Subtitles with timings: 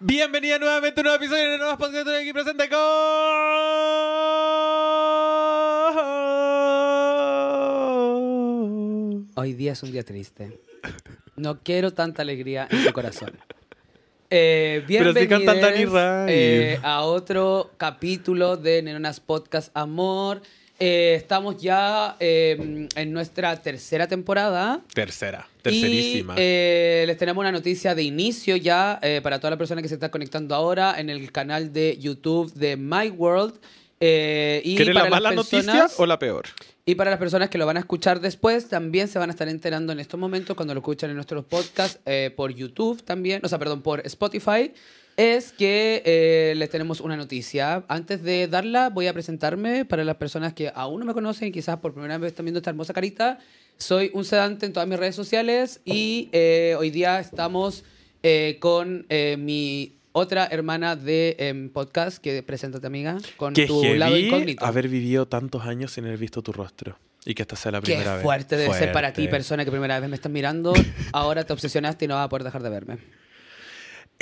[0.00, 2.78] Bienvenida nuevamente a un nuevo episodio de Nuevas Podcast Estoy aquí presente con...
[9.34, 10.60] Hoy día es un día triste.
[11.36, 13.32] No quiero tanta alegría en tu corazón.
[14.34, 15.28] Eh, Pero sí
[16.28, 20.40] eh, a otro capítulo de Neronas Podcast Amor.
[20.84, 24.80] Eh, estamos ya eh, en nuestra tercera temporada.
[24.92, 26.34] Tercera, tercerísima.
[26.34, 29.88] Y eh, les tenemos una noticia de inicio ya eh, para todas las personas que
[29.88, 33.54] se están conectando ahora en el canal de YouTube de My World.
[34.00, 36.46] Y ¿Quieres la para las mala noticia personas- o la peor?
[36.84, 39.46] y para las personas que lo van a escuchar después, también se van a estar
[39.46, 42.00] enterando en estos momentos cuando lo escuchan en nuestros podcasts
[42.34, 44.72] por YouTube también, o sea, perdón, por Spotify,
[45.22, 47.84] es que eh, les tenemos una noticia.
[47.88, 51.52] Antes de darla, voy a presentarme para las personas que aún no me conocen y
[51.52, 53.38] quizás por primera vez están viendo esta hermosa carita.
[53.78, 57.84] Soy un sedante en todas mis redes sociales y eh, hoy día estamos
[58.22, 63.82] eh, con eh, mi otra hermana de em, podcast que preséntate amiga con Que tu
[63.94, 64.64] lado incógnito.
[64.64, 66.98] haber vivido tantos años sin haber visto tu rostro.
[67.24, 68.22] Y que esta sea la Qué primera vez.
[68.24, 70.72] fuerte debe ser para ti, persona que primera vez me estás mirando.
[71.12, 72.98] Ahora te obsesionaste y no vas a poder dejar de verme.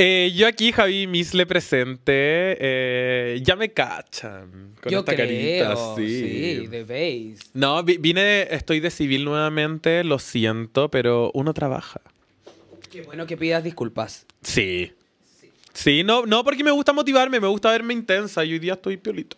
[0.03, 2.13] Eh, yo aquí, Javi Misle presente.
[2.59, 4.75] eh, ya me cachan.
[4.81, 6.21] Con Yo esta creo, carita, sí.
[6.21, 7.51] sí, de base.
[7.53, 12.01] No, vi- vine, estoy de civil nuevamente, lo siento, pero uno trabaja.
[12.91, 14.27] Qué bueno que pidas disculpas.
[14.43, 14.93] Sí.
[15.75, 18.97] Sí, no, no porque me gusta motivarme, me gusta verme intensa y hoy día estoy
[18.97, 19.37] piolito.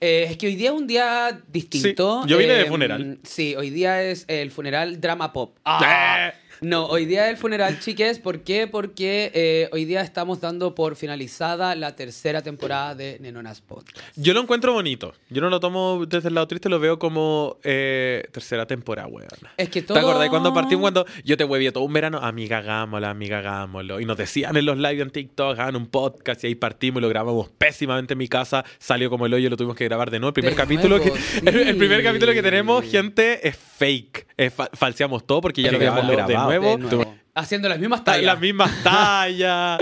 [0.00, 2.22] Eh, es que hoy día es un día distinto.
[2.22, 3.18] Sí, yo vine de Eh, funeral.
[3.24, 5.56] Sí, hoy día es el funeral drama pop.
[5.64, 6.32] Ah.
[6.64, 8.18] No, hoy día el funeral, chiques.
[8.18, 8.66] ¿Por qué?
[8.66, 13.98] Porque eh, hoy día estamos dando por finalizada la tercera temporada de Nenonas Podcast.
[14.16, 15.12] Yo lo encuentro bonito.
[15.28, 19.28] Yo no lo tomo desde el lado triste, lo veo como eh, tercera temporada, weón.
[19.58, 19.98] Es que todo...
[19.98, 22.18] ¿Te acordás cuando partimos cuando yo te hueví todo un verano?
[22.22, 24.00] Amiga, hagámoslo, amiga, hagámoslo.
[24.00, 27.02] Y nos decían en los live en TikTok, hagan un podcast y ahí partimos y
[27.02, 28.64] lo grabamos pésimamente en mi casa.
[28.78, 30.30] Salió como el hoyo, lo tuvimos que grabar de nuevo.
[30.30, 34.28] El primer De capítulo nuevo, que el, el primer capítulo que tenemos, gente, es fake.
[34.36, 36.76] Es fa- falseamos todo porque ya lo habíamos Grabado, grabado nuevo.
[36.76, 37.14] de nuevo.
[37.34, 38.24] Haciendo las mismas tallas.
[38.24, 39.80] las mismas tallas.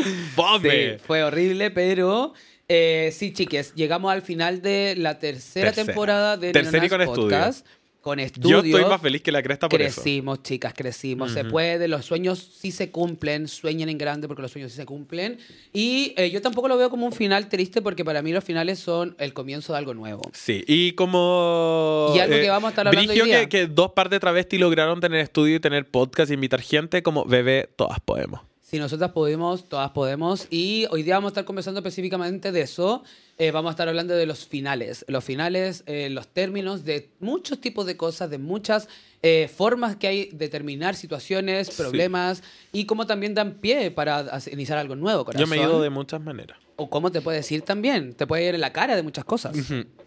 [1.06, 2.32] Fue horrible, pero
[2.68, 5.86] eh, sí, chiques, llegamos al final de la tercera, Tercera.
[5.86, 7.64] temporada de Tercera y Neonas
[8.02, 8.18] con.
[8.18, 10.02] Con Yo estoy más feliz que la cresta por eso.
[10.02, 11.32] Crecimos, chicas, crecimos.
[11.32, 14.84] Se puede, los sueños sí se cumplen, sueñen en grande porque los sueños sí se
[14.84, 15.38] cumplen.
[15.72, 18.78] Y eh, yo tampoco lo veo como un final triste porque para mí los finales
[18.78, 20.22] son el comienzo de algo nuevo.
[20.34, 22.12] Sí, y como...
[22.14, 23.40] Y algo que vamos a estar hablando hoy día.
[23.42, 27.02] Que, que dos par de travesti lograron tener estudio y tener podcast y invitar gente
[27.02, 28.40] como bebé, todas podemos.
[28.72, 30.46] Si nosotras podemos, todas podemos.
[30.48, 33.04] Y hoy día vamos a estar conversando específicamente de eso.
[33.36, 35.04] Eh, vamos a estar hablando de los finales.
[35.08, 38.88] Los finales, eh, los términos de muchos tipos de cosas, de muchas
[39.22, 41.74] eh, formas que hay de terminar situaciones, Sí.
[41.76, 45.30] problemas y cómo también dan pie para iniciar algo nuevo.
[45.32, 45.82] Yo me he ido corazón.
[45.82, 46.58] de muchas maneras.
[46.76, 48.14] O cómo te puedes ir también.
[48.14, 49.54] Te puede ir en la cara de muchas cosas.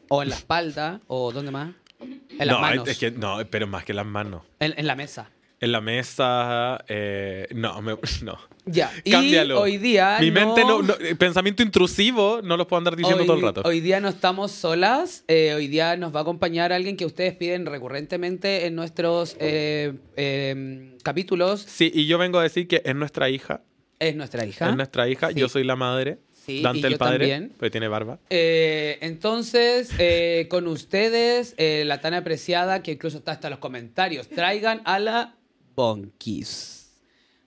[0.09, 1.01] O en la espalda.
[1.05, 1.75] O ¿dónde más?
[1.99, 2.87] En las no, manos.
[2.87, 4.41] es que no, pero más que las manos.
[4.59, 5.29] en, en la mesa.
[5.65, 8.37] En la mesa, eh, no, me- no.
[8.67, 8.91] Ya.
[9.09, 9.55] Cámbialo.
[9.55, 10.17] Y hoy día.
[10.21, 13.61] Mi mente no, no- pensamiento intrusivo, no los puedo andar diciendo hoy, todo el rato.
[13.65, 15.23] Hoy día no estamos solas.
[15.27, 19.93] eh, hoy día nos va a acompañar alguien que ustedes piden recurrentemente en nuestros eh,
[20.17, 21.61] eh, capítulos.
[21.61, 23.61] Sí, y yo vengo a decir que es nuestra hija.
[23.97, 24.69] Es nuestra hija.
[24.69, 25.29] Es nuestra hija.
[25.29, 25.39] Sí.
[25.39, 26.19] Yo soy la madre.
[26.45, 27.17] Sí, Dante y el yo padre.
[27.27, 27.53] también.
[27.57, 28.19] Porque tiene barba.
[28.29, 34.29] Eh, entonces, eh, con ustedes, eh, la tan apreciada que incluso está hasta los comentarios,
[34.29, 35.33] traigan a la
[35.75, 36.91] Bonkis.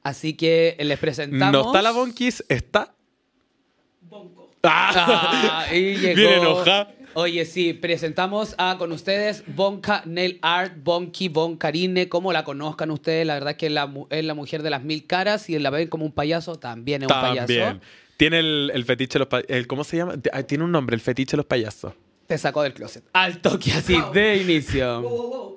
[0.02, 1.52] Así que les presentamos.
[1.52, 2.94] No está la Bonkis, está.
[4.62, 6.16] Ah, y llegó.
[6.16, 6.94] Bien enojada.
[7.14, 13.26] Oye, sí, presentamos a con ustedes Bonka Nail Art, Bonky, Bonkarine, como la conozcan ustedes,
[13.26, 15.88] la verdad es que la es la mujer de las mil caras y la ven
[15.88, 17.38] como un payaso, también es un payaso.
[17.46, 17.80] También.
[18.16, 19.66] Tiene el, el fetiche de los payasos.
[19.66, 20.14] ¿Cómo se llama?
[20.32, 21.92] Ah, Tiene un nombre, el fetiche de los payasos.
[22.28, 23.04] Te sacó del closet.
[23.14, 24.98] Al toque así, de inicio.
[25.00, 25.56] Hola,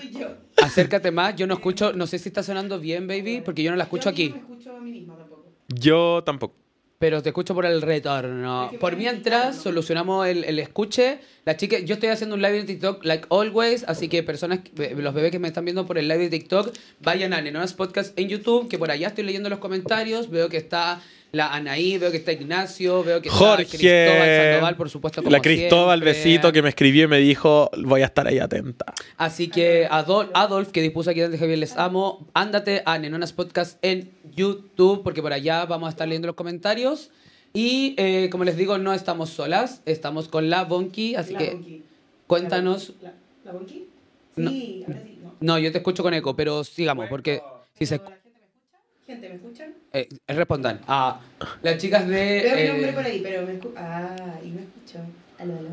[0.00, 0.28] soy yo.
[0.62, 3.76] Acércate más, yo no escucho, no sé si está sonando bien, baby, porque yo no
[3.76, 4.28] la escucho Yo aquí.
[4.28, 5.50] No me escucho a mí misma tampoco.
[5.74, 6.54] Yo tampoco.
[7.00, 8.70] Pero te escucho por el retorno.
[8.78, 11.18] Por mientras, solucionamos el, el escuche.
[11.44, 13.82] La chica, yo estoy haciendo un live en TikTok, like always.
[13.88, 16.72] Así que personas, que- los bebés que me están viendo por el live de TikTok,
[17.00, 20.30] vayan a Nenonas Podcast en YouTube, que por allá estoy leyendo los comentarios.
[20.30, 21.02] Veo que está
[21.32, 23.62] la Anaí, veo que está Ignacio, veo que Jorge.
[23.62, 25.22] está Cristóbal Sandoval, por supuesto.
[25.22, 26.22] Como la Cristóbal siempre.
[26.22, 28.92] besito que me escribió y me dijo, voy a estar ahí atenta.
[29.16, 32.28] Así que Adol- Adolf, que dispuso aquí antes Javier, les amo.
[32.34, 37.10] Ándate a Nenonas Podcast en YouTube, porque por allá vamos a estar leyendo los comentarios.
[37.54, 41.82] Y eh, como les digo, no estamos solas, estamos con la Bonky, así La que
[42.26, 42.92] cuéntanos.
[43.00, 43.12] ¿La,
[43.44, 43.88] la Bonqui?
[44.36, 44.50] No.
[44.50, 45.18] Sí, ahora sí.
[45.22, 45.34] No.
[45.40, 47.42] No, yo te escucho con eco, pero sigamos, porque
[47.78, 47.96] si se...
[47.98, 48.78] ¿La gente me escucha?
[49.06, 49.74] ¿Gente me escuchan?
[49.92, 50.80] Eh, respondan.
[50.88, 51.20] Ah,
[51.62, 52.14] las chicas de.
[52.14, 53.74] Veo mi eh, nombre por ahí, pero me escucho.
[53.76, 54.98] Ah, y me escucho.
[55.38, 55.68] Aló, aló.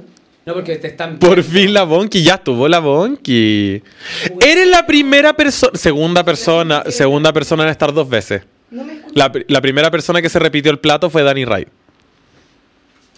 [0.45, 1.19] no, porque te están.
[1.19, 3.81] Por fin la Bonky, ya estuvo la Bonky.
[4.41, 8.41] Eres la primera persona, segunda persona, segunda persona en estar dos veces.
[8.71, 9.13] No me escucho.
[9.15, 11.67] La, la primera persona que se repitió el plato fue Danny Ray.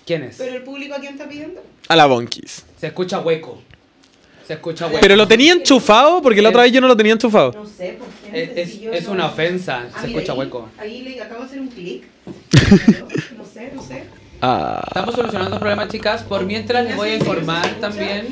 [0.05, 0.37] ¿Quién es?
[0.37, 1.63] Pero el público a quién está pidiendo.
[1.87, 2.65] A la Bonkies.
[2.79, 3.61] Se escucha hueco.
[4.51, 4.99] Se escucha hueco.
[4.99, 7.53] Pero lo tenía enchufado porque la otra vez yo no lo tenía enchufado.
[7.53, 7.97] No sé.
[8.33, 9.85] Es, gente, es- si yo es no- una ofensa.
[9.93, 10.69] Ah, Se mira, escucha ahí- hueco.
[10.77, 12.03] Ahí le acabo de hacer un clic.
[13.37, 14.03] No sé, no sé.
[14.41, 14.83] Ah.
[14.87, 16.23] Estamos solucionando problemas, chicas.
[16.23, 18.27] Por mientras les voy a informar también.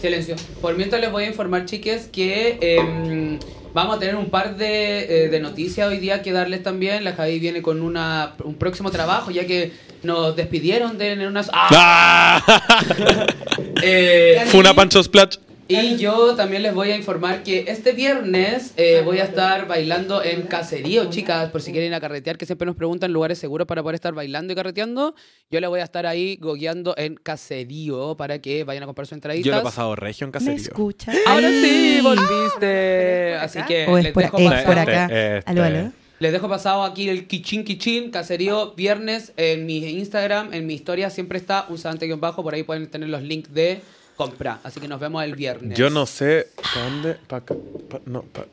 [0.00, 0.36] Silencio.
[0.62, 3.38] Por mientras les voy a informar, chiques, que em,
[3.74, 7.04] vamos a tener un par de, eh, de noticias hoy día que darles también.
[7.04, 9.72] La Javi viene con una, un próximo trabajo, ya que
[10.02, 11.50] nos despidieron de unas.
[11.52, 12.42] ¡Ah!
[12.46, 13.26] Ah.
[13.82, 15.36] Eh, Fue una Pancho Splash.
[15.70, 20.22] Y yo también les voy a informar que este viernes eh, voy a estar bailando
[20.22, 23.68] en caserío, chicas, por si quieren ir a carretear, que siempre nos preguntan lugares seguros
[23.68, 25.14] para poder estar bailando y carreteando.
[25.48, 29.14] Yo les voy a estar ahí gogueando en caserío para que vayan a comprar su
[29.14, 29.46] entradita.
[29.46, 30.56] Yo lo he pasado regio en ¿Me caserío.
[30.62, 31.12] escucha?
[31.26, 31.62] Ahora Ay.
[31.62, 33.34] sí, volviste.
[33.36, 35.04] Ah, Así que O es les por, dejo, es pasado, por acá.
[35.04, 35.42] Este.
[35.50, 35.92] Aló, aló.
[36.18, 41.10] les dejo pasado aquí el kichín kichín, caserío, viernes en mi Instagram, en mi historia
[41.10, 41.78] siempre está un
[42.20, 43.80] bajo por ahí pueden tener los links de
[44.20, 44.60] compra.
[44.62, 45.78] Así que nos vemos el viernes.
[45.78, 47.14] Yo no sé para dónde.
[47.26, 47.54] Para acá.
[47.88, 48.46] pa- no, para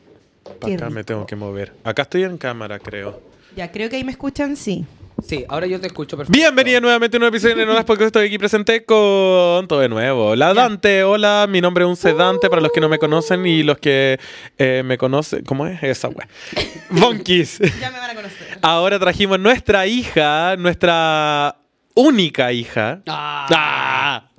[0.65, 1.73] Qué acá me tengo que mover.
[1.83, 3.21] Acá estoy en cámara, creo.
[3.55, 4.85] Ya, creo que ahí me escuchan, sí.
[5.25, 6.37] Sí, ahora yo te escucho perfecto.
[6.37, 8.07] Bienvenida nuevamente a un episodio de Nolas Podcast.
[8.07, 10.35] Estoy aquí presente con todo de nuevo.
[10.35, 13.63] La Dante, hola, mi nombre es un sedante para los que no me conocen y
[13.63, 14.19] los que
[14.59, 15.43] eh, me conocen.
[15.43, 16.27] ¿Cómo es esa wea?
[16.91, 17.59] Bonkis.
[17.81, 18.59] Ya me van a conocer.
[18.61, 21.57] Ahora trajimos nuestra hija, nuestra
[21.95, 23.01] única hija.
[23.07, 23.47] Ah.
[23.49, 24.29] ¡Ah!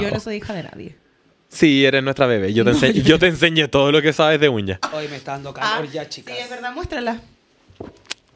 [0.00, 0.96] Yo no soy hija de nadie.
[1.48, 2.52] Sí, eres nuestra bebé.
[2.52, 4.80] Yo te, ense- yo te enseñé todo lo que sabes de uña.
[4.92, 6.34] Hoy me está dando calor ya, chicas.
[6.34, 7.20] Ah, Sí, es verdad, muéstrala.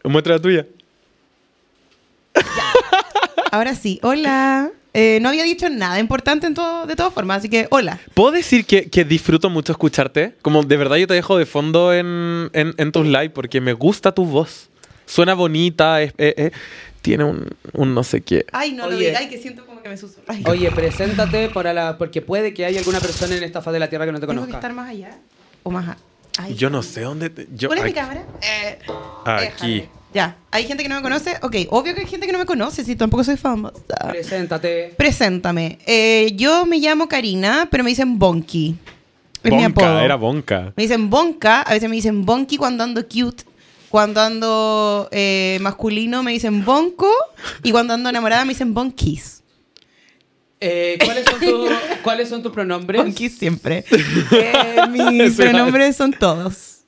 [0.04, 0.66] Muestra la tuya.
[3.50, 4.70] Ahora sí, hola.
[4.94, 8.00] Eh, no había dicho nada importante en todo, de todas formas, así que hola.
[8.14, 10.34] ¿Puedo decir que, que disfruto mucho escucharte?
[10.42, 13.74] Como de verdad yo te dejo de fondo en, en, en tus live porque me
[13.74, 14.68] gusta tu voz.
[15.06, 16.50] Suena bonita, es- eh, eh,
[17.08, 18.44] tiene un, un no sé qué.
[18.52, 19.06] Ay, no lo Oye.
[19.06, 20.24] digáis, que siento como que me susurra.
[20.26, 23.80] Ay, Oye, preséntate para la, porque puede que haya alguna persona en esta faz de
[23.80, 24.58] la tierra que no te ¿Tengo que conozca.
[24.58, 25.16] estar más allá?
[25.62, 25.96] ¿O más a-
[26.36, 27.30] Ay, Yo no sé dónde...
[27.30, 28.24] te- yo, ¿Cuál es mi aquí- cámara?
[28.42, 28.78] Eh,
[29.24, 29.74] Aquí.
[29.74, 29.98] déjame.
[30.14, 31.36] Ya, hay gente que no me conoce.
[31.42, 33.74] Ok, obvio que hay gente que no me conoce, si tampoco soy famosa.
[34.10, 34.94] Preséntate.
[34.96, 35.78] Preséntame.
[35.86, 38.76] Eh, yo me llamo Karina, pero me dicen Bonky.
[39.42, 40.00] Es mi Bonka, apodo.
[40.00, 40.72] era Bonka.
[40.76, 43.44] Me dicen Bonka, a veces me dicen Bonky cuando ando cute.
[43.90, 47.10] Cuando ando eh, masculino me dicen Bonco.
[47.62, 49.42] Y cuando ando enamorada me dicen Bonkis.
[50.60, 51.68] Eh, ¿cuáles, son tu-
[52.02, 53.02] ¿Cuáles son tus pronombres?
[53.02, 53.84] Bonkis siempre.
[54.32, 56.80] Eh, mis pronombres son todos.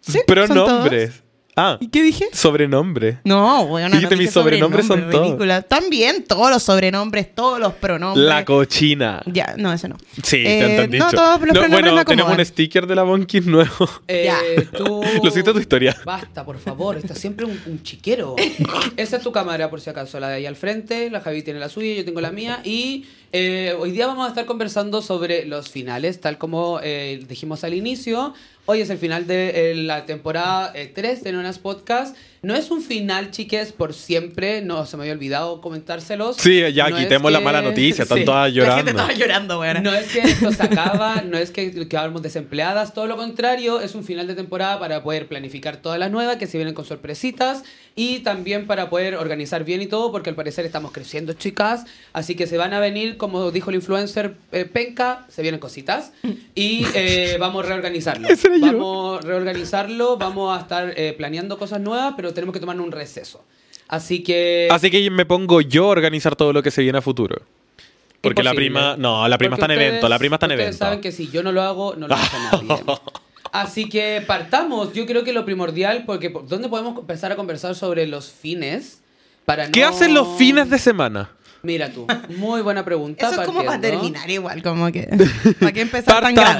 [0.00, 1.22] Sí, son Pronombres.
[1.56, 2.26] Ah, ¿Y qué dije?
[2.32, 3.18] sobrenombre.
[3.24, 5.26] No, bueno, no Dijiste, mis sobrenombres son sobrenombre, todos.
[5.28, 5.62] ridícula.
[5.62, 8.26] También todos los sobrenombres, todos los pronombres.
[8.26, 9.22] La cochina.
[9.26, 9.96] Ya, no, eso no.
[10.22, 13.02] Sí, Eh, te han no, todos los pronombres bueno, me tenemos un sticker de la
[13.02, 13.88] Bonkis nuevo.
[14.08, 14.38] Eh, Ya.
[14.78, 15.02] tú...
[15.22, 15.94] Lo siento tu historia.
[16.04, 16.96] Basta, por favor.
[16.96, 18.34] Está siempre un, un chiquero.
[18.96, 20.18] Esa es tu cámara, por si acaso.
[20.20, 21.10] La de ahí al frente.
[21.10, 22.60] La Javi tiene la suya, yo tengo la mía.
[22.64, 27.62] Y eh, hoy día vamos a estar conversando sobre los finales, tal como eh, dijimos
[27.64, 28.32] al inicio.
[28.64, 32.16] Hoy es el final de eh, la temporada eh, 3 de Nonas Podcast.
[32.42, 34.62] No es un final, chiques, por siempre.
[34.62, 36.38] No, se me había olvidado comentárselos.
[36.38, 38.02] Sí, ya No es quitemos la que- mala noticia.
[38.02, 38.24] Están Sí.
[38.24, 39.00] todas La gente llorando.
[39.00, 39.82] estaba llorando.
[39.90, 43.94] No es que esto se acaba, no es que quedamos desempleadas, todo lo contrario, es
[43.94, 47.62] un final de temporada para poder planificar todas las nuevas que se vienen con sorpresitas
[47.94, 51.84] y también para poder organizar bien y todo, porque al parecer estamos creciendo, chicas,
[52.14, 56.10] así que se van a venir, como dijo el influencer eh, Penca, se vienen cositas
[56.54, 58.26] y eh, vamos a reorganizarlo.
[58.62, 62.92] Vamos a reorganizarlo, vamos a estar eh, planeando cosas nuevas, pero tenemos que tomar un
[62.92, 63.44] receso.
[63.88, 64.68] Así que...
[64.70, 67.42] Así que me pongo yo a organizar todo lo que se viene a futuro.
[68.20, 68.96] Porque la prima.
[68.96, 70.08] No, la prima Porque está en evento.
[70.08, 70.84] La prima está en ustedes evento.
[70.84, 72.82] saben que si yo no lo hago, no lo hace nadie.
[73.52, 74.92] Así que partamos.
[74.94, 79.00] Yo creo que lo primordial, porque ¿por ¿dónde podemos empezar a conversar sobre los fines?
[79.44, 81.30] Para ¿Qué no- hacen los fines de semana?
[81.62, 83.28] Mira tú, muy buena pregunta.
[83.28, 85.08] Eso es como para terminar igual, como que.
[85.60, 86.58] ¿Para qué empezar tan grave?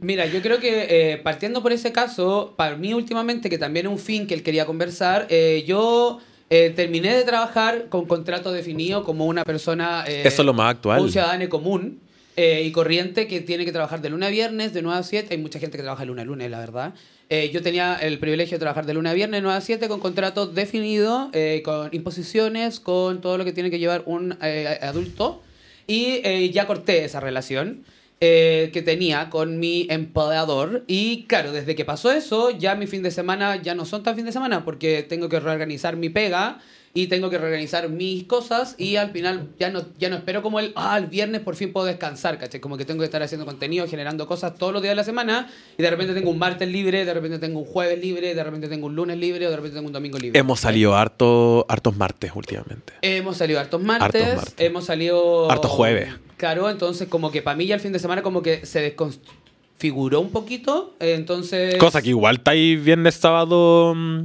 [0.00, 3.92] Mira, yo creo que eh, partiendo por ese caso, para mí últimamente, que también es
[3.92, 9.04] un fin que él quería conversar, eh, yo eh, terminé de trabajar con contrato definido
[9.04, 10.04] como una persona...
[10.06, 11.00] eh, Eso es lo más actual.
[11.00, 12.00] Un ciudadano común
[12.36, 15.28] eh, y corriente que tiene que trabajar de lunes a viernes, de 9 a 7.
[15.30, 16.92] Hay mucha gente que trabaja de lunes a lunes, la verdad.
[17.34, 20.00] Eh, yo tenía el privilegio de trabajar de lunes a viernes, 9 a 7, con
[20.00, 25.40] contrato definido, eh, con imposiciones, con todo lo que tiene que llevar un eh, adulto.
[25.86, 27.84] Y eh, ya corté esa relación.
[28.24, 30.84] eh, que tenía con mi empleador.
[30.86, 34.14] Y claro, desde que pasó eso, ya mi fin de semana ya no son tan
[34.14, 36.60] fin de semana porque tengo que reorganizar mi pega
[36.94, 40.60] y tengo que reorganizar mis cosas y al final ya no, ya no espero como
[40.60, 42.60] el, ah, el viernes por fin puedo descansar, ¿cachai?
[42.60, 45.48] Como que tengo que estar haciendo contenido, generando cosas todos los días de la semana
[45.78, 48.68] y de repente tengo un martes libre, de repente tengo un jueves libre, de repente
[48.68, 50.38] tengo un lunes libre o de repente tengo un domingo libre.
[50.38, 52.92] Hemos salido harto, hartos martes últimamente.
[53.00, 54.54] Hemos salido hartos martes, Hartos martes.
[54.58, 55.50] hemos salido...
[55.50, 56.10] Hartos jueves.
[56.36, 60.20] Claro, entonces como que para mí ya el fin de semana como que se desconfiguró
[60.20, 61.76] un poquito, entonces...
[61.76, 64.24] Cosa que igual está ahí viernes, sábado mm,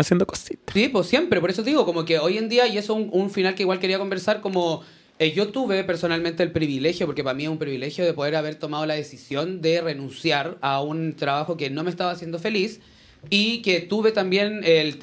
[0.00, 0.74] haciendo cositas.
[0.74, 3.10] Sí, pues siempre, por eso digo, como que hoy en día, y eso es un,
[3.12, 4.82] un final que igual quería conversar, como
[5.18, 8.54] eh, yo tuve personalmente el privilegio, porque para mí es un privilegio de poder haber
[8.54, 12.80] tomado la decisión de renunciar a un trabajo que no me estaba haciendo feliz
[13.30, 14.96] y que tuve también el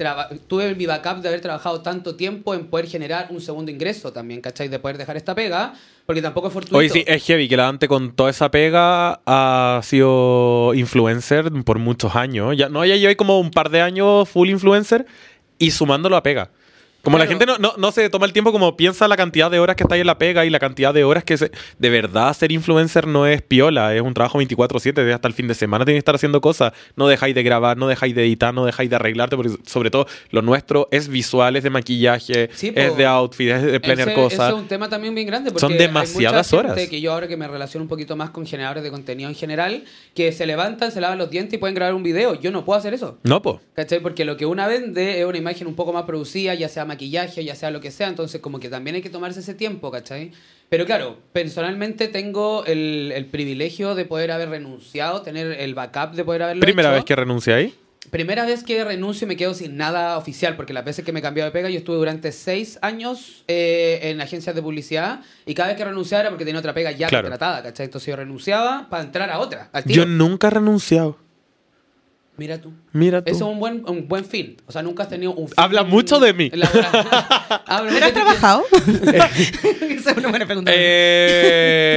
[0.46, 4.40] tuve mi backup de haber trabajado tanto tiempo en poder generar un segundo ingreso también,
[4.40, 4.68] ¿cachai?
[4.68, 5.74] De poder dejar esta pega,
[6.06, 6.78] porque tampoco es fortuito.
[6.78, 11.80] Oye, sí, es heavy que la Dante con toda esa pega ha sido influencer por
[11.80, 12.56] muchos años.
[12.56, 15.04] Ya, no, ya lleva como un par de años full influencer
[15.58, 16.50] y sumándolo a pega.
[17.06, 19.60] Como la gente no, no, no se toma el tiempo como piensa la cantidad de
[19.60, 21.88] horas que está ahí en la pega y la cantidad de horas que se, de
[21.88, 25.54] verdad ser influencer no es piola, es un trabajo 24/7, de hasta el fin de
[25.54, 28.64] semana tienes que estar haciendo cosas, no dejáis de grabar, no dejáis de editar, no
[28.64, 32.96] dejáis de arreglarte, porque sobre todo lo nuestro es visual, es de maquillaje, Sí, es
[32.96, 34.40] de outfit, es de planear ese, cosas.
[34.40, 36.90] ese es un tema también bien grande porque Son hay demasiadas mucha gente horas.
[36.90, 39.84] que yo ahora que me relaciono un poquito más con generadores de contenido en general,
[40.12, 42.34] que se levantan, se lavan los dientes y pueden grabar un video.
[42.40, 43.18] Yo no puedo hacer eso.
[43.22, 43.60] No, po.
[43.74, 44.00] ¿Cachai?
[44.00, 46.95] Porque lo que una vende es una imagen un poco más producida, ya sea maquillaje,
[47.04, 50.32] ya sea lo que sea, entonces como que también hay que tomarse ese tiempo, ¿cachai?
[50.68, 56.24] Pero claro, personalmente tengo el, el privilegio de poder haber renunciado, tener el backup de
[56.24, 56.94] poder haberlo Primera hecho.
[56.96, 57.74] vez que renunciáis.
[58.10, 61.18] Primera vez que renuncio y me quedo sin nada oficial, porque las veces que me
[61.18, 65.54] he cambiado de pega, yo estuve durante seis años eh, en agencias de publicidad y
[65.54, 67.24] cada vez que renunciaba era porque tenía otra pega ya Claro.
[67.24, 67.86] contratada, ¿cachai?
[67.86, 69.70] Entonces yo renunciaba para entrar a otra.
[69.86, 71.18] Yo nunca he renunciado.
[72.36, 72.70] Mira tú.
[72.92, 73.30] Mira tú.
[73.30, 74.56] Eso es un buen, un buen fin.
[74.66, 76.50] O sea, nunca has tenido un fin Habla mucho de mí.
[76.50, 76.64] ¿Pero
[77.66, 78.64] has trabajado?
[78.72, 80.70] Esa es una buena pregunta.
[80.74, 81.96] Eh,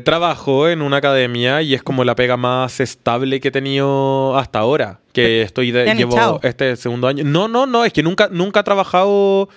[0.00, 4.58] trabajo en una academia y es como la pega más estable que he tenido hasta
[4.58, 5.00] ahora.
[5.12, 6.40] Que estoy de, ¿Te han llevo echado?
[6.44, 7.24] este segundo año.
[7.24, 9.48] No, no, no, es que nunca, nunca he trabajado.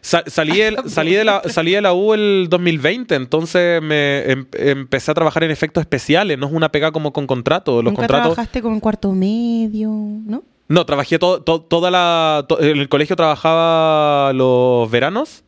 [0.00, 4.46] sa- salí, el- salí, de la, salí de la U el 2020, entonces me em-
[4.52, 6.38] empecé a trabajar en efectos especiales.
[6.38, 7.76] No es una pega como con contrato.
[7.82, 8.34] Los ¿Nunca contratos.
[8.34, 10.44] trabajaste como en cuarto medio, no?
[10.68, 12.44] No, trabajé todo, to- toda la.
[12.48, 15.42] to- en el colegio trabajaba los veranos.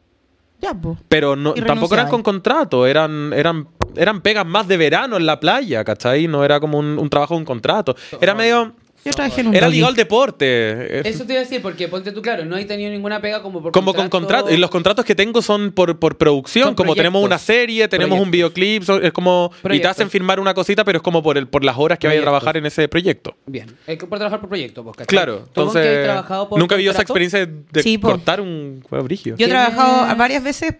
[0.60, 0.98] Ya, pues.
[1.08, 5.40] Pero no, tampoco eran con contrato, eran, eran, eran pegas más de verano en la
[5.40, 6.28] playa, ¿cachai?
[6.28, 7.96] No era como un, un trabajo, un contrato.
[8.20, 8.74] Era medio.
[9.04, 9.76] Yo trabajé en un Era doggy.
[9.76, 11.08] ligado al deporte.
[11.08, 13.62] Eso te iba a decir, porque ponte tú, claro, no he tenido ninguna pega como
[13.62, 14.50] por Como con contrato.
[14.52, 16.64] Y los contratos que tengo son por, por producción.
[16.66, 17.46] Son como tenemos una proyectos.
[17.46, 18.54] serie, tenemos un Proyectos.
[18.54, 18.82] videoclip.
[18.82, 19.50] son- es como.
[19.52, 19.90] Y te Proyectos.
[19.92, 22.22] hacen firmar una cosita, pero es como por, el, por las horas que vaya a
[22.22, 22.40] Proyectos.
[22.42, 23.34] trabajar en ese proyecto.
[23.46, 25.06] Bien, es que por trabajar por proyecto, pues, ¿cachai?
[25.06, 25.48] Claro.
[25.52, 26.04] ¿Tú, Monty, Entonces.
[26.04, 29.36] trabajado por Nunca he vivido esa experiencia de Sí, cortar un huevo brigio.
[29.36, 30.74] Yo he ¿Tienes- trabajado varias veces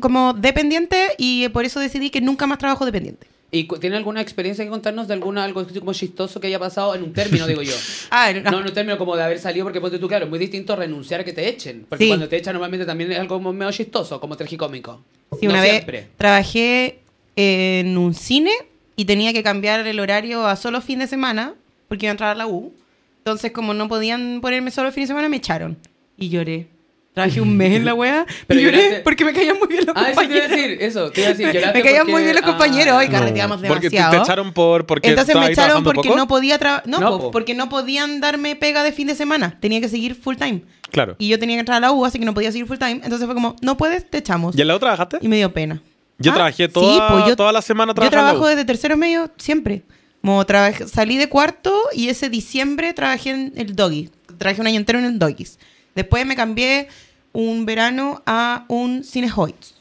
[0.00, 3.26] como dependiente y por eso decidí que nunca más trabajo dependiente.
[3.54, 7.02] ¿Y tiene alguna experiencia que contarnos de alguna algo como chistoso que haya pasado en
[7.02, 7.74] un término, digo yo?
[8.10, 10.38] Ah, No, en un término como de haber salido, porque ponte tú, claro, es muy
[10.38, 11.84] distinto renunciar a que te echen.
[11.86, 12.08] Porque Sí.
[12.08, 15.02] cuando te echan normalmente también es algo como medio chistoso, como tragicómico.
[15.38, 15.84] Sí, No una vez
[16.16, 17.00] trabajé
[17.36, 18.52] en un cine
[18.96, 21.54] y tenía que cambiar el horario a solo fin de semana
[21.88, 22.72] porque iba a entrar a la U.
[23.18, 25.76] Entonces, como no podían ponerme solo el fin de semana, me echaron.
[26.16, 26.68] Y lloré.
[27.14, 29.84] Trabajé un mes en la wea Pero y lloré lloraste- porque me caían muy bien
[29.84, 30.50] los Ah, eso te iba a compañeros.
[30.50, 31.46] decir, eso, te iba a decir.
[31.52, 33.12] lloraste me caían porque- muy bien los ah, compañeros y no.
[33.12, 34.10] carreteamos Porque te, demasiado.
[34.10, 34.86] te echaron por.
[34.86, 36.16] Porque Entonces me echaron porque poco.
[36.16, 37.30] no podía tra- no, No, po, po.
[37.30, 39.58] porque no podían darme pega de fin de semana.
[39.60, 40.62] Tenía que seguir full time.
[40.90, 41.16] Claro.
[41.18, 43.00] Y yo tenía que entrar a la U, así que no podía seguir full time.
[43.04, 44.56] Entonces fue como, no puedes, te echamos.
[44.56, 45.18] ¿Y en la otra trabajaste?
[45.20, 45.82] Y me dio pena.
[46.18, 48.24] Yo Ah, trabajé sí, toda, pues yo- toda la semana Yo trabajando.
[48.26, 49.82] trabajo desde tercero medio siempre.
[50.22, 54.08] Como trabajé- salí de cuarto y ese diciembre trabajé en el Doggy.
[54.38, 55.58] Trabajé un año entero en el Doggies.
[55.94, 56.88] Después me cambié
[57.32, 59.74] un verano a un Cine Hoyts.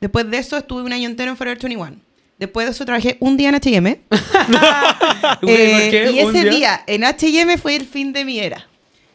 [0.00, 1.96] Después de eso estuve un año entero en Forever 21.
[2.38, 4.00] Después de eso trabajé un día en H&M.
[4.10, 6.52] Güey, ¿por Eh, y ¿Un ese día?
[6.56, 6.84] día?
[6.86, 8.66] en H&M fue el fin de mi era.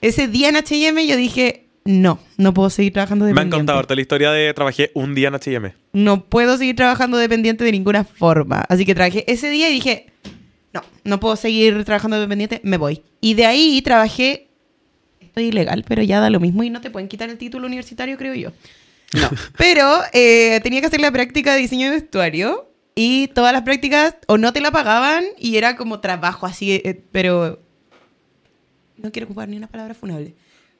[0.01, 3.57] Ese día en H&M yo dije, no, no puedo seguir trabajando Me han dependiente.
[3.59, 5.73] contado harto la historia de trabajé un día en H&M.
[5.93, 8.65] No puedo seguir trabajando dependiente de ninguna forma.
[8.69, 10.07] Así que trabajé ese día y dije,
[10.73, 13.03] no, no puedo seguir trabajando dependiente, me voy.
[13.19, 14.47] Y de ahí trabajé,
[15.31, 18.17] estoy ilegal, pero ya da lo mismo y no te pueden quitar el título universitario,
[18.17, 18.51] creo yo.
[19.13, 19.29] No.
[19.57, 24.15] Pero eh, tenía que hacer la práctica de diseño de vestuario y todas las prácticas
[24.27, 27.59] o no te la pagaban y era como trabajo así, eh, pero
[28.97, 30.33] no quiero ocupar ni una palabra funable.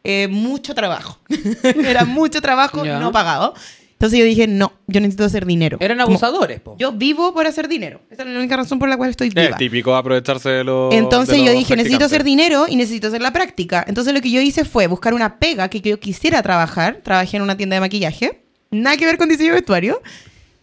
[0.04, 1.20] Eh, mucho trabajo.
[1.64, 3.54] era mucho trabajo no pagado.
[4.02, 5.78] Entonces yo dije, no, yo necesito hacer dinero.
[5.80, 6.76] Eran Como, abusadores, po.
[6.80, 8.02] Yo vivo por hacer dinero.
[8.10, 9.58] Esa es la única razón por la cual estoy Es viva.
[9.58, 10.92] típico aprovecharse de los.
[10.92, 13.86] Entonces de yo dije, necesito hacer dinero y necesito hacer la práctica.
[13.88, 17.02] Entonces lo que yo hice fue buscar una pega que yo quisiera trabajar.
[17.04, 18.42] Trabajé en una tienda de maquillaje.
[18.72, 20.02] Nada que ver con diseño de vestuario.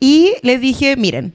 [0.01, 1.33] Y les dije, miren,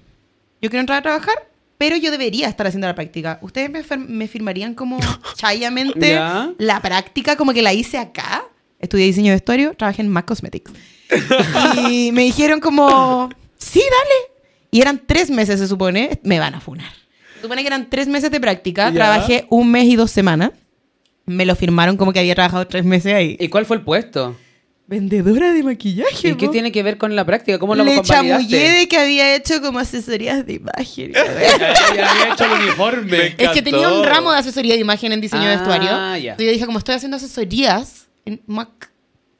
[0.62, 1.36] yo quiero entrar a trabajar,
[1.78, 3.40] pero yo debería estar haciendo la práctica.
[3.42, 5.00] ¿Ustedes me, me firmarían como
[5.38, 6.52] chayamente Ya.
[6.58, 8.44] la práctica como que la hice acá?
[8.80, 10.72] Estudié diseño de vestuario, trabajé en MAC Cosmetics.
[11.90, 14.34] Y me dijeron como, sí, dale.
[14.72, 16.20] Y eran tres meses, se supone.
[16.24, 16.92] Me van a funar.
[17.36, 18.90] Se supone que eran tres meses de práctica.
[18.90, 18.94] Ya.
[18.96, 20.52] Trabajé un mes y dos semanas.
[21.26, 23.38] Me lo firmaron como que había trabajado tres meses ahí.
[23.40, 24.36] ¿Y cuál fue el puesto?
[24.88, 26.30] Vendedora de maquillaje.
[26.30, 26.52] ¿Y qué po.
[26.52, 27.58] tiene que ver con la práctica?
[27.58, 31.14] ¿Cómo lo Le chamullé de que había hecho como asesorías de imagen.
[31.14, 31.22] Ya
[32.10, 33.12] había hecho el uniforme.
[33.12, 35.90] Me es que tenía un ramo de asesoría de imagen en diseño de Ah, vestuario.
[35.90, 36.16] ya.
[36.32, 38.92] Entonces yo dije, como estoy haciendo asesorías en Mac,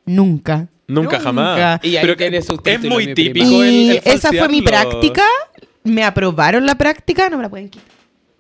[0.06, 0.70] nunca.
[0.88, 1.80] Nunca, jamás.
[1.84, 3.66] Y ahí Pero que tiene su es título, muy mi típico prima.
[3.68, 4.90] el, Y el esa fue mi falsearlo.
[4.90, 5.24] práctica.
[5.84, 7.88] Me aprobaron la práctica, no me la pueden quitar.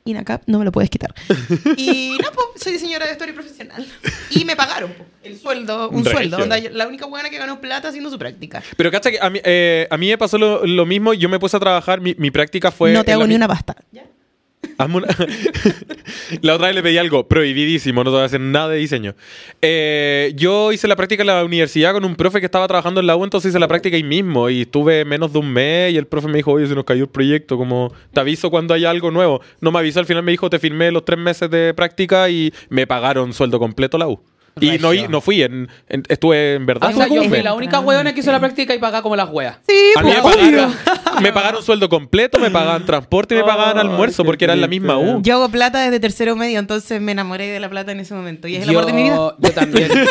[0.05, 1.13] INACAP, no me lo puedes quitar.
[1.77, 3.85] y no, pues, soy diseñadora de vestuario profesional.
[4.31, 6.11] Y me pagaron po, el sueldo, un Regio.
[6.19, 6.37] sueldo.
[6.43, 8.61] onda, yo- la única buena que ganó plata haciendo su práctica.
[8.75, 11.13] Pero cacha que a mí, eh, a mí me pasó lo, lo mismo.
[11.13, 12.01] Yo me puse a trabajar.
[12.01, 12.91] Mi, mi práctica fue.
[12.91, 13.77] no te en hago la ni mi- una pasta.
[13.77, 14.01] Hazme
[14.79, 15.07] una-
[16.41, 19.15] la otra vez le pedí algo prohibidísimo, no te voy a hacer nada de diseño.
[19.61, 23.07] Eh, yo hice la práctica en la universidad con un profe que estaba trabajando en
[23.07, 25.97] la U, entonces hice la práctica ahí mismo y estuve menos de un mes y
[25.97, 28.89] el profe me dijo, oye, se nos cayó el proyecto, como te aviso cuando haya
[28.89, 29.41] algo nuevo.
[29.61, 32.53] No me avisó, al final me dijo, te firmé los tres meses de práctica y
[32.69, 34.19] me pagaron sueldo completo la U.
[34.61, 36.89] Y no, no fui, en, en- estuve en verdad.
[36.89, 39.15] Ah, o sea, yo fui la única hueona que hizo la práctica y pagaba como
[39.15, 39.57] las hueas.
[39.67, 40.67] Sí, A mí me pues, obvio.
[40.67, 40.75] pagaron,
[41.23, 44.67] me pagaron sueldo completo, me pagaban transporte y me pagaban almuerzo porque era en la
[44.67, 45.21] misma U.
[45.23, 48.47] Yo hago plata desde tercero medio, entonces me enamoré de la plata en ese momento.
[48.47, 49.35] Y es el amor de mi vida.
[49.39, 49.89] Yo también.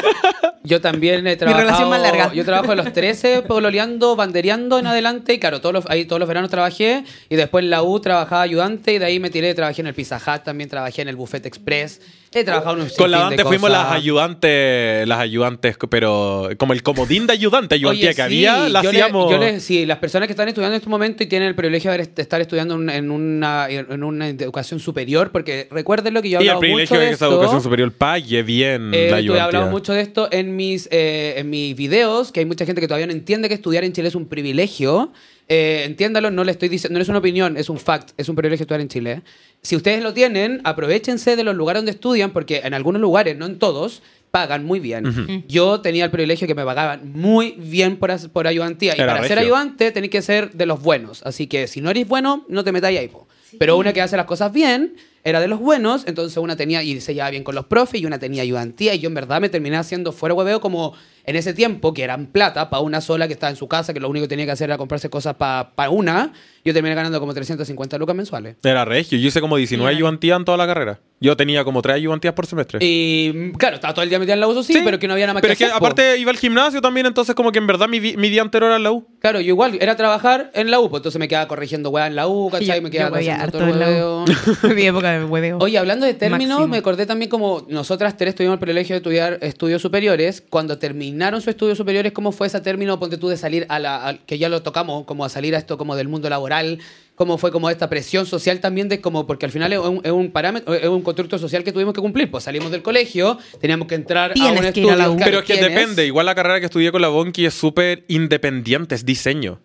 [0.64, 1.64] Yo también he trabajado.
[1.66, 2.32] relación más larga.
[2.32, 5.34] Yo trabajo de los 13, pololeando, bandereando en adelante.
[5.34, 7.02] Y claro, todos los, ahí todos los veranos trabajé.
[7.28, 8.92] Y después en la U trabajaba ayudante.
[8.92, 9.54] Y de ahí me tiré.
[9.54, 12.00] Trabajé en el Pizza Hut, también trabajé en el Buffet Express.
[12.34, 13.84] He trabajado en un Con la de Dante fuimos cosas.
[13.88, 18.68] las ayudantes, las ayudantes, pero como el comodín de ayudante, ayudantía Oye, que sí, había,
[18.68, 19.30] la yo le- hacíamos.
[19.30, 21.90] yo le- sí, las personas que están estudiando en este momento y tienen el privilegio
[21.90, 26.44] de estar estudiando en, una, en una educación superior, porque recuerden lo que yo he
[26.44, 29.34] y el privilegio mucho de de que esa educación superior pague bien Eh, la yo
[29.34, 29.70] he hablado ayudantía.
[29.70, 33.06] mucho de esto en mis, eh, en mis videos, que hay mucha gente que todavía
[33.06, 35.12] no entiende que estudiar en Chile es un privilegio.
[35.54, 38.36] Eh, entiéndalo, no le estoy diciendo, no es una opinión, es un fact, es un
[38.36, 39.22] privilegio estudiar en Chile.
[39.60, 43.44] Si ustedes lo tienen, aprovechense de los lugares donde estudian, porque en algunos lugares, no
[43.44, 45.44] en todos, pagan muy bien.
[45.48, 48.94] Yo tenía el privilegio que me pagaban muy bien por, por ayudantía.
[48.94, 51.22] Y para ser ayudante tenéis que ser de los buenos.
[51.22, 53.08] Así que si no eres bueno, no te metáis ahí.
[53.08, 53.28] po.
[53.58, 57.00] Pero una que hace las cosas bien era de los buenos, entonces una tenía y
[57.00, 59.48] se llevaba bien con los profes y una tenía ayudantía y yo en verdad me
[59.48, 63.34] terminé haciendo fuera hueveo como en ese tiempo que eran plata para una sola que
[63.34, 65.90] estaba en su casa, que lo único que tenía que hacer era comprarse cosas para
[65.90, 66.32] una,
[66.64, 68.56] yo terminé ganando como 350 lucas mensuales.
[68.64, 69.16] Era regio.
[69.18, 69.96] Yo hice como 19 Mira.
[69.96, 70.98] ayudantías en toda la carrera.
[71.20, 72.80] Yo tenía como 3 ayudantías por semestre.
[72.82, 75.26] Y claro, estaba todo el día metido en la uso, sí, pero que no había
[75.26, 75.84] nada más Pero que es que po.
[75.84, 78.74] aparte iba al gimnasio también, entonces como que en verdad mi, mi día entero era
[78.76, 79.06] en la U.
[79.20, 82.16] Claro, yo igual, era trabajar en la U, pues entonces me quedaba corrigiendo weá en
[82.16, 82.78] la U, ¿cachai?
[82.78, 84.08] Yo- me quedaba yo harto el en la.
[84.08, 84.24] U.
[84.74, 85.58] Mi época de hueveo.
[85.58, 86.68] Oye, hablando de términos, Máximo.
[86.68, 90.42] me acordé también como nosotras tres tuvimos el privilegio de estudiar estudios superiores.
[90.48, 94.08] Cuando terminaron sus estudios superiores, ¿cómo fue ese término, ponte tú, de salir a la...
[94.08, 96.78] a- que ya lo tocamos, como a salir a esto como del mundo laboral?
[97.14, 99.26] ¿Cómo fue como esta presión social también de como...
[99.26, 102.00] Porque al final es un, es un parámetro, es un constructo social que tuvimos que
[102.00, 102.30] cumplir.
[102.30, 105.18] Pues salimos del colegio, teníamos que entrar a un que ir a la estudio, U.
[105.18, 105.74] Pero es que ¿tienes?
[105.74, 106.06] depende.
[106.06, 109.60] Igual la carrera que estudié con la Bonky es súper independiente, es diseño.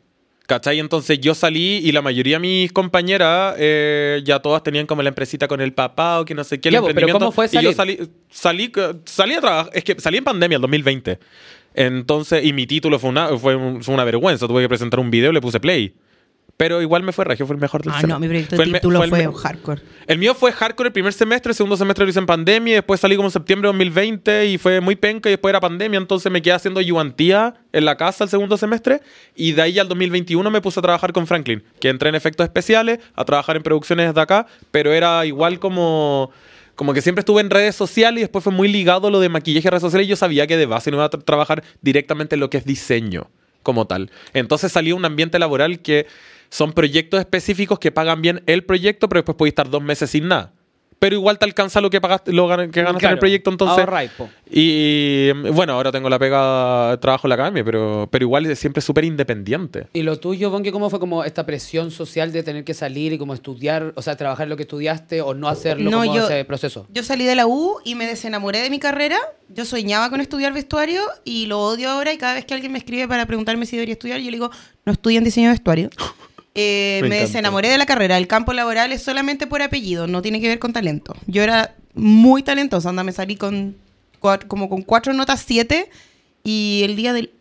[0.47, 0.79] ¿Cachai?
[0.79, 5.09] Entonces yo salí y la mayoría de mis compañeras eh, ya todas tenían como la
[5.09, 6.69] empresita con el papá o que no sé qué.
[6.69, 7.19] el Ya, pues, pero emprendimiento.
[7.19, 7.97] ¿cómo fue Y yo salir?
[7.99, 8.71] salí, salí,
[9.05, 9.71] salí a trabajar.
[9.73, 11.19] Es que salí en pandemia el 2020.
[11.73, 14.47] Entonces, y mi título fue una, fue, un- fue una vergüenza.
[14.47, 15.93] Tuve que presentar un video y le puse play.
[16.57, 18.13] Pero igual me fue regio, fue el mejor del Ah, semestre.
[18.13, 19.81] no, mi proyecto Fue de el título el fue, me- hardcore.
[20.07, 22.75] el mío fue hardcore el primer semestre, el segundo semestre lo hice en pandemia, y
[22.77, 25.99] después salí como en septiembre de 2020 y fue muy penca y después era pandemia,
[25.99, 29.01] entonces me quedé haciendo ayudantía en la casa el segundo semestre
[29.35, 32.43] y de ahí al 2021 me puse a trabajar con Franklin, que entré en efectos
[32.45, 36.31] especiales, a trabajar en producciones de acá, pero era igual como...
[36.75, 39.67] Como que siempre estuve en redes sociales y después fue muy ligado lo de maquillaje
[39.67, 42.35] y redes sociales y yo sabía que de base no iba a tra- trabajar directamente
[42.35, 43.31] en lo que es diseño
[43.63, 44.11] como tal.
[44.35, 46.05] Entonces salía un ambiente laboral que
[46.49, 50.27] son proyectos específicos que pagan bien el proyecto, pero después podéis estar dos meses sin
[50.27, 50.53] nada.
[50.99, 53.85] pero igual te alcanza lo que pagaste, lo que ganaste en el proyecto, entonces.
[54.49, 58.81] Y bueno, ahora tengo la pega, trabajo en la academia, pero, pero igual es siempre
[58.81, 59.85] súper independiente.
[59.93, 63.17] ¿Y lo tuyo, Bonke, cómo fue como esta presión social de tener que salir y
[63.19, 66.45] como estudiar, o sea, trabajar lo que estudiaste o no hacerlo No, como yo- ese
[66.45, 66.87] proceso?
[66.91, 69.17] Yo salí de la U y me desenamoré de mi carrera.
[69.49, 72.11] Yo soñaba con estudiar vestuario y lo odio ahora.
[72.11, 74.49] Y cada vez que alguien me escribe para preguntarme si debería estudiar, yo le digo,
[74.85, 75.89] no estudien diseño de vestuario.
[76.57, 78.17] Eh, Me me desenamoré de la carrera.
[78.17, 81.15] El campo laboral es solamente por apellido, no tiene que ver con talento.
[81.27, 83.77] Yo era muy talentosa, anda, me salí con
[84.19, 85.89] cuat- como con cuatro notas, siete.
[86.43, 87.31] Y el día del.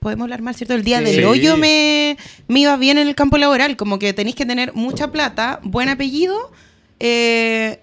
[0.00, 0.74] Podemos hablar mal, ¿cierto?
[0.74, 1.04] El día Sí.
[1.04, 2.16] del hoyo me,
[2.48, 3.76] me iba bien en el campo laboral.
[3.76, 6.50] Como que tenéis que tener mucha plata, buen apellido.
[6.98, 7.80] eh,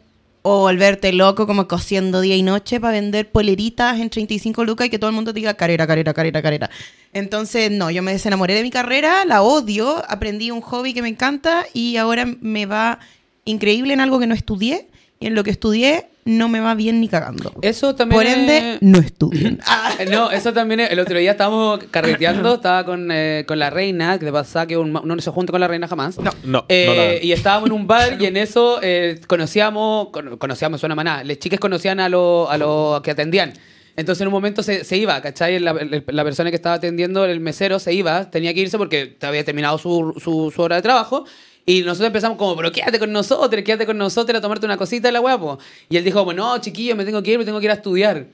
[0.49, 4.89] o volverte loco como cosiendo día y noche para vender poleritas en 35 lucas y
[4.89, 6.69] que todo el mundo te diga carrera, carrera, carrera, carrera.
[7.12, 11.10] Entonces, no, yo me desenamoré de mi carrera, la odio, aprendí un hobby que me
[11.10, 12.99] encanta y ahora me va
[13.43, 14.88] increíble en algo que no estudié
[15.19, 17.51] y en lo que estudié no me va bien ni cagando.
[17.61, 19.59] Eso también Por ende, es- no estudien.
[19.65, 19.93] Ah.
[20.09, 24.19] No, eso también, es- el otro día estábamos carreteando, estaba con, eh, con la reina,
[24.19, 26.17] que de pasada que un no se junta con la reina jamás.
[26.19, 26.31] No.
[26.43, 30.79] No, Eh, no y estábamos en un bar y en eso eh, conocíamos, con- conocíamos,
[30.79, 33.53] suena maná, las chicas conocían a los a lo que atendían.
[33.95, 35.57] Entonces en un momento se, se iba, ¿cachai?
[35.59, 39.17] La, la- la persona que estaba atendiendo, el mesero, se iba, tenía que irse porque
[39.21, 41.25] había terminado su, su, su hora de trabajo.
[41.69, 45.10] Y nosotros empezamos como, pero quédate con nosotros, quédate con nosotros a tomarte una cosita
[45.10, 45.38] de la hueá,
[45.89, 47.73] Y él dijo, bueno, no, chiquillo, me tengo que ir, me tengo que ir a
[47.73, 48.25] estudiar.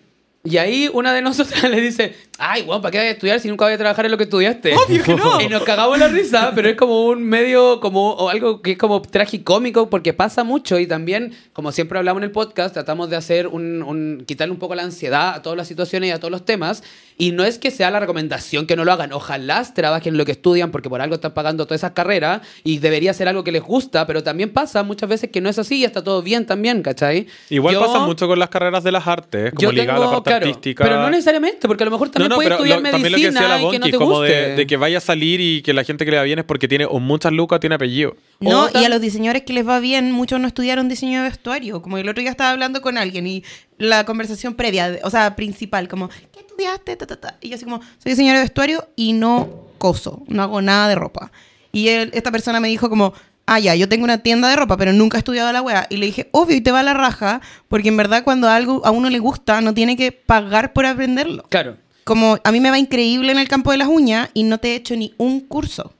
[0.45, 3.47] Y ahí una de nosotras le dice, ay, weón, ¿para qué vas a estudiar si
[3.47, 4.75] nunca vas a trabajar en lo que estudiaste?
[4.75, 5.39] Obvio que no.
[5.41, 8.77] Y nos cagamos la risa, pero es como un medio, como o algo que es
[8.77, 13.15] como tragicómico, porque pasa mucho y también, como siempre hablamos en el podcast, tratamos de
[13.15, 16.31] hacer un, un- quitarle un poco la ansiedad a todas las situaciones y a todos
[16.31, 16.83] los temas.
[17.17, 20.25] Y no es que sea la recomendación que no lo hagan, ojalá trabajen en lo
[20.25, 23.51] que estudian, porque por algo están pagando todas esas carreras y debería ser algo que
[23.53, 26.45] les gusta, pero también pasa muchas veces que no es así y está todo bien
[26.47, 27.27] también, ¿cachai?
[27.49, 30.32] Igual Yo- pasa mucho con las carreras de las artes, como ligada a la parte
[30.37, 30.83] claro, artística.
[30.83, 33.23] pero no necesariamente, porque a lo mejor también puedes pero estudiar lo- también lo que
[33.23, 34.31] decía medicina la y que no Bonki, te como guste.
[34.31, 36.45] de, de que vaya a salir y que la gente que le va bien es
[36.45, 38.15] porque tiene o muchas lucas o tiene apellido.
[38.39, 41.29] No, O y a los diseñadores que les va bien, muchos no estudiaron diseño de
[41.29, 41.81] vestuario.
[41.81, 43.43] Como el otro día estaba hablando con alguien y
[43.77, 46.95] la conversación previa, o sea, principal, como, ¿qué estudiaste?
[46.95, 47.37] Ta, ta, ta.
[47.41, 50.95] Y yo así como, soy diseñador de vestuario y no coso, no hago nada de
[50.95, 51.31] ropa.
[51.71, 53.13] Y él- esta persona me dijo como,
[53.45, 55.87] ah, ya, yo tengo una tienda de ropa, pero nunca he estudiado la wea.
[55.89, 58.91] Y le dije, obvio, y te va la raja, porque en verdad cuando algo a
[58.91, 61.43] uno le gusta, no tiene que pagar por aprenderlo.
[61.49, 61.77] Claro.
[62.03, 64.69] Como a mí me va increíble en el campo de las uñas y no te
[64.69, 65.93] he hecho ni un curso.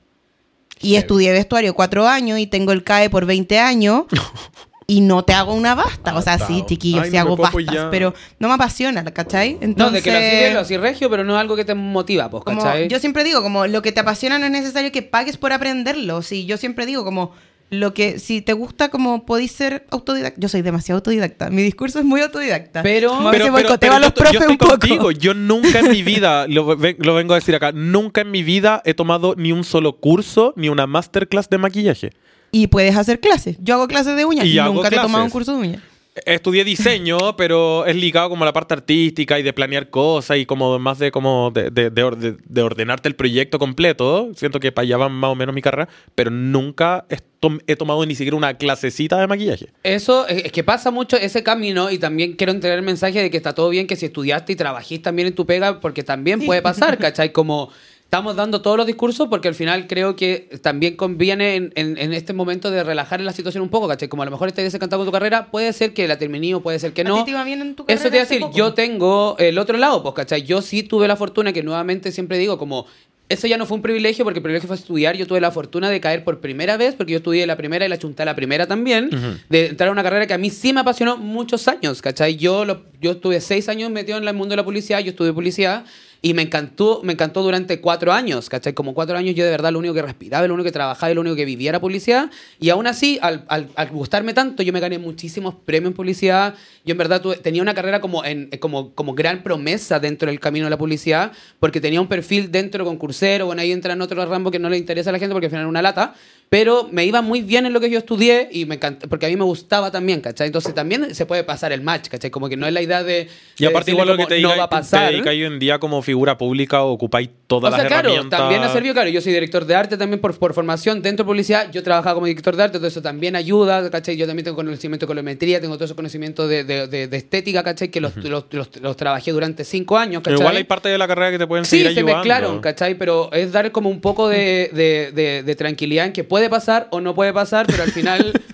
[0.80, 4.04] Y estudié vestuario cuatro años y tengo el CAE por 20 años
[4.86, 6.16] y no te hago una basta.
[6.16, 9.58] O sea, sí, chiquillos, Ay, sí no hago bastas, pero no me apasiona, ¿cachai?
[9.60, 11.74] Entonces, No, de que lo así, lo así regio, pero no es algo que te
[11.74, 12.88] motiva, pues, como, ¿cachai?
[12.88, 16.22] yo siempre digo, como lo que te apasiona no es necesario que pagues por aprenderlo.
[16.22, 17.32] Sí, yo siempre digo, como
[17.70, 20.40] lo que, si te gusta, como podéis ser autodidacta.
[20.40, 21.50] Yo soy demasiado autodidacta.
[21.50, 22.82] Mi discurso es muy autodidacta.
[22.82, 24.70] Pero- Como veces boicoteo yo a los estoy- yo profes estoy un poco.
[24.78, 25.10] contigo.
[25.10, 28.80] Yo nunca en mi vida, lo, lo vengo a decir acá, nunca en mi vida
[28.84, 32.12] he tomado ni un solo curso ni una masterclass de maquillaje.
[32.52, 33.56] Y puedes hacer clases.
[33.60, 35.82] Yo hago clases de uñas Y y, nunca te he tomado un curso de uñas.
[36.26, 40.46] Estudié diseño, pero es ligado como a la parte artística y de planear cosas y
[40.46, 44.30] como más de como de, de- de orde- de ordenarte el proyecto completo.
[44.36, 47.74] Siento que para allá va más o menos mi carrera, pero nunca he, tom- he
[47.74, 49.68] tomado ni siquiera una clasecita de maquillaje.
[49.82, 53.36] Eso es que pasa mucho ese camino y también quiero entregar el mensaje de que
[53.36, 56.62] está todo bien que si estudiaste y trabajís también en tu pega, porque también puede
[56.62, 57.32] pasar, ¿cachai?
[57.32, 57.70] Como
[58.14, 62.12] estamos dando todos los discursos porque al final creo que también conviene en, en- en
[62.12, 64.08] este momento de relajar la situación un poco, ¿cachai?
[64.08, 66.60] Como a lo mejor estás desencantado con tu carrera, puede ser que la terminé o
[66.62, 67.16] puede ser que ¿A no.
[67.18, 68.56] ti te iba bien en tu Eso te iba a decir, poco?
[68.56, 70.44] yo tengo el otro lado, pues, ¿cachai?
[70.44, 72.86] Yo sí tuve la fortuna que nuevamente siempre digo como...
[73.28, 75.16] Eso ya no fue un privilegio porque el privilegio fue estudiar.
[75.16, 77.88] Yo tuve la fortuna de caer por primera vez porque yo estudié la primera y
[77.88, 79.08] la chunté a la primera también.
[79.48, 82.36] De entrar a una carrera que a mí sí me apasionó muchos años, ¿cachai?
[82.36, 85.32] Yo, lo- yo estuve seis años metido en el mundo de la publicidad, yo estudié
[85.32, 85.86] publicidad
[86.24, 88.72] y me encantó, me encantó durante cuatro años, ¿cachai?
[88.72, 91.14] Como cuatro años yo de verdad lo único que respiraba, lo único que trabajaba y
[91.14, 92.30] lo único que vivía era publicidad.
[92.58, 96.54] Y aún así, al, al- al gustarme tanto, yo me gané muchísimos premios en publicidad.
[96.86, 100.40] Yo en verdad tuve- tenía una carrera como, en, como, como gran promesa dentro del
[100.40, 104.50] camino de la publicidad, porque tenía un perfil dentro concursero, bueno, ahí entran otros rambos
[104.50, 106.14] que no le interesa a la gente porque al final era una lata.
[106.50, 109.28] Pero me iba muy bien en lo que yo estudié y me encanta, porque a
[109.28, 110.46] mí me gustaba también, ¿cachai?
[110.46, 112.30] Entonces también se puede pasar el match, ¿cachai?
[112.30, 113.28] Como que no es la idea de...
[113.58, 115.10] Y de aparte decirle igual lo que como, te no diga, va a pasar.
[115.22, 118.38] te hoy en día como figura pública, ocupáis todas O sea, las claro, herramientas.
[118.40, 121.28] también ha servido, claro, yo soy director de arte también por, por formación dentro de
[121.28, 124.16] publicidad, yo trabajaba como director de arte, todo eso también ayuda, ¿cachai?
[124.16, 127.62] Yo también tengo conocimiento de colometría, tengo todo ese conocimiento de, de- de- de estética,
[127.62, 127.88] ¿cachai?
[127.88, 131.06] Que los, los, los- los trabajé durante cinco años, Pero igual hay parte de la
[131.06, 132.16] carrera que te pueden Sí, seguir se ayudando.
[132.18, 132.94] mezclaron, ¿cachai?
[132.96, 136.88] Pero es dar como un poco de, de- de- de tranquilidad en que puede pasar
[136.90, 138.32] o no puede pasar, pero al final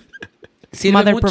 [0.71, 1.27] sirve Mother mucho,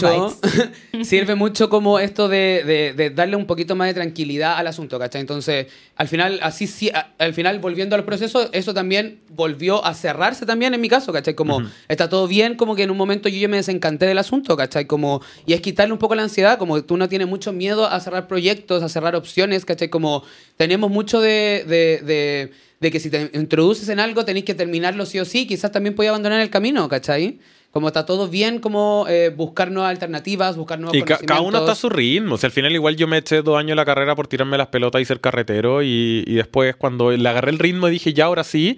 [1.05, 4.99] sirve mucho como esto de, de- de darle un poquito más de tranquilidad al asunto,
[4.99, 5.21] ¿cachai?
[5.23, 10.45] Entonces, al final, así sí, al final, volviendo al proceso, eso también volvió a cerrarse
[10.45, 11.35] también en mi caso, ¿cachai?
[11.35, 14.57] Como está todo bien, como que en un momento yo ya me desencanté del asunto,
[14.57, 14.85] ¿cachai?
[14.87, 17.99] Como, y es quitarle un poco la ansiedad, como tú no tienes mucho miedo a
[18.01, 19.89] cerrar proyectos, a cerrar opciones, ¿cachai?
[19.89, 20.23] Como
[20.57, 21.65] tenemos mucho de...
[21.67, 25.47] de- de- de que si te introduces en algo tenéis que terminarlo sí o sí,
[25.47, 27.39] quizás también podía abandonar el camino, ¿cachai?
[27.71, 31.59] Como está todo bien, como eh, buscar nuevas alternativas, buscar nuevos Y ca- cada uno
[31.59, 31.79] está a conocimientos.
[31.79, 32.35] su ritmo.
[32.35, 34.67] O sea, al final igual yo me eché dos años la carrera por tirarme las
[34.69, 35.81] pelotas y ser carretero.
[35.83, 38.77] Y, y después cuando le agarré el ritmo dije, ya ahora sí.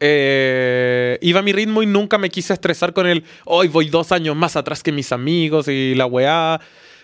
[0.00, 4.10] eh, iba a mi ritmo y nunca me quise estresar con el, hoy voy dos
[4.12, 6.60] años más atrás que mis amigos y la weá.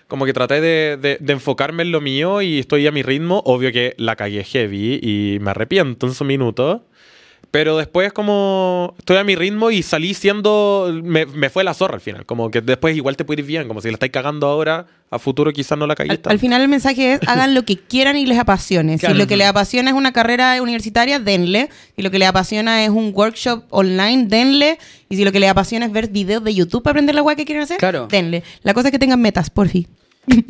[0.08, 3.42] Como que traté de, de- de enfocarme en lo mío y estoy a mi ritmo.
[3.44, 6.84] Obvio que la cagué heavy y me arrepiento en su minuto.
[7.50, 10.92] Pero después como estoy a mi ritmo y salí siendo...
[11.02, 12.26] Me, me fue la zorra al final.
[12.26, 13.66] Como que después igual te puede ir bien.
[13.68, 16.60] Como si la estáis cagando ahora, a futuro quizás no la Al, caguéis al final
[16.60, 18.98] el mensaje es hagan lo que quieran y les apasione.
[18.98, 19.14] Claro.
[19.14, 21.70] Si lo que les apasiona es una carrera universitaria, denle.
[21.96, 24.78] Si lo que les apasiona es un workshop online, denle.
[25.08, 27.34] Y si lo que les apasiona es ver videos de YouTube para aprender la guay
[27.36, 28.08] que quieren hacer, Claro.
[28.10, 28.42] denle.
[28.62, 29.86] La cosa es que tengan metas, por fin.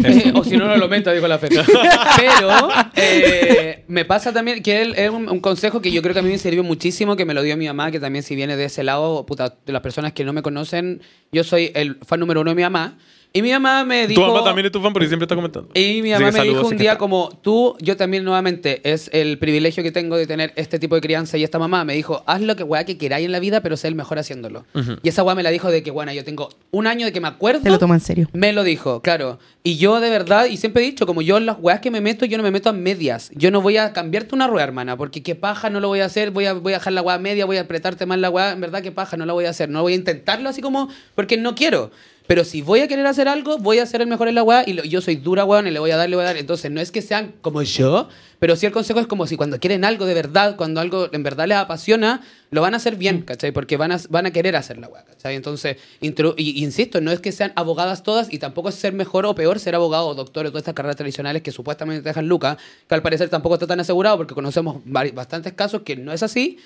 [0.04, 1.48] Eh, o si no, no lo meta, dijo la fe.
[2.16, 6.20] Pero eh, me pasa también que él- es un, un consejo que yo creo que
[6.20, 8.56] a mí me sirvió muchísimo, que me lo dio mi mamá, que también si viene
[8.56, 11.00] de ese lado, puta, de las personas que no me conocen,
[11.32, 12.98] yo soy el fan número uno de mi mamá.
[13.32, 14.22] Y mi mamá me dijo...
[14.22, 15.68] Tu mamá también es tu fan porque siempre está comentando.
[15.74, 16.98] Y mi mamá me dijo un día está.
[16.98, 21.00] como, tú, yo también nuevamente, es el privilegio que tengo de tener este tipo de
[21.00, 23.60] crianza y esta mamá me dijo, haz lo que weá que queráis en la vida,
[23.60, 24.64] pero sé el mejor haciéndolo.
[25.02, 27.20] Y esa weá me la dijo de que, bueno, yo tengo un año de que
[27.20, 27.62] me acuerdo.
[27.62, 28.28] Se lo toma en serio.
[28.32, 29.38] Me lo dijo, claro.
[29.62, 32.00] Y yo de verdad, y siempre he dicho, como yo en las weas que me
[32.00, 33.30] meto, yo no me meto a medias.
[33.34, 36.06] Yo no voy a cambiarte una rueda, hermana, porque qué paja, no lo voy a
[36.06, 38.30] hacer, voy a, voy a dejar la wea a media, voy a apretarte más la
[38.30, 39.68] wea, en verdad qué paja, no la voy a hacer.
[39.68, 41.90] No voy a intentarlo así como, porque no quiero.
[42.28, 44.62] Pero si voy a querer hacer algo, voy a ser el mejor en la weá
[44.66, 46.36] y lo- yo soy dura, weón, y le voy a dar, le voy a dar.
[46.36, 49.58] Entonces, no es que sean como yo, pero sí el consejo es como si cuando
[49.58, 53.22] quieren algo de verdad, cuando algo en verdad les apasiona, lo van a hacer bien,
[53.22, 53.50] ¿cachai?
[53.52, 55.36] Porque van a, van a querer hacer la weá, ¿cachai?
[55.36, 59.24] Entonces, intro- y, insisto, no es que sean abogadas todas y tampoco es ser mejor
[59.24, 62.28] o peor ser abogado o doctor o todas estas carreras tradicionales que supuestamente te dejan
[62.28, 66.22] lucas, que al parecer tampoco está tan asegurado porque conocemos bastantes casos que no es
[66.22, 66.58] así.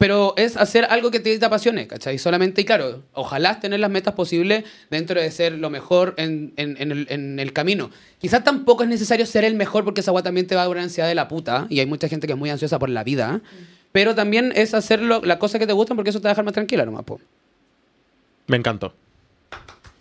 [0.00, 2.16] Pero es hacer algo que te, apasione, ¿cachai?
[2.18, 6.76] Solamente, y claro, ojalá tener las metas posibles dentro de ser lo mejor en, en-
[6.80, 7.90] en el, en el camino.
[8.18, 10.72] Quizás tampoco es necesario ser el mejor porque esa agua también te va a dar
[10.74, 11.66] una ansiedad de la puta.
[11.68, 13.42] Y hay mucha gente que es muy ansiosa por la vida.
[13.92, 16.32] Pero también es hacer lo- la cosa que te gustan porque eso te va a
[16.32, 17.20] dejar más tranquila nomás, po.
[18.46, 18.94] Me encantó.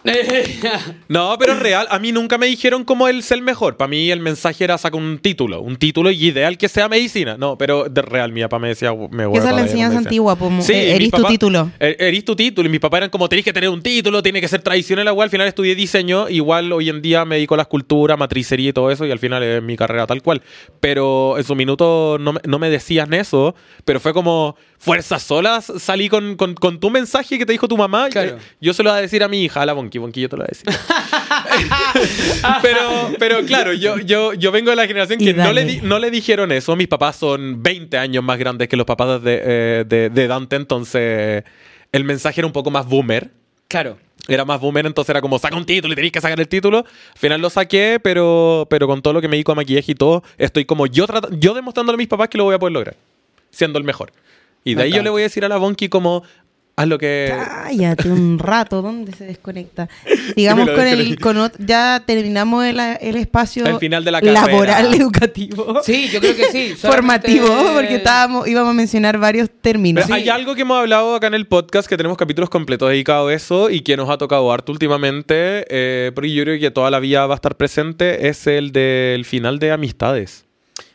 [1.08, 1.88] No, pero es real.
[1.90, 3.78] A mí nunca me dijeron cómo el ser mejor.
[3.78, 5.62] Para mí el mensaje era sacar un título.
[5.62, 7.36] Un título y ideal que sea medicina.
[7.38, 8.94] No, pero de real, mi papá me decía...
[9.12, 11.72] Me voy esa es la enseñanza antigua, como, Sí, eh, eres tu papá- título.
[11.80, 12.68] Eres tu título.
[12.68, 15.08] Y mis papás eran como, tenés que tener un título, tiene que ser tradicional.
[15.08, 16.30] Igual, al final estudié diseño.
[16.30, 19.06] Igual hoy en día me dedico a la escultura, matricería y todo eso.
[19.06, 20.42] Y al final es mi carrera tal cual.
[20.80, 23.56] Pero en su minuto no me, no me decían eso.
[23.86, 27.78] Pero fue como, fuerzas solas salí con, con, con tu mensaje que te dijo tu
[27.78, 28.10] mamá.
[28.10, 28.32] Claro.
[28.32, 29.98] eh, Yo se lo voy a decir a mi hija, a la Bonky.
[29.98, 30.70] Bonky, yo te lo voy a decir.
[32.62, 36.00] pero, pero claro, yo, yo, yo vengo de la generación que no le, di- no
[36.00, 36.76] le dijeron eso.
[36.76, 40.56] Mis papás son 20 años más grandes que los papás de, eh, de, de Dante,
[40.56, 41.44] entonces
[41.92, 43.32] el mensaje era un poco más boomer.
[43.68, 43.98] Claro.
[44.28, 46.80] Era más boomer, entonces era como, saca un título y tenéis que sacar el título.
[46.80, 49.96] Al final lo saqué, pero, pero con todo lo que me dedico a maquillaje y
[49.96, 52.96] todo, estoy como yo, yo demostrándole a mis papás que lo voy a poder lograr,
[53.50, 54.12] siendo el mejor.
[54.64, 56.24] Y de ahí yo le voy a decir a la Bonky como,
[56.82, 57.34] haz lo que...
[57.64, 59.90] Cállate un rato, ¿dónde se desconecta?
[60.36, 64.94] Digamos con el, con ot- ya terminamos el, el espacio El final de la laboral
[64.94, 65.82] educativo.
[65.84, 66.74] Sí, yo creo que sí.
[66.78, 70.06] Formativo, porque estábamos, íbamos a mencionar varios términos.
[70.06, 73.32] Pero Hay algo que hemos hablado acá en el podcast, que tenemos capítulos completos dedicados
[73.32, 76.90] a eso y que nos ha tocado harto últimamente, eh, porque yo creo que toda
[76.92, 80.46] la vida va a estar presente, es el del final de Amistades.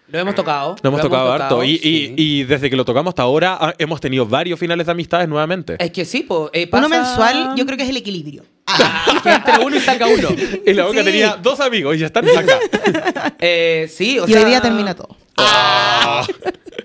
[0.09, 0.77] Lo hemos tocado.
[0.83, 1.65] Lo hemos tocado harto.
[1.65, 2.15] Y, sí.
[2.17, 5.29] y- y desde que lo tocamos hasta ahora ah, hemos tenido varios finales de Amistades
[5.29, 5.77] nuevamente.
[5.79, 8.43] Es que sí, po, eh, Uno mensual, yo creo que es el equilibrio.
[8.67, 10.29] Ah, que entre uno y saca uno.
[10.67, 11.05] Y la boca Sí.
[11.05, 12.59] tenía dos amigos y ya están acá.
[13.39, 14.41] Eh, sí, o y sea...
[14.43, 15.17] hoy día termina todo.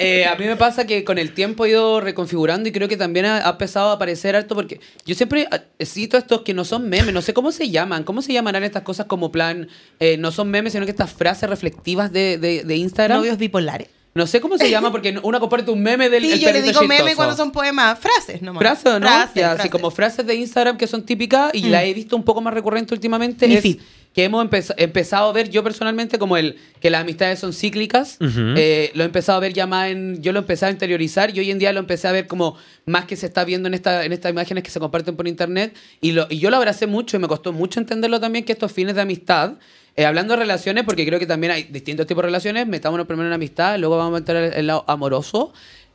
[0.01, 2.95] Eh, a mí me pasa que con el tiempo he ido reconfigurando y creo que
[2.95, 6.63] también ha, ha empezado a aparecer harto porque yo siempre ah, cito estos que no
[6.63, 9.67] son memes, no sé cómo se llaman, cómo se llamarán estas cosas como plan,
[9.99, 13.17] eh, no son memes, sino que estas frases reflectivas de, de, de Instagram.
[13.17, 13.89] Novios bipolares.
[14.15, 16.61] No sé cómo se llama porque una comparte un meme del Sí, el yo le
[16.61, 17.99] digo meme cuando son poemas.
[17.99, 18.59] Frases nomás.
[18.61, 18.99] Frases, ¿no?
[19.07, 19.71] Frases, Ya, así frases.
[19.71, 21.71] como frases de Instagram que son típicas y Mm.
[21.71, 23.47] la he visto un poco más recurrente últimamente.
[23.47, 23.79] Mi es, feed.
[24.19, 28.17] Que hemos empeza- empezado a ver yo personalmente como el que las amistades son cíclicas.
[28.57, 30.21] Eh, lo he empezado a ver ya más en.
[30.21, 33.05] Yo lo empecé a interiorizar y hoy en día lo empecé a ver como más
[33.05, 35.73] que se está viendo en, esta, en estas imágenes que se comparten por internet.
[36.01, 38.73] Y, lo, y yo lo abracé mucho y me costó mucho entenderlo también que estos
[38.73, 39.53] fines de amistad.
[39.95, 43.27] eh, hablando de relaciones, porque creo que también hay distintos tipos de relaciones, metámonos primero
[43.27, 45.51] en amistad, luego vamos a entrar en el lado amoroso.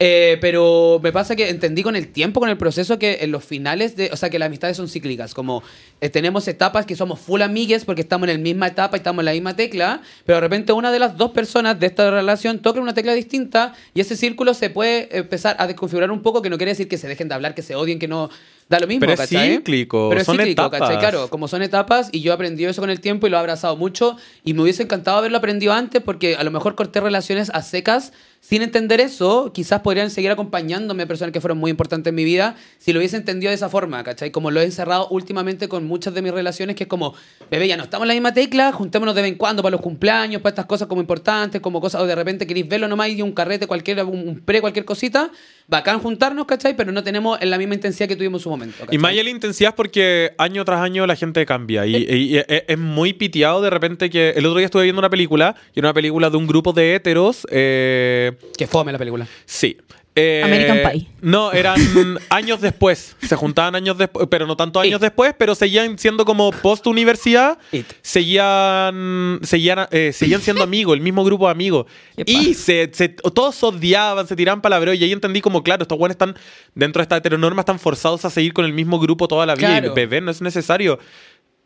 [0.06, 3.42] Eh, pero me pasa que entendí con el tiempo, con el proceso, que en los
[3.42, 4.10] finales de.
[4.12, 5.32] O sea, que las amistades son cíclicas.
[5.32, 5.62] Como
[6.02, 9.22] eh, tenemos etapas que somos full amigues porque estamos en la misma etapa y estamos
[9.22, 12.58] en la misma tecla, pero de repente una de las dos personas de esta relación
[12.58, 16.50] toca una tecla distinta y ese círculo se puede empezar a desconfigurar un poco, que
[16.50, 18.28] no quiere decir que se dejen de hablar, que se odien, que no.
[18.68, 19.56] Da lo mismo, Pero es ¿cachai?
[19.56, 20.80] cíclico, Pero es son cíclico, etapas.
[20.80, 20.98] ¿cachai?
[20.98, 23.40] Claro, como son etapas y yo he aprendido eso con el tiempo y lo he
[23.40, 27.50] abrazado mucho y me hubiese encantado haberlo aprendido antes porque a lo mejor corté relaciones
[27.50, 28.12] a secas
[28.44, 32.56] sin entender eso, quizás podrían seguir acompañándome personas que fueron muy importantes en mi vida
[32.76, 34.32] si lo hubiese entendido de esa forma, ¿cachai?
[34.32, 37.14] Como lo he encerrado últimamente con muchas de mis relaciones, que es como,
[37.50, 39.80] bebé, ya no estamos en la misma tecla, juntémonos de vez en cuando para los
[39.80, 43.22] cumpleaños, para estas cosas como importantes, como cosas, o de repente queréis verlo nomás y
[43.22, 45.30] un carrete, cualquier, un, pre, cualquier cosita,
[45.66, 46.76] bacán juntarnos, ¿cachai?
[46.76, 48.76] Pero no tenemos en la misma intensidad que tuvimos su momento.
[48.82, 48.98] Y ¿cachai?
[48.98, 51.86] más allá de la intensidad porque año tras año la gente cambia.
[51.86, 54.30] Y, y- y es es muy piteado de repente que.
[54.36, 56.94] El otro día estuve viendo una película, y era una película de un grupo de
[56.94, 57.46] héteros.
[57.50, 59.26] eh, Que fome la película.
[59.44, 59.76] sí.
[60.16, 61.08] Eh, American Pie.
[61.22, 61.76] No, eran
[62.30, 63.16] años después.
[63.26, 65.02] Se juntaban años después, pero no tantos años It.
[65.02, 67.58] después, pero seguían siendo como post-universidad.
[68.02, 71.86] Seguían, seguían, eh, seguían siendo amigos, el mismo grupo de amigos.
[72.26, 74.96] Y se, se- todos odiaban, se tiraban palabreos.
[74.98, 76.34] Y ahí entendí como, claro, estos buenos están
[76.74, 79.66] dentro de esta heteronorma, están forzados a seguir con el mismo grupo toda la vida.
[79.68, 79.92] Claro.
[79.92, 80.98] Y bebé, no es necesario.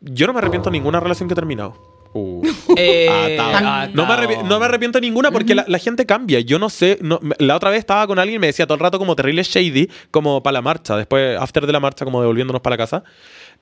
[0.01, 1.98] Yo no me arrepiento de ninguna relación que he terminado.
[2.13, 2.41] Uh.
[2.75, 3.67] Eh, Atado.
[3.67, 3.91] atado.
[3.93, 6.39] No me, no me arrepiento ninguna porque la, la gente cambia.
[6.39, 6.97] Yo no sé.
[7.01, 9.43] no- la otra vez estaba con alguien y me decía todo el rato como terrible
[9.43, 10.95] shady, como para la marcha.
[10.97, 13.03] Después, after de la marcha, como devolviéndonos para la casa.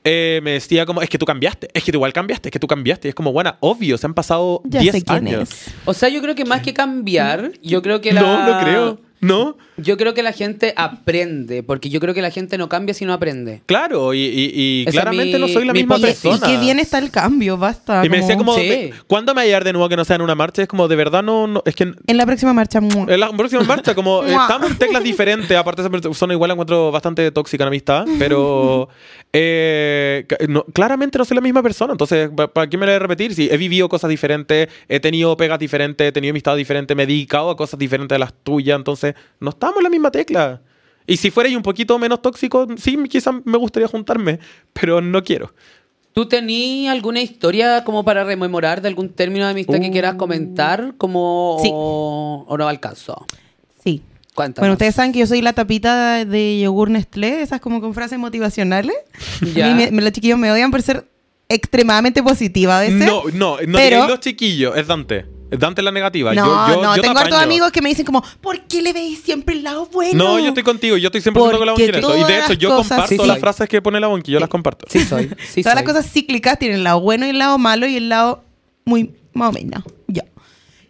[0.03, 2.59] eh, me decía como, es que tú cambiaste, es que tú igual cambiaste, es que
[2.59, 3.07] tú cambiaste.
[3.07, 5.49] Y es como, bueno, obvio, se han pasado Ya 10 sé quién años.
[5.49, 5.73] es.
[5.85, 8.21] O sea, yo creo que más que cambiar, yo creo que la...
[8.21, 8.99] No, no creo.
[9.19, 9.57] No.
[9.77, 13.05] Yo creo que la gente aprende, porque yo creo que la gente no cambia si
[13.05, 13.61] no aprende.
[13.65, 16.21] Claro, y, y- y Esa es claramente mi- no soy la mi misma hipótesis.
[16.21, 16.51] persona.
[16.51, 18.03] Y qué bien está el cambio, basta.
[18.05, 18.91] Y me decía como, Sí.
[19.07, 20.61] ¿cuándo me voy a llevar de nuevo que no sea en una marcha?
[20.63, 22.81] Es como, de verdad, no, no es que En la próxima marcha.
[22.81, 23.05] ¡mua!
[23.07, 24.43] En la próxima marcha, como eh, Mua.
[24.43, 28.89] estamos en teclas diferentes, aparte esa persona igual la encuentro bastante tóxica en amistad, pero
[29.33, 32.93] eh, ca- no- claramente no soy la misma persona, entonces ¿pa- ¿para qué me la
[32.93, 33.33] voy a repetir?
[33.35, 37.07] Si he vivido cosas diferentes, he tenido pegas diferentes, he tenido amistad diferentes, me he
[37.07, 39.06] dedicado a cosas diferentes de las tuyas, entonces
[39.39, 40.61] no estamos en la misma tecla.
[41.05, 44.39] Y si fuera un poquito menos tóxico, sí, quizás me gustaría juntarme,
[44.73, 45.53] pero no quiero.
[46.13, 49.91] ¿Tú tenías alguna historia como para rememorar de algún término de amistad que Uh.
[49.91, 50.95] quieras comentar?
[50.97, 51.59] Como...
[51.61, 51.69] Sí.
[51.71, 53.25] O, o no alcanzó.
[53.83, 54.01] Sí.
[54.33, 54.63] Cuéntanos.
[54.63, 58.17] Bueno, ustedes saben que yo soy la tapita de yogur Nestlé, esas como con frases
[58.19, 58.95] motivacionales.
[59.53, 59.67] Ya.
[59.71, 61.07] A mí me- me- los chiquillos me odian por ser
[61.49, 63.05] extremadamente positiva a veces.
[63.07, 65.25] No, no, no pero- los chiquillos, es Dante.
[65.49, 66.33] Es Dante la negativa.
[66.33, 68.81] No, yo, yo, no, yo te tengo hartos amigos que me dicen como, ¿por qué
[68.81, 70.23] le veis siempre el lado bueno?
[70.23, 72.17] No, yo estoy contigo, yo estoy 100% con la Bonqui en esto.
[72.17, 73.27] Y de hecho, yo cosas- comparto Sí, sí.
[73.27, 74.85] las frases que pone la Bonqui, yo las comparto.
[74.89, 75.29] Sí soy.
[75.49, 78.09] Sí Todas las cosas cíclicas tienen el lado bueno y el lado malo y el
[78.09, 78.43] lado
[78.85, 79.83] muy más o menos.
[80.07, 80.23] Ya.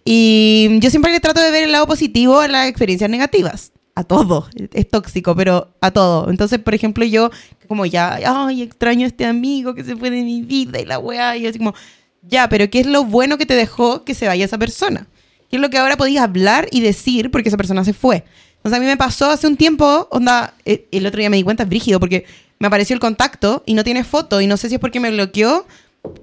[0.06, 3.74] Y yo siempre le trato de ver el lado positivo a las experiencias negativas.
[3.93, 4.48] A todo.
[4.74, 6.30] Es tóxico, pero a todo.
[6.30, 7.32] Entonces, por ejemplo, yo,
[7.67, 11.00] como ya, ay, extraño a este amigo que se fue de mi vida y la
[11.00, 11.36] weá.
[11.36, 11.74] Y yo así como,
[12.30, 15.08] ya, pero ¿qué es lo bueno que te dejó que se vaya esa persona?
[15.50, 18.24] ¿Qué es lo que ahora podías hablar y decir porque esa persona se fue?
[18.58, 21.44] Entonces, a mí me pasó hace un tiempo, onda, eh, el otro día me di
[21.44, 22.26] cuenta, es brígido, porque
[22.60, 24.42] me apareció el contacto y no tiene foto.
[24.42, 25.66] Y no sé si es porque me bloqueó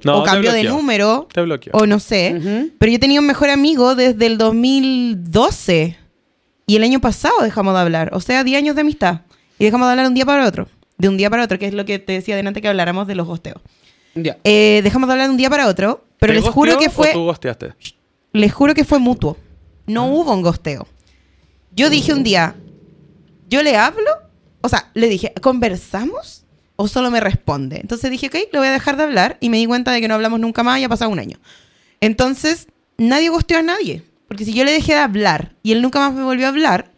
[0.02, 1.28] No, o cambió de número.
[1.32, 1.72] Te bloqueó.
[1.74, 2.70] O no sé.
[2.78, 5.96] Pero yo tenía un mejor amigo desde el 2012.
[6.66, 8.10] Y el año pasado dejamos de hablar.
[8.12, 9.20] O sea, 10 años de amistad.
[9.58, 10.68] Y dejamos de hablar un día para otro.
[10.96, 13.14] De un día para otro, que es lo que te decía delante que habláramos de
[13.14, 13.60] los gosteos.
[14.14, 14.38] Ya.
[14.44, 16.04] Eh, dejamos de hablar de un día para otro.
[16.18, 17.12] Pero ¿Te les juro que o fue.
[17.12, 17.74] tú gosteaste?
[18.32, 19.36] Les juro que fue mutuo.
[19.86, 20.86] No hubo un gosteo.
[21.72, 22.54] Yo dije un día,
[23.48, 24.10] ¿yo le hablo?
[24.60, 26.44] O sea, le dije, ¿conversamos?
[26.76, 27.80] ¿O solo me responde?
[27.80, 29.36] Entonces dije, ok, le voy a dejar de hablar.
[29.40, 31.38] Y me di cuenta de que no hablamos nunca más y ha pasado un año.
[32.00, 34.02] Entonces, nadie gosteó a nadie.
[34.28, 36.90] Porque si yo le dejé de hablar y él nunca más me volvió a hablar,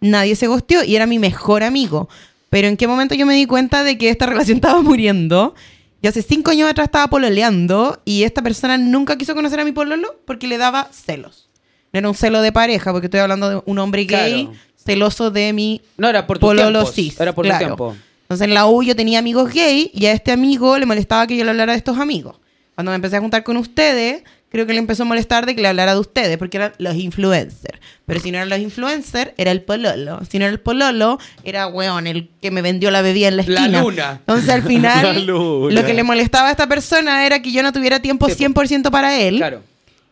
[0.00, 2.08] nadie se gosteó y era mi mejor amigo.
[2.48, 5.54] Pero en qué momento yo me di cuenta de que esta relación estaba muriendo.
[6.02, 9.72] Y hace cinco años atrás estaba pololeando y esta persona nunca quiso conocer a mi
[9.72, 11.48] pololo porque le daba celos.
[11.92, 14.58] No era un celo de pareja, porque estoy hablando de un hombre gay Claro.
[14.76, 16.92] celoso de mi No, era por pololo tiempo.
[16.92, 17.20] cis.
[17.20, 17.58] Era por claro.
[17.58, 17.96] tu tiempo.
[18.22, 21.36] Entonces en la U yo tenía amigos gay y a este amigo le molestaba que
[21.36, 22.36] yo le hablara de estos amigos.
[22.76, 25.62] Cuando me empecé a juntar con ustedes, creo que le empezó a molestar de que
[25.62, 27.78] le hablara de ustedes, porque eran los influencers.
[28.04, 30.20] Pero si no eran los influencers, era el pololo.
[30.28, 33.44] Si no era el pololo, era, weón, el que me vendió la bebida en la
[33.46, 33.82] La esquina.
[33.82, 34.16] luna.
[34.18, 37.72] Entonces, al La final, lo que le molestaba a esta persona era que yo no
[37.72, 38.60] tuviera tiempo Sí, po.
[38.62, 39.36] 100% para él.
[39.36, 39.62] Claro.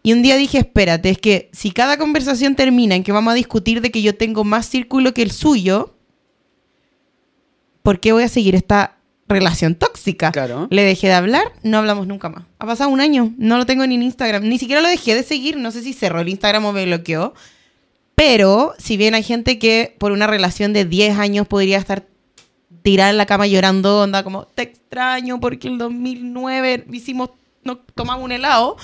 [0.05, 3.35] Y un día dije, espérate, es que si cada conversación termina en que vamos a
[3.35, 5.93] discutir de que yo tengo más círculo que el suyo,
[7.83, 8.97] ¿por qué voy a seguir esta
[9.29, 9.98] relación tóxica?
[10.17, 10.69] Claro.
[10.71, 12.45] Le dejé de hablar, no hablamos nunca más.
[12.59, 15.23] Ha pasado un año, no lo tengo ni en Instagram, ni siquiera lo dejé de
[15.23, 17.35] seguir, no sé si cerró el Instagram o me bloqueó.
[18.15, 22.05] Pero si bien hay gente que por una relación de 10 años podría estar
[22.83, 27.31] tirada en la cama llorando, onda como, te extraño porque el 2009 hicimos,
[27.63, 28.77] no, tomamos un helado.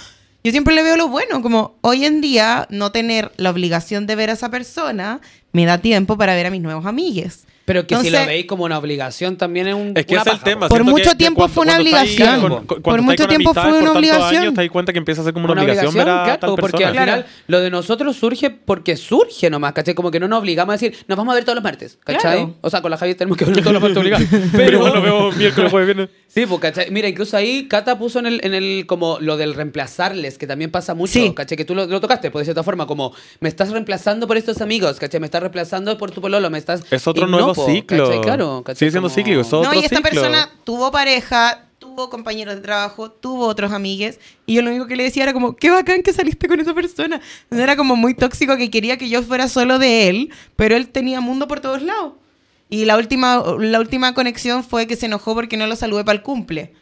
[0.45, 4.15] Yo siempre le veo lo bueno, como hoy en día no tener la obligación de
[4.15, 5.21] ver a esa persona
[5.53, 7.47] me da tiempo para ver a mis nuevos amigues.
[7.65, 9.93] Pero que si Entonces- lo veis como una obligación también es un.
[9.97, 10.69] Es que una es el tema.
[10.69, 12.41] Por mucho que- que tiempo cuando- fue una obligación.
[12.67, 14.43] con- Por mucho tiempo fue una obligación.
[14.43, 16.39] años, te das cuenta que empieza a ser como una, Una obligación, ver a claro,
[16.41, 16.89] tal porque persona.
[16.89, 19.95] al final lo de nosotros surge porque surge nomás, ¿cachai?
[19.95, 22.21] Como que no nos obligamos a decir, nos vamos a ver todos los martes, ¿cachai?
[22.39, 22.55] Claro.
[22.61, 24.27] O sea, con la Javi tenemos que ver todos los martes obligados.
[24.53, 26.15] Pero igual nos vemos miércoles, jueves, viernes.
[26.29, 26.91] Sí, pues, ¿cachai?
[26.91, 30.71] Mira, incluso ahí Cata puso en el, en el, como lo del reemplazarles, que también
[30.71, 31.33] pasa mucho, Sí.
[31.35, 31.57] ¿cachai?
[31.57, 34.61] Que tú lo, lo tocaste, pues, de cierta forma, como, me estás reemplazando por estos
[34.61, 35.21] amigos, ¿cachai?
[35.21, 36.83] Me estás reemplazando por tu pololo, me estás...
[36.91, 38.05] Es otro nuevo ciclo.
[38.07, 38.21] ¿cachai?
[38.23, 38.79] Claro, ¿cachai?
[38.79, 40.11] Sigue siendo Como- cíclico, es otro no, y esta ciclo.
[40.11, 44.97] persona tuvo pareja, tuvo compañeros de trabajo, tuvo otros amigues, y yo lo único que
[44.97, 47.21] le decía era como, qué bacán que saliste con esa persona.
[47.45, 50.89] Entonces era como muy tóxico que quería que yo fuera solo de él, pero él
[50.89, 52.15] tenía mundo por todos lados.
[52.71, 56.17] Y la última, la última conexión fue que se enojó porque no lo saludé para
[56.17, 56.73] el cumple.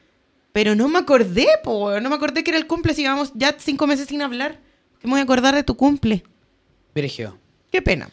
[0.52, 3.56] Pero no me acordé, po, no me acordé que era el cumple si llevamos ya
[3.58, 4.60] cinco meses sin hablar.
[5.00, 6.22] ¿Qué me voy a acordar de tu cumple?
[6.94, 7.36] Virgio.
[7.70, 8.08] Qué pena.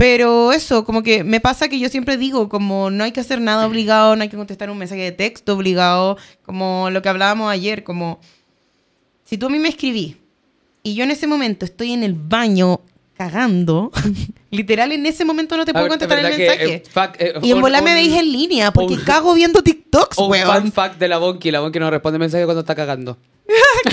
[0.00, 3.38] Pero eso, como que me pasa que yo siempre digo, como no hay que hacer
[3.38, 7.52] nada obligado, no hay que contestar un mensaje de texto obligado, como lo que hablábamos
[7.52, 8.18] ayer, como
[9.26, 10.16] si tú a mí me escribí
[10.82, 12.80] y yo en ese momento estoy en el baño
[13.14, 13.92] cagando,
[14.50, 16.74] literal en ese momento no te puedo ver, contestar el verdad que, mensaje.
[16.76, 19.34] eh, fac- eh, y en un- volar me un- veis en línea porque un- cago
[19.34, 20.62] viendo TikToks, Un weón.
[20.62, 23.18] fun fact de la Bonky, la Bonky no responde mensaje cuando está cagando.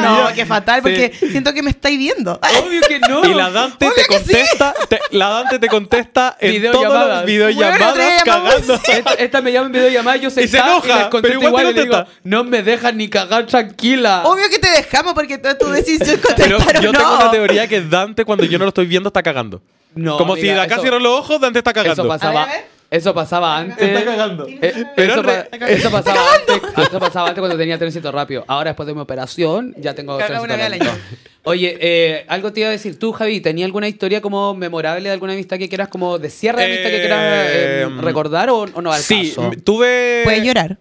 [0.00, 1.30] No, qué fatal, porque Sí.
[1.30, 2.38] siento que me estáis viendo.
[2.64, 3.24] Obvio que no.
[3.24, 4.08] Y la Dante Obvio te sí.
[4.08, 6.92] contesta, te- la Dante te contesta en Videollamadas.
[6.92, 8.74] todas las videollamadas Bueno, cagando.
[8.88, 11.64] Esta, esta me llama en videollamada y yo se sentada enoja, les contesto pero igual
[11.64, 14.22] te igual y le digo, no me dejan ni cagar tranquila.
[14.24, 15.66] Obvio que te dejamos porque tú, tú
[16.36, 16.98] Pero contestar yo o no.
[16.98, 19.62] tengo una teoría que Dante cuando yo no lo estoy viendo está cagando.
[19.94, 22.02] No, Como si de acá eso- cierro los ojos, Dante está cagando.
[22.02, 22.77] Eso pasaba, A ver, a ver.
[22.90, 23.86] Eso pasaba antes.
[23.88, 24.46] Está cagando.
[24.48, 28.44] Eh, Pero eso, re- pa- eso pasaba antes, eso pasaba antes cuando tenía trencito rápido.
[28.48, 30.54] Ahora después de mi operación ya tengo Caga trencito
[30.90, 30.98] año.
[31.44, 33.40] Oye, eh, algo te iba a decir tú, Javi.
[33.40, 36.90] ¿Tenía alguna historia como memorable de alguna amistad que quieras como de cierre de amistad
[36.90, 39.50] que quieras eh, Eh, recordar o, o no al Sí, caso?
[39.64, 40.22] tuve...
[40.24, 40.78] Puedes llorar.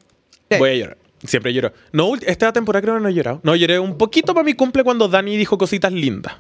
[0.58, 0.98] Voy a llorar.
[1.24, 1.74] Siempre lloro.
[1.92, 3.40] No, esta temporada creo que no he llorado.
[3.44, 6.34] No, lloré un poquito para mi cumple cuando Dani dijo cositas lindas.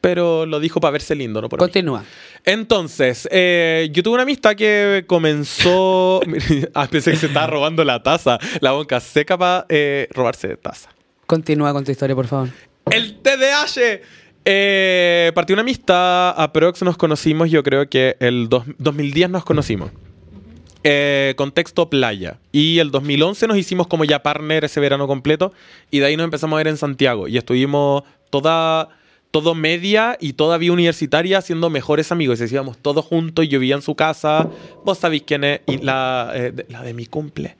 [0.00, 1.64] Pero lo dijo para verse lindo, no por mí.
[1.64, 2.04] Continúa.
[2.44, 6.20] Entonces, eh, yo tuve una amistad que comenzó...
[6.74, 8.38] ah, pensé que se estaba robando la taza.
[8.60, 9.66] La boca seca para
[10.12, 10.88] robarse taza.
[11.26, 12.48] Continúa con tu historia, por favor.
[12.90, 14.00] El TDAH.
[14.44, 19.90] Eh, partió una amistad, aprox nos conocimos, yo creo que el dos- 2010 nos conocimos.
[20.82, 22.38] Eh, contexto playa.
[22.52, 25.52] Y el 2011 nos hicimos como ya partner ese verano completo.
[25.90, 27.28] Y de ahí nos empezamos a ver en Santiago.
[27.28, 28.88] Y estuvimos toda,
[29.30, 32.40] todo media y toda vida universitaria siendo mejores amigos.
[32.40, 33.48] Y íbamos todos juntos.
[33.48, 34.48] Yo vivía en su casa.
[34.84, 35.60] Vos sabéis quién es.
[35.66, 37.56] Y la, eh, de, la de mi cumple.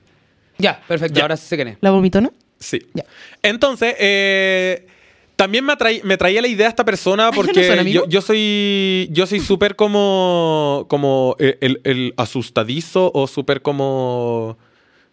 [0.57, 1.15] Ya, perfecto.
[1.17, 1.23] Ya.
[1.23, 1.77] Ahora sí sé quién es.
[1.81, 2.29] ¿La vomitona?
[2.59, 2.79] Sí.
[2.93, 3.03] Ya.
[3.41, 4.85] Entonces, eh,
[5.35, 9.25] también me, atraí- me traía la idea esta persona ¿ya no porque yo, soy yo
[9.25, 14.57] soy súper como como el, el- el asustadizo o súper como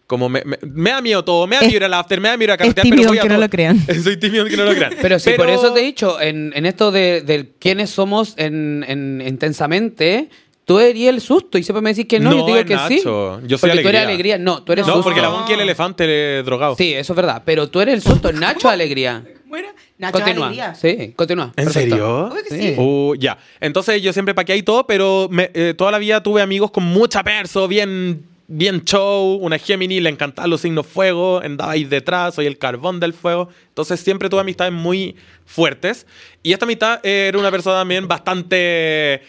[0.09, 2.29] como me, me- me da miedo todo, me da Es- miedo ir al after, me
[2.29, 4.03] da miedo ir a Es carretear, tímido, pero voy a aunque no lo crean.
[4.03, 4.93] Soy tímido que no lo crean.
[4.99, 8.83] Pero sí, por eso te he dicho, en, en esto de, del quiénes somos en,
[8.87, 10.29] en- intensamente,
[10.65, 12.65] tú eres el susto y siempre me decís que no, No, yo te digo es
[12.65, 13.39] que Nacho.
[13.41, 13.47] sí.
[13.47, 14.35] Yo soy porque tú eres alegría.
[14.35, 14.37] alegría.
[14.39, 15.03] No, tú eres No, susto.
[15.03, 16.75] porque la Bonky es el elefante eh, drogado.
[16.75, 17.43] Sí, eso es verdad.
[17.45, 19.23] Pero tú eres el susto, Nacho es alegría.
[19.45, 20.47] Bueno, Nacho continúa.
[20.47, 20.75] Alegría.
[20.75, 21.51] Sí, continúa.
[21.55, 22.29] ¿En Perfecto.
[22.31, 22.43] serio?
[22.49, 22.75] Que sí.
[22.77, 23.37] Uh, ya.
[23.59, 26.83] Entonces yo siempre paqueé y todo, pero me- eh, toda la vida tuve amigos con
[26.83, 29.35] mucha perso, bien, bien show.
[29.35, 33.47] Una Gemini, le encantaban los signos fuego, andaba ahí detrás, soy el carbón del fuego.
[33.69, 36.05] Entonces siempre tuve amistades muy fuertes.
[36.43, 39.21] Y esta amistad era una persona también bastante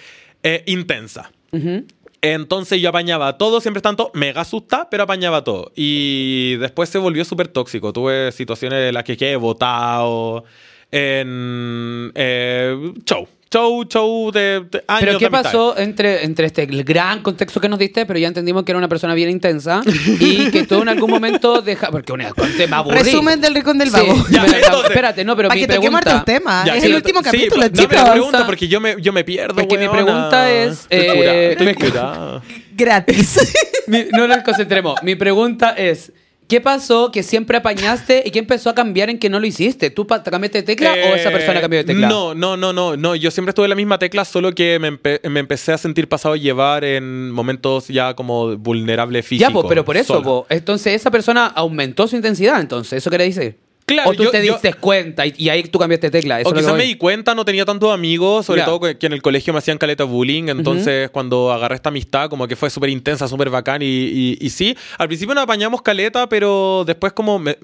[0.42, 1.30] eh, intensa.
[1.52, 1.84] Ujú.
[2.22, 5.72] Entonces yo apañaba todo, siempre tanto, mega asusta, pero apañaba todo.
[5.74, 7.92] Y después se volvió súper tóxico.
[7.92, 10.44] Tuve situaciones en las que quedé botado,
[10.90, 15.42] en eh, show, show, show de, de años Pero de ¿qué amistad.
[15.42, 18.06] pasó entre, entre este el gran contexto que nos diste?
[18.06, 19.82] Pero ya entendimos que era una persona bien intensa
[20.20, 21.90] y que tú en algún momento deja...
[21.90, 22.98] Porque una conté me aburrí.
[22.98, 24.24] Resumen del Rincón del Sí, Vago.
[24.30, 25.98] ya, Ya, entonces- espérate, no, pero Para mi que pregunta...
[25.98, 26.64] hartos temas.
[26.64, 27.86] Ya, es sí, el lo- último sí, capítulo, no, chicos.
[27.90, 29.54] pero pregunta porque yo me, yo me pierdo.
[29.56, 29.92] Porque mi weona.
[30.04, 32.42] pregunta es, Estoy eh, curada, estoy me- curada.
[32.72, 33.52] Gratis.
[33.88, 35.02] Mi- no nos concentremos.
[35.02, 36.12] Mi pregunta es...
[36.50, 39.88] ¿Qué pasó que siempre apañaste y qué empezó a cambiar en que no lo hiciste?
[39.90, 42.08] ¿Tú te cambiaste de tecla o esa Eh, persona cambió de tecla?
[42.08, 43.14] No, no, no, no, no.
[43.14, 46.08] Yo siempre estuve en la misma tecla, solo que me, empe- me empecé a sentir
[46.08, 49.48] pasado a llevar en momentos ya como vulnerable físico.
[49.48, 50.46] Ya, pues, pero por eso, po.
[50.50, 53.56] entonces esa persona aumentó su intensidad, entonces, ¿eso quiere decir?
[53.90, 56.40] Claro, o tú yo- te yo- diste cuenta y, y ahí tú cambiaste tecla.
[56.40, 59.22] Eso O quizás me di cuenta, no tenía tantos amigos, sobre todo que en el
[59.22, 63.28] colegio me hacían caleta bullying, entonces cuando agarré esta amistad como que fue súper intensa,
[63.28, 67.56] súper bacán y, y- y sí, al principio nos apañamos caleta, pero después como me,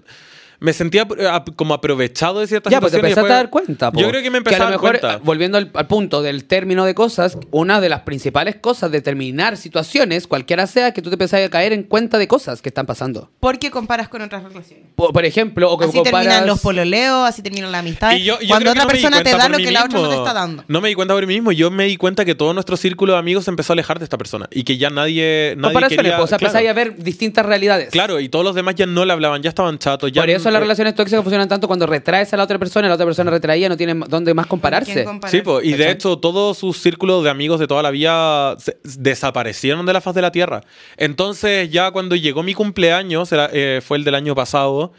[0.60, 3.16] me sentía eh, como aprovechado de ciertas Ya, pues te situaciones.
[3.16, 3.92] y empezaste a dar cuenta.
[3.92, 4.00] po.
[4.00, 5.18] Yo creo que me empecé a a lo dar mejor, cuenta.
[5.24, 9.56] volviendo al, al punto del término de cosas, una de las principales cosas de terminar
[9.56, 12.86] situaciones, cualquiera sea, que tú te empezás a caer en cuenta de cosas que están
[12.86, 13.30] pasando.
[13.40, 14.86] Porque comparas con otras relaciones.
[14.96, 16.22] Por, por ejemplo, o que Así comparas...
[16.26, 18.12] terminan los pololeos, así terminan la amistad.
[18.12, 20.16] Y yo- yo Cuando otra no persona te da lo que la otra no te
[20.16, 20.64] está dando.
[20.68, 21.52] No me di cuenta por mí mismo.
[21.52, 24.04] Yo me di cuenta que todo nuestro círculo de amigos se empezó a alejar de
[24.04, 24.48] esta persona.
[24.50, 26.16] Y que ya nadie, nadie comparaciones, quería...
[26.16, 27.90] po, o sea, claro, empezáis a ver distintas realidades.
[27.90, 30.10] Claro, y todos los demás ya no le hablaban, ya estaban chatos.
[30.12, 32.94] Ya Por eso las relaciones tóxicas funcionan tanto cuando retraes a la otra persona la
[32.94, 35.04] otra persona retraía, no tiene dónde más compararse.
[35.28, 38.76] Sí, po, y de hecho todos sus círculos de amigos de toda la vida se-
[38.82, 40.62] desaparecieron de la faz de la Tierra.
[40.96, 44.92] Entonces ya cuando llegó mi cumpleaños, era, eh, fue el del año pasado,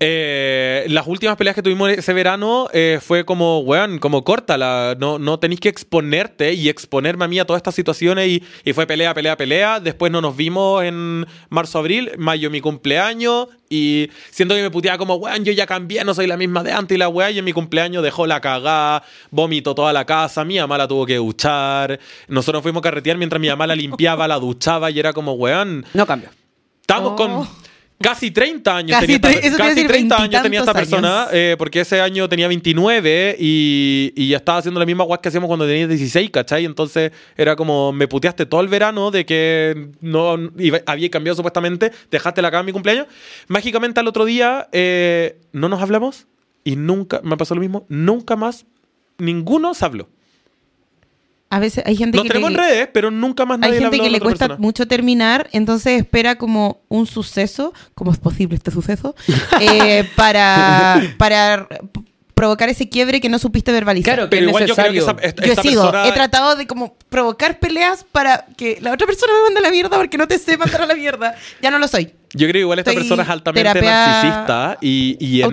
[0.00, 5.18] eh, las últimas peleas que tuvimos ese verano eh, fue como, weón, como córtala, no,
[5.18, 8.86] no tenéis que exponerte y exponerme a mí a todas estas situaciones y, y fue
[8.86, 9.80] pelea, pelea, pelea.
[9.80, 14.96] Después no nos vimos en marzo, abril, mayo mi cumpleaños y siento que me puteaba
[14.98, 17.38] como, weón, yo ya cambié, no soy la misma de antes y la weá y
[17.38, 21.16] en mi cumpleaños dejó la cagada, vomitó toda la casa, mi mamá la tuvo que
[21.16, 21.98] duchar,
[22.28, 25.84] nosotros fuimos a carretear mientras mi mamá la limpiaba, la duchaba y era como, weón,
[25.94, 26.30] No cambia.
[26.82, 27.16] Estamos Oh.
[27.16, 27.48] con
[28.00, 28.90] casi 30 años.
[29.00, 31.54] Casi tenía esta, eso te iba a casi decir, 30 años tenía esta persona, eh,
[31.58, 35.48] porque ese año tenía 29 y, y ya estaba haciendo la misma guas que hacíamos
[35.48, 36.64] cuando tenía 16, ¿cachai?
[36.64, 41.90] Entonces era como, me puteaste todo el verano de que no iba- había cambiado supuestamente,
[42.10, 43.06] dejaste la cama en mi cumpleaños.
[43.48, 46.26] Mágicamente al otro día eh, no nos hablamos
[46.64, 48.66] y nunca, me pasó lo mismo, nunca más,
[49.18, 50.08] ninguno se habló.
[51.48, 53.80] A veces hay gente Nos que tenemos le, en redes, pero nunca más nadie hay
[53.80, 54.60] gente que le cuesta persona.
[54.60, 59.14] mucho terminar, entonces espera como un suceso, como es posible este suceso,
[59.60, 61.68] eh, para, para
[62.34, 64.14] provocar ese quiebre que no supiste verbalizar.
[64.16, 65.20] Claro, Pero igual yo creo que necesario.
[65.20, 68.92] esa, esta- Yo he sido, persona- he tratado de como provocar peleas para que la
[68.92, 71.36] otra persona me mande a la mierda porque no te sé mandar a la mierda.
[71.62, 72.12] Ya no lo soy.
[72.36, 75.46] Yo creo que igual esta Estoy persona es altamente terapia- narcisista y, y en-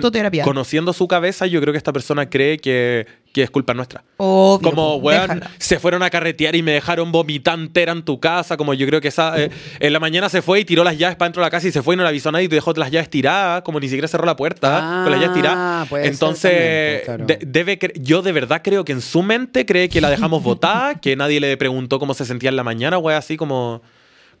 [0.44, 4.04] conociendo su cabeza, yo creo que esta persona cree que, que es culpa nuestra.
[4.18, 4.70] Obvio.
[4.70, 5.50] Como, weón, déjala.
[5.58, 8.56] se fueron a carretear y me dejaron vomitar entera en tu casa.
[8.56, 9.40] Como yo creo que esa.
[9.42, 11.66] eh, en la mañana se fue y tiró las llaves para dentro de la casa
[11.68, 13.62] y se fue y no le avisó a nadie y te dejó las llaves tiradas.
[13.62, 16.06] Como ni siquiera cerró la puerta con las llaves Ah, tiradas.
[16.06, 17.26] Entonces, también, pues, claro.
[17.26, 20.94] de- debe yo de verdad creo que en su mente cree que la dejamos votada,
[20.96, 23.82] que nadie le preguntó cómo se sentía en la mañana, weón, así como.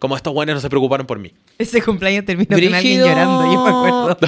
[0.00, 1.32] Como estos weones no se preocuparon por mí.
[1.56, 3.06] Ese cumpleaños terminó con alguien Brígido.
[3.06, 4.18] llorando, yo me acuerdo.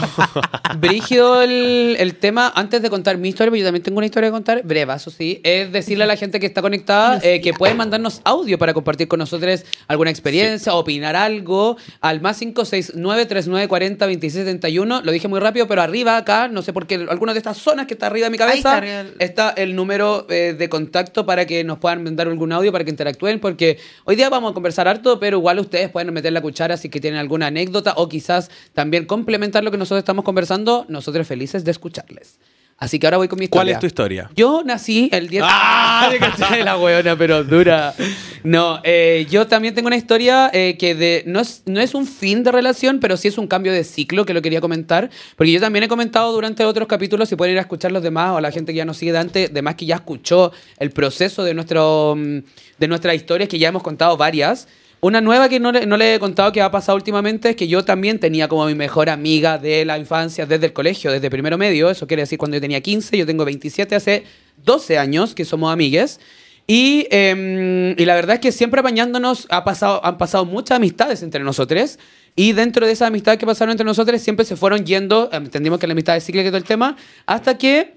[0.79, 4.29] Brígido el, el tema, antes de contar mi historia, porque yo también tengo una historia
[4.29, 7.53] que contar, breve, eso sí, es decirle a la gente que está conectada eh, que
[7.53, 15.03] pueden mandarnos audio para compartir con nosotros alguna experiencia, opinar algo, al más 569-3940-2671.
[15.03, 17.87] Lo dije muy rápido, pero arriba acá, no sé por qué, alguna de estas zonas
[17.87, 18.81] que está arriba de mi cabeza,
[19.19, 22.91] está el número eh, de contacto para que nos puedan mandar algún audio, para que
[22.91, 26.77] interactúen, porque hoy día vamos a conversar harto, pero igual ustedes pueden meter la cuchara
[26.77, 31.27] si que tienen alguna anécdota o quizás también complementar lo que nosotros estamos conversando, nosotros
[31.27, 32.39] felices de escucharles.
[32.79, 33.63] Así que ahora voy con mi historia.
[33.63, 34.31] ¿Cuál es tu historia?
[34.37, 35.45] Yo nací el 10...
[35.47, 36.11] ¡Ah!
[36.21, 37.95] Caché la hueona, pero dura.
[38.45, 42.07] No, eh, yo también tengo una historia eh, que de, no, es, no es un
[42.07, 45.09] fin de relación, pero sí es un cambio de ciclo que lo quería comentar.
[45.37, 48.33] Porque yo también he comentado durante otros capítulos, si pueden ir a escuchar los demás
[48.33, 51.45] o la gente que ya nos sigue de antes, demás que ya escuchó el proceso
[51.45, 52.39] de, nuestro, mm,
[52.79, 54.69] de nuestras historias, que ya hemos contado varias.
[55.01, 57.69] Una nueva que no le, no le he contado que ha pasado últimamente es que
[57.69, 61.59] yo también tenía como mi mejor amiga de la infancia desde el colegio, desde primero
[61.59, 61.91] medio.
[61.91, 64.25] Eso quiere decir cuando yo tenía 15, yo tengo 27, hace
[64.65, 66.19] 12 años que somos amigues.
[66.67, 71.23] Y, eh, y la verdad es que siempre apañándonos ha pasado, han pasado muchas amistades
[71.23, 71.99] entre nosotros.
[72.35, 75.87] Y dentro de esas amistades que pasaron entre nosotros siempre se fueron yendo, entendimos que
[75.87, 77.96] la amistad es cíclica y todo el tema, hasta que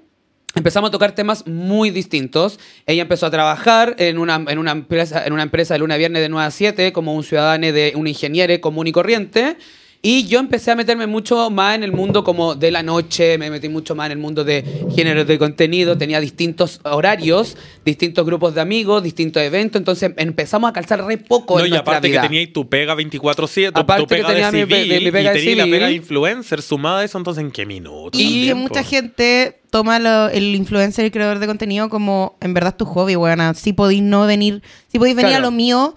[0.56, 2.60] Empezamos a tocar temas muy distintos.
[2.88, 5.98] Ella empezó a trabajar en una, en una, empresa, en una empresa de luna a
[5.98, 9.58] viernes de 9 a 7 como un ciudadano de un ingeniero común y corriente.
[10.02, 13.50] Y yo empecé a meterme mucho más en el mundo como de la noche, me
[13.50, 14.64] metí mucho más en el mundo de
[14.96, 20.74] géneros de contenido, tenía distintos horarios, distintos grupos de amigos, distintos eventos, entonces empezamos a
[20.74, 22.22] calzar re poco No, en y nuestra aparte vida.
[22.22, 24.90] que teníais tu pega 24-7, tu, Aparte tu que pega tenía de mi pe- civil,
[24.90, 25.76] de mi pega y de teníais la civil.
[25.78, 28.18] pega de influencer sumada a eso, entonces ¿en qué minuto?
[28.18, 32.74] Y que mucha gente toma lo- el influencer y creador de contenido como en verdad
[32.74, 33.54] tu hobby, weona.
[33.54, 35.48] Si podéis no venir, si podéis venir Claro.
[35.48, 35.94] a lo mío,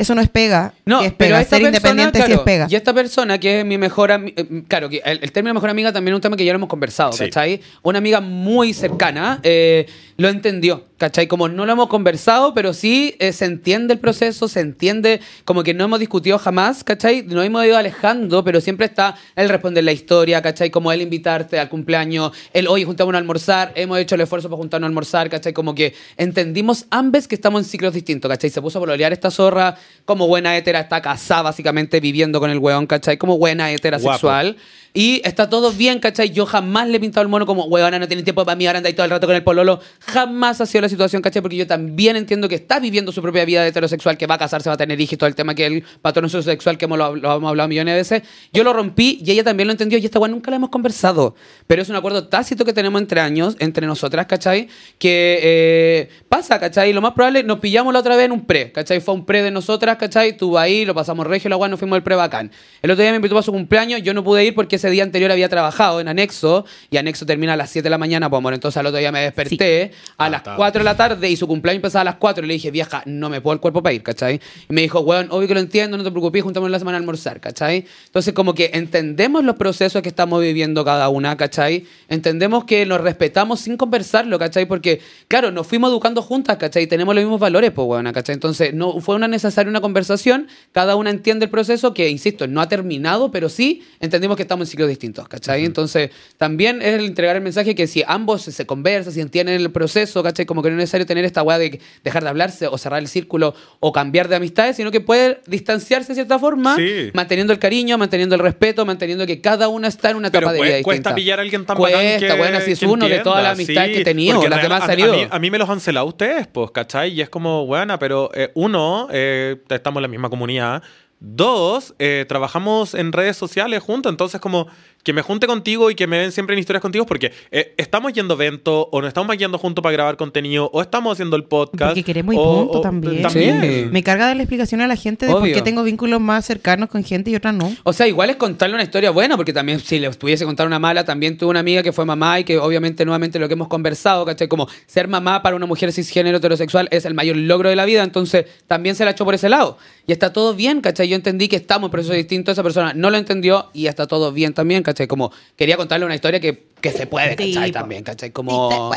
[0.00, 0.72] eso no es pega.
[0.84, 1.40] No, Sí es pero pega.
[1.40, 2.66] esta Ser persona, independiente sí claro, es pega.
[2.70, 5.92] Y esta persona que es mi mejor amiga, claro, que el, el término mejor amiga
[5.92, 7.24] también es un tema que ya lo hemos conversado, Sí.
[7.24, 7.60] ¿cachai?
[7.82, 9.86] Una amiga muy cercana eh,
[10.16, 11.26] lo entendió, ¿cachai?
[11.26, 15.62] Como no lo hemos conversado, pero sí eh, se entiende el proceso, se entiende, como
[15.62, 17.22] que no hemos discutido jamás, ¿cachai?
[17.22, 20.70] Nos hemos ido alejando, pero siempre está el responder la historia, ¿cachai?
[20.70, 24.58] Como el invitarte al cumpleaños, el hoy juntamos a almorzar, hemos hecho el esfuerzo para
[24.58, 25.52] juntarnos a almorzar, ¿cachai?
[25.52, 28.50] Como que entendimos ambos que estamos en ciclos distintos, ¿cachai?
[28.50, 32.58] Se puso a pololear esta zorra como buena hétera, está casada básicamente viviendo con el
[32.58, 33.16] weón, ¿cachai?
[33.16, 34.14] Como buena Guapo.
[34.14, 34.56] sexual.
[34.92, 36.30] Y está todo bien, ¿cachai?
[36.30, 38.82] Yo jamás le he pintado el mono como, weona, no tiene tiempo para mí, ahora
[38.84, 39.80] ahí todo el rato con el pololo.
[40.00, 41.42] Jamás ha sido la situación, ¿cachai?
[41.42, 44.38] Porque yo también entiendo que está viviendo su propia vida de heterosexual, que va a
[44.38, 47.14] casarse, va a tener hijos, todo el tema que el patrón sexual que hemos, lo,
[47.14, 48.22] lo hemos hablado millones de veces.
[48.52, 51.36] Yo lo rompí y ella también lo entendió y esta weón nunca la hemos conversado.
[51.66, 54.68] Pero es un acuerdo tácito que tenemos entre años, entre nosotras, ¿cachai?
[54.98, 56.92] Que eh, pasa, ¿cachai?
[56.92, 59.00] Lo más probable, nos pillamos la otra vez en un pre, ¿cachai?
[59.00, 60.30] Fue un pre de nosotras, ¿cachai?
[60.30, 62.50] Estuvo ahí, lo pasamos regio, la weón, nos fuimos al pre bacán.
[62.82, 65.02] El otro día me invitó para su cumpleaños, yo no pude ir porque ese día
[65.02, 68.38] anterior había trabajado en Anexo y Anexo termina a las 7 de la mañana, pues
[68.38, 68.54] amor.
[68.54, 70.56] Entonces al otro día me desperté a Ah, las está.
[70.56, 73.02] 4 de la tarde y su cumpleaños empezaba a las 4 y le dije, vieja,
[73.06, 74.40] no me puedo el cuerpo para ir, ¿cachai?
[74.68, 77.00] Y me dijo, weón, obvio que lo entiendo, no te preocupes, juntamos la semana a
[77.00, 77.84] almorzar, ¿cachai?
[78.06, 81.84] Entonces como que entendemos los procesos que estamos viviendo cada una, ¿cachai?
[82.08, 84.66] Entendemos que nos respetamos sin conversarlo, ¿cachai?
[84.66, 86.86] Porque, claro, nos fuimos educando juntas, ¿cachai?
[86.86, 88.34] Tenemos los mismos valores, pues, weón, ¿cachai?
[88.34, 92.60] Entonces no fue una necesaria una conversación, cada una entiende el proceso que, insisto, no
[92.60, 95.64] ha terminado, pero sí entendimos que estamos en ciclos distintos, ¿cachai?
[95.64, 99.70] Entonces también es el entregar el mensaje que si ambos se conversan, si entienden el
[99.70, 100.46] proceso, ¿cachai?
[100.46, 103.08] Como que no es necesario tener esta weá de dejar de hablarse o cerrar el
[103.08, 107.10] círculo o cambiar de amistades, sino que puede distanciarse de cierta forma, Sí.
[107.14, 110.58] manteniendo el cariño, manteniendo el respeto, manteniendo que cada una está en una etapa de
[110.60, 110.84] vida distinta.
[110.84, 113.42] cuesta pillar a alguien tan Cuesta, que, bueno, así es que uno de entienda, todas
[113.42, 115.12] las amistades sí, que he tenido, las que real- han salido.
[115.12, 117.12] A, mí, a mí me los han celado ustedes, pues, ¿cachai?
[117.12, 120.82] Y es como, buena, pero eh, uno, eh, estamos en la misma comunidad.
[121.22, 124.68] Dos, eh, trabajamos en redes sociales juntos, entonces como
[125.02, 128.12] que me junte contigo y que me ven siempre en historias contigo porque eh, estamos
[128.12, 131.44] yendo a eventos o nos estamos yendo juntos para grabar contenido o estamos haciendo el
[131.44, 131.90] podcast.
[131.92, 133.28] Porque queremos punto o- también.
[133.30, 133.88] Sí.
[133.90, 136.88] Me carga dar la explicación a la gente de por qué tengo vínculos más cercanos
[136.90, 137.74] con gente y otras no.
[137.82, 140.78] O sea, igual es contarle una historia buena, porque también si les pudiese contar una
[140.78, 143.68] mala, también tuve una amiga que fue mamá y que obviamente nuevamente lo que hemos
[143.68, 144.48] conversado, ¿cachai?
[144.48, 148.02] Como ser mamá para una mujer cisgénero heterosexual es el mayor logro de la vida,
[148.04, 149.78] entonces también se la echó por ese lado.
[150.06, 151.09] Y está todo bien, ¿cachai?
[151.10, 154.32] Yo entendí que estamos en procesos distintos, esa persona no lo entendió y está todo
[154.32, 155.06] bien también, ¿cachai?
[155.06, 157.72] Como quería contarle una historia que, que se puede, ¿cachai?
[157.72, 158.30] También, ¿cachai?
[158.30, 158.90] Como...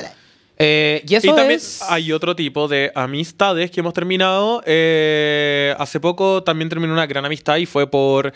[0.60, 1.82] Eh, y eso y también es...
[1.82, 4.62] hay otro tipo de amistades que hemos terminado.
[4.66, 8.34] eh, hace poco también terminó una gran amistad y fue por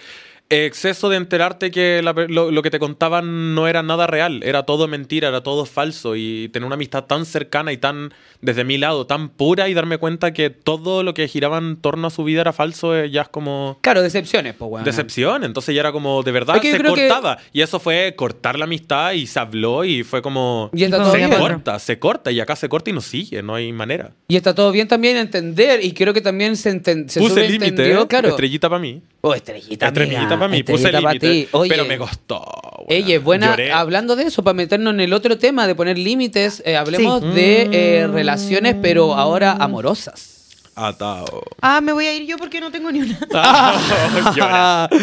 [0.50, 4.64] exceso de enterarte que la lo, lo que te contaban no era nada real, era
[4.64, 8.78] todo mentira, era todo falso y tener una amistad tan cercana y tan, desde mi
[8.78, 12.24] lado, tan pura y darme cuenta que todo lo que giraba en torno a su
[12.24, 13.78] vida era falso, eh, ya es como...
[13.82, 14.86] Claro, decepciones, pues, bueno.
[14.86, 18.14] Decepción, entonces ya era como de verdad Es que se que- cortaba y eso fue
[18.16, 21.32] cortar la amistad y se habló y fue como Y está todo se bien.
[21.32, 24.12] corta, se corta y acá se corta y no sigue, no hay manera.
[24.30, 26.72] Y está todo bien también entender, y creo que también se,
[27.08, 28.08] se Puse límite, ¿eh?
[28.08, 28.30] claro.
[28.30, 29.02] estrellita para mí.
[29.22, 31.48] Oh, estrellita, Estrellita para mí, estrellita ti.
[31.52, 32.46] Oye, Pero me costó.
[32.90, 33.18] Ella weón.
[33.18, 33.48] es buena.
[33.48, 33.72] Lloré.
[33.72, 37.28] Hablando de eso, para meternos en el otro tema de poner límites, eh, hablemos Sí.
[37.30, 40.36] de eh, relaciones, pero ahora amorosas.
[40.76, 41.44] Atado.
[41.62, 43.20] Ah, me voy a ir yo porque no tengo ni una.
[44.36, 44.90] Llora.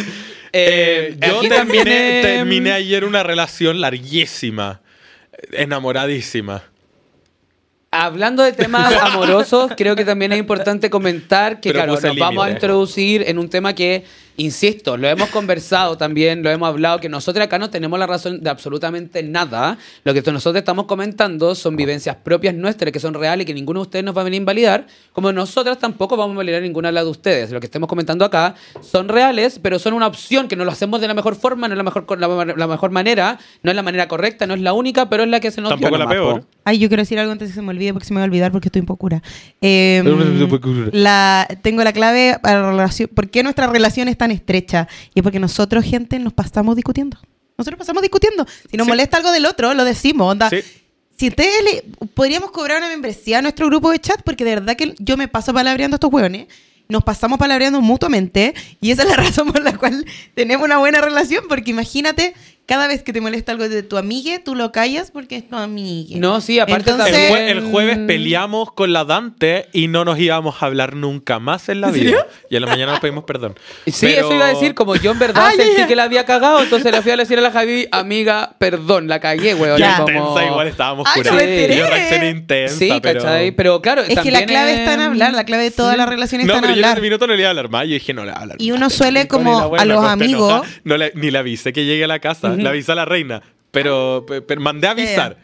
[0.57, 4.83] Eh, Yo terminé, también, eh, terminé ayer una relación larguísima.
[5.51, 6.63] Enamoradísima.
[7.91, 12.47] Hablando de temas amorosos, creo que también es importante comentar que, Pero claro, nos vamos
[12.47, 14.05] a introducir en un tema que,
[14.37, 18.41] insisto, lo hemos conversado también, lo hemos hablado, que nosotros acá no tenemos la razón
[18.41, 19.79] de absolutamente nada.
[20.05, 23.81] Lo que nosotros estamos comentando son vivencias propias nuestras que son reales y que ninguno
[23.81, 26.89] de ustedes nos va a venir a invalidar, como nosotras tampoco vamos a invalidar ninguna
[26.89, 27.51] de las de ustedes.
[27.51, 31.01] Lo que estemos comentando acá son reales, pero son una opción que no lo hacemos
[31.01, 33.83] de la mejor forma, no es la mejor, la, la mejor manera, no es la
[33.83, 36.05] manera correcta, no es la única, pero es la que se nos dio Tampoco la
[36.05, 36.41] nomás, peor.
[36.41, 36.47] po.
[36.65, 38.27] Ay, yo quiero decir algo antes que se me olvide porque se me va a
[38.27, 39.23] olvidar porque estoy un poco cura.
[39.61, 40.03] Eh,
[40.93, 43.11] la, tengo la clave para la relación.
[43.15, 44.89] ¿Por qué nuestra relación es tan estrecha?
[45.15, 47.19] Y es porque nosotros, gente, nos pasamos discutiendo.
[47.59, 48.47] Nosotros pasamos discutiendo.
[48.71, 48.91] Si nos Sí.
[48.91, 50.31] molesta algo del otro, lo decimos.
[50.33, 50.51] Onda.
[50.51, 50.59] Sí.
[51.17, 54.75] Si ustedes le- podríamos cobrar una membresía a nuestro grupo de chat, porque de verdad
[54.77, 56.47] que yo me paso palabreando a estos hueones.
[56.87, 60.05] nos pasamos palabreando mutuamente y esa es la razón por la cual
[60.35, 62.35] tenemos una buena relación, porque imagínate,
[62.67, 65.57] cada vez que te molesta algo de tu amiga, tú lo callas porque es tu
[65.57, 66.17] amiga.
[66.19, 70.19] No, sí, aparte El, Entonces- jue- el jueves peleamos con la Dante y no nos
[70.19, 72.27] íbamos a hablar nunca más en la vida.
[72.49, 73.55] Y en la mañana nos pedimos perdón.
[73.87, 75.87] Sí, Pero- eso iba a decir, como yo en verdad Ay, sentí ya.
[75.87, 79.21] que la había cagado, entonces le fui a decir a la Javi, amiga, perdón, la
[79.21, 79.79] cagué, weón.
[79.79, 79.97] Ya.
[79.99, 81.77] como- Intensa, igual estábamos Ay, no curados.
[81.77, 83.21] Yo reaccioné intensa, Sí, pero...
[83.23, 83.51] ¿cachai?
[83.53, 86.47] Pero claro, Es que la clave está en hablar, la clave de todas las relaciones
[86.47, 86.99] No, está en pero yo en hablar.
[86.99, 87.85] ese minuto no le iba a hablar más.
[87.87, 90.67] Yo dije, no le voy a hablar Y uno suele como a los amigos-.
[90.85, 92.54] No le, ni le avisé que llegue a la casa.
[92.63, 93.43] Le avisé a la reina.
[93.71, 95.37] Pero, pe- pero mandé a avisar.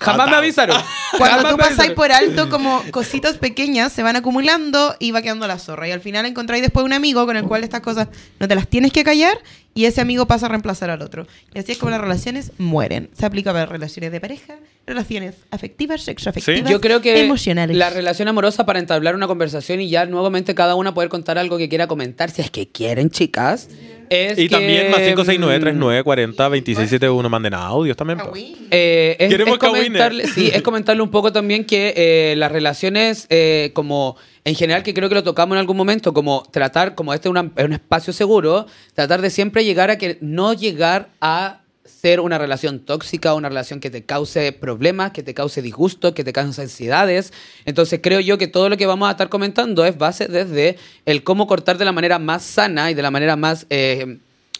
[0.00, 0.42] Jamás me Atado.
[0.42, 0.76] avisaron.
[1.18, 5.46] Cuando Jamás tú pasáis por alto como cositas pequeñas, se van acumulando y va quedando
[5.48, 5.88] la zorra.
[5.88, 8.06] Y al final encontráis después un amigo con el cual estas cosas
[8.38, 9.36] no te las tienes que callar
[9.74, 11.26] y ese amigo pasa a reemplazar al otro.
[11.52, 13.10] Y así es como las relaciones mueren.
[13.18, 14.54] Se aplica para relaciones de pareja,
[14.86, 17.76] relaciones afectivas, sexoafectivas, Yo creo que emocionales.
[17.76, 21.58] la relación amorosa para entablar una conversación y ya nuevamente cada una poder contar algo
[21.58, 23.68] que quiera comentar, si es que quieren, chicas.
[24.10, 28.18] Es Y que, también más 569 mm, 39 40 2671 manden audios también.
[28.18, 28.32] po.
[28.34, 30.34] Eh, es, Queremos es comentarle, cagüines.
[30.34, 34.94] sí, es comentarle un poco también que eh, las relaciones, eh, como en general, que
[34.94, 37.72] creo que lo tocamos en algún momento, como tratar, como este es una- es un
[37.74, 41.60] espacio seguro, tratar de siempre llegar a que no llegar a
[42.00, 46.22] ser una relación tóxica, una relación que te cause problemas, que te cause disgusto, que
[46.22, 47.32] te cause ansiedades.
[47.64, 50.76] Entonces creo yo que todo lo que vamos a estar comentando es base desde
[51.06, 53.66] el cómo cortar de la manera más sana y de la manera más...
[53.70, 54.18] eh,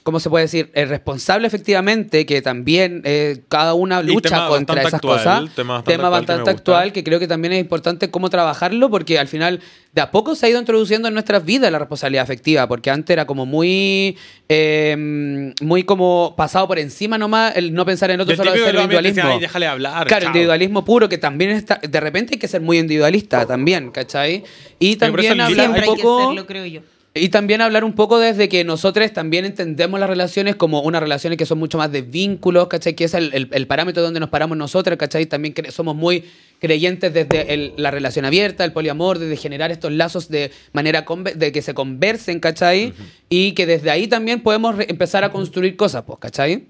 [0.09, 0.71] ¿Cómo se puede decir?
[0.73, 5.55] Eh, responsable, efectivamente, que también eh, cada una Y lucha tema contra esas actual, cosas.
[5.55, 8.89] tema bastante actual que me bastante actual que creo que también es importante cómo trabajarlo,
[8.89, 9.61] porque al final
[9.93, 13.13] de a poco se ha ido introduciendo en nuestras vidas la responsabilidad afectiva, porque antes
[13.13, 14.17] era como muy,
[14.49, 18.77] eh, muy como pasado por encima nomás el no pensar en otro el solo ser
[18.77, 19.17] individualismo.
[19.17, 20.07] decían, "Ay, déjale hablar.
[20.07, 20.31] Claro, chao".
[20.31, 24.43] individualismo puro, que también está, de repente hay que ser muy individualista también, ¿cachai?
[24.79, 26.29] Y también el un hay que poco...
[26.29, 26.81] serlo, creo yo.
[27.15, 31.37] Y también hablar un poco desde que nosotros también entendemos las relaciones como unas relaciones
[31.37, 32.95] que son mucho más de vínculos, ¿cachai?
[32.95, 35.27] Que es el, el- el parámetro donde nos paramos nosotros, ¿cachai?
[35.27, 36.25] También somos muy
[36.61, 41.05] creyentes desde el- la relación abierta, el poliamor, desde generar estos lazos de manera
[41.35, 42.93] de que se conversen, ¿cachai?
[43.29, 46.67] Y que desde ahí también podemos empezar a construir cosas, pues, ¿cachai?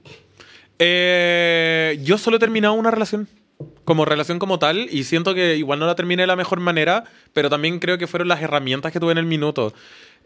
[0.78, 3.28] Eh, yo solo he terminado una relación.
[3.84, 7.04] Como relación como tal, y siento que igual no la terminé de la mejor manera,
[7.32, 9.72] pero también creo que fueron las herramientas que tuve en el minuto.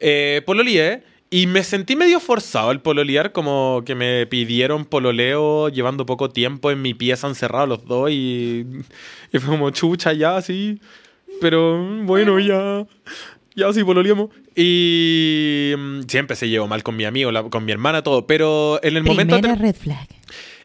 [0.00, 6.04] Eh, pololeé y me sentí medio forzado al pololear, como que me pidieron pololeo llevando
[6.04, 8.66] poco tiempo en mi pieza encerrados los dos y,
[9.32, 10.80] y fue como chucha ya, así.
[11.40, 12.86] Pero bueno, ya.
[13.54, 14.30] Ya sí, pololeamos.
[14.56, 18.26] Y mm, siempre se llevó mal con mi amigo, la- con mi hermana, todo.
[18.26, 19.36] Pero en el momento...
[19.36, 20.08] Primera ter- red flag.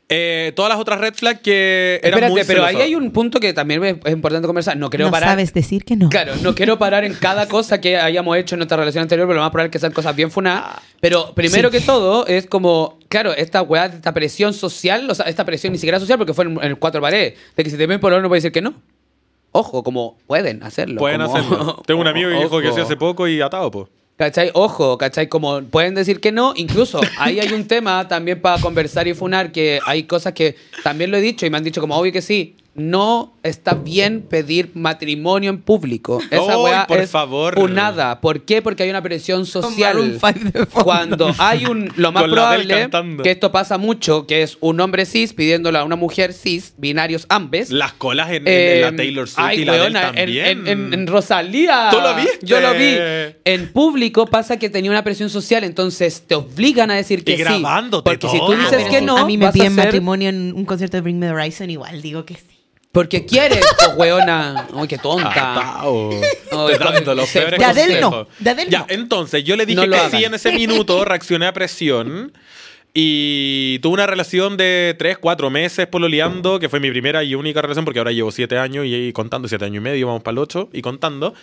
[0.09, 3.39] Eh, todas las otras red flags que eran Espérate, muy pero ahí hay un punto
[3.41, 4.77] que también es, importante conversar.
[4.77, 5.29] No quiero no parar.
[5.31, 6.07] sabes decir que no.
[6.09, 9.35] Claro, no quiero parar en cada cosa que hayamos hecho en nuestra relación anterior, pero
[9.37, 10.81] lo más probable es que sean cosas bien funadas.
[11.01, 11.77] Pero primero Sí.
[11.79, 15.79] que todo, es como, claro, esta weá, esta presión social, o sea, esta presión ni
[15.79, 18.11] siquiera social porque fue en, en el cuatro paredes, de que si te ven por
[18.13, 18.75] no puede decir que no.
[19.51, 20.99] Ojo, como pueden hacerlo.
[20.99, 21.83] Pueden como- hacerlo.
[21.85, 23.87] Tengo un amigo que dijo que sí hace poco y atado, pues.
[24.17, 24.49] ¿Cachai?
[24.55, 25.29] Ojo, ¿cachai?
[25.29, 29.51] Como pueden decir que no, incluso ahí hay un tema también para conversar y funar,
[29.51, 32.23] que hay cosas que también lo he dicho y me han dicho como obvio que
[32.23, 32.55] sí.
[32.77, 36.21] No está bien pedir matrimonio en público.
[36.29, 37.55] Esa ¡Ay, weá por es favor!
[37.55, 38.21] funada.
[38.21, 38.61] ¿Por qué?
[38.61, 40.19] Porque hay una presión social.
[40.83, 41.91] Cuando hay un.
[41.95, 42.89] Lo más Con probable
[43.23, 47.25] que esto pasa mucho, que es un hombre cis pidiéndole a una mujer cis, binarios
[47.29, 47.71] ambes.
[47.71, 50.45] Las colas en, en- en la Eh, Taylor Swift ay, y la weona, en- también.
[50.45, 51.87] En, en- en Rosalía.
[51.89, 52.45] ¿Tú lo viste?
[52.45, 52.95] Yo lo vi.
[53.43, 57.41] En público pasa que tenía una presión social, entonces te obligan a decir que sí.
[57.41, 60.65] grabándote Porque si tú dices Ah, que no, a mí me piden matrimonio en un
[60.65, 62.41] concierto de Bring Me the Horizon, igual digo que sí.
[62.97, 64.67] Porque quieres, pues, weona.
[64.75, 65.29] Ay, qué tonta.
[65.29, 66.09] Atao.
[66.51, 68.27] Ay, Dando los se- peores De Adele no, consejos.
[68.39, 68.85] de Adele Ya, no.
[68.89, 70.11] entonces yo le dije No lo que hagan.
[70.19, 72.33] sí en ese minuto, reaccioné a presión.
[72.99, 77.61] Y tuve una relación de 3, 4 meses pololeando, que fue mi primera y única
[77.61, 80.31] relación, porque ahora llevo 7 años y, y contando, 7 años y medio, vamos para
[80.33, 81.35] el 8 y contando.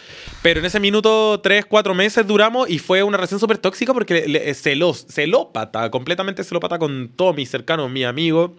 [0.43, 4.15] Pero en ese minuto, 3, 4 meses duramos y fue una relación súper tóxica porque
[4.15, 8.51] le, le- celos, celópata, completamente celópata con todos mis cercanos, mis amigos.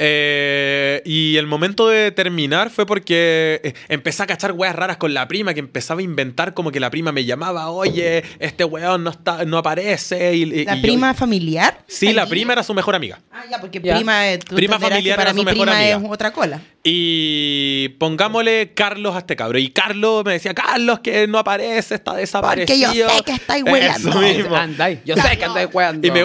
[0.00, 5.12] Eh, y el momento de terminar fue porque eh, empecé a cachar weas raras con
[5.12, 9.02] la prima, que empezaba a inventar como que la prima me llamaba, oye, este weón
[9.04, 10.34] no, está, no aparece.
[10.36, 11.78] Y, y- ¿La y yo- prima familiar?
[11.88, 13.18] sí, la prima era su mejor amiga.
[13.32, 13.96] Ah, ya, porque Ya.
[13.96, 15.96] prima, eh, tú Prima que familiar para era su mejor prima amiga.
[15.96, 16.60] es otra cola.
[16.84, 19.58] Y pongámosle Carlos a este cabro.
[19.58, 22.92] Y Carlos me decía, Carlos, que no aparece, está desaparecido.
[22.94, 24.20] yo sé que estáis Eso hueando.
[24.20, 24.56] mismo.
[24.56, 24.98] Andáis.
[25.04, 26.06] Yo sé que andáis weando.
[26.06, 26.20] Y, me,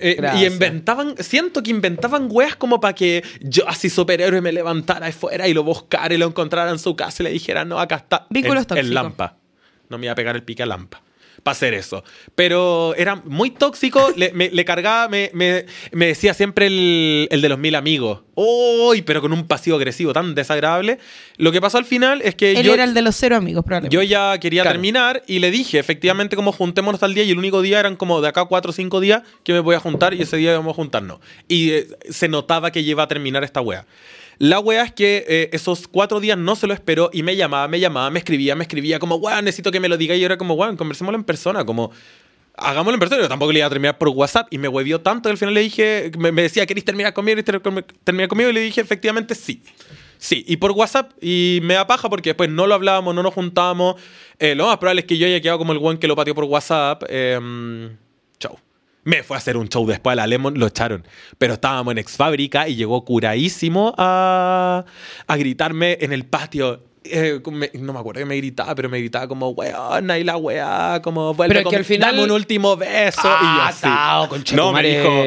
[0.00, 5.06] eh, y inventaban, siento que inventaban weas como para que yo así superhéroe me levantara
[5.06, 7.78] de fuera y lo buscara y lo encontrara en su casa y le dijera, no,
[7.80, 8.26] acá está.
[8.30, 9.36] Vínculos el, el Lampa.
[9.88, 11.02] No me iba a pegar el pique a lampa
[11.42, 12.04] para hacer eso.
[12.34, 17.40] Pero era muy tóxico, le, me- le cargaba, me, me- me decía siempre el, el
[17.40, 18.20] de los mil amigos.
[18.34, 19.02] ¡Uy!
[19.02, 20.98] Pero con un pasivo agresivo tan desagradable.
[21.38, 23.64] Lo que pasó al final es que Él yo, era el de los cero amigos,
[23.64, 23.94] probablemente.
[23.94, 24.74] yo ya quería Claro.
[24.74, 28.20] terminar y le dije, efectivamente, como juntémonos tal día y el único día eran como
[28.20, 30.72] de acá cuatro o cinco días que me voy a juntar y ese día vamos
[30.72, 31.18] a juntarnos.
[31.48, 33.86] Y eh, se notaba que iba a terminar esta wea.
[34.38, 37.66] La wea es que eh, esos cuatro días no se lo esperó y me llamaba,
[37.66, 40.14] me llamaba, me escribía, me escribía como, weón, necesito que me lo diga.
[40.14, 41.90] Y yo era como, weón, conversémoslo en persona, como,
[42.56, 43.22] hagámoslo en persona.
[43.22, 45.54] Yo tampoco le iba a terminar por WhatsApp y me huevió tanto que al final
[45.54, 47.34] le dije, me, me decía, ¿querés terminar conmigo?
[47.36, 48.50] ¿Querés ter- com- terminar conmigo?
[48.50, 49.60] Y le dije, efectivamente, sí.
[50.18, 53.34] Sí, y por WhatsApp, y me da paja porque después no lo hablábamos, no nos
[53.34, 54.00] juntábamos.
[54.38, 56.34] Eh, lo más probable es que yo haya quedado como el buen que lo pateó
[56.34, 57.02] por WhatsApp.
[57.08, 58.07] Chau.
[59.08, 61.02] Me fue a hacer un show después a la Lemon, lo echaron.
[61.38, 64.84] Pero estábamos en ex fábrica y llegó curadísimo a,
[65.26, 66.82] a gritarme en el patio.
[67.04, 70.36] Eh, me- no me acuerdo que me gritaba, pero me gritaba como, weona, y la
[70.36, 73.20] weá, como, vuelve Pero que con- al final- dame un último beso.
[73.22, 73.80] y yo Ah, así.
[73.80, 75.24] tao, No, me dijo,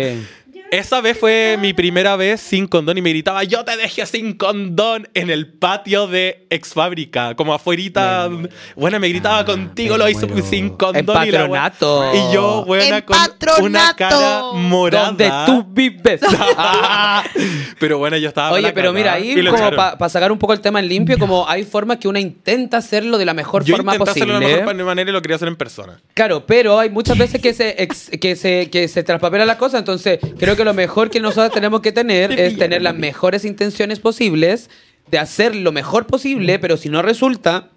[0.72, 4.34] esa vez fue mi primera vez sin condón y me gritaba, yo te dejé sin
[4.34, 8.30] condón en el patio de ex fábrica, como afuerita.
[8.76, 10.46] Bueno, me gritaba Ah, contigo, me lo hizo muero.
[10.46, 11.18] sin condón.
[11.24, 11.74] En y la.
[12.14, 13.96] Y yo, buena, con una patronato.
[13.98, 15.06] cara morada.
[15.08, 16.22] Donde tú vives.
[17.80, 18.52] Pero bueno, yo estaba.
[18.52, 21.64] Oye, pero mira, ahí como para sacar un poco el tema en limpio, como hay
[21.64, 24.66] formas que una intenta hacerlo de la mejor Yo forma intenté hacerlo de la posible.
[24.74, 26.00] mejor manera y lo quería hacer en persona.
[26.14, 29.78] Claro, pero hay muchas veces que se, ex- que se, que se traspapela la cosa,
[29.80, 34.00] entonces creo que lo mejor que nosotros tenemos que tener es tener las mejores intenciones
[34.00, 34.70] posibles
[35.10, 37.70] de hacer lo mejor posible, pero si no resulta,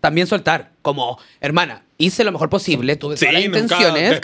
[0.00, 0.72] también soltar.
[0.82, 4.20] Como, hermana, hice lo mejor posible, tuve Sí, todas las nunca, intenciones,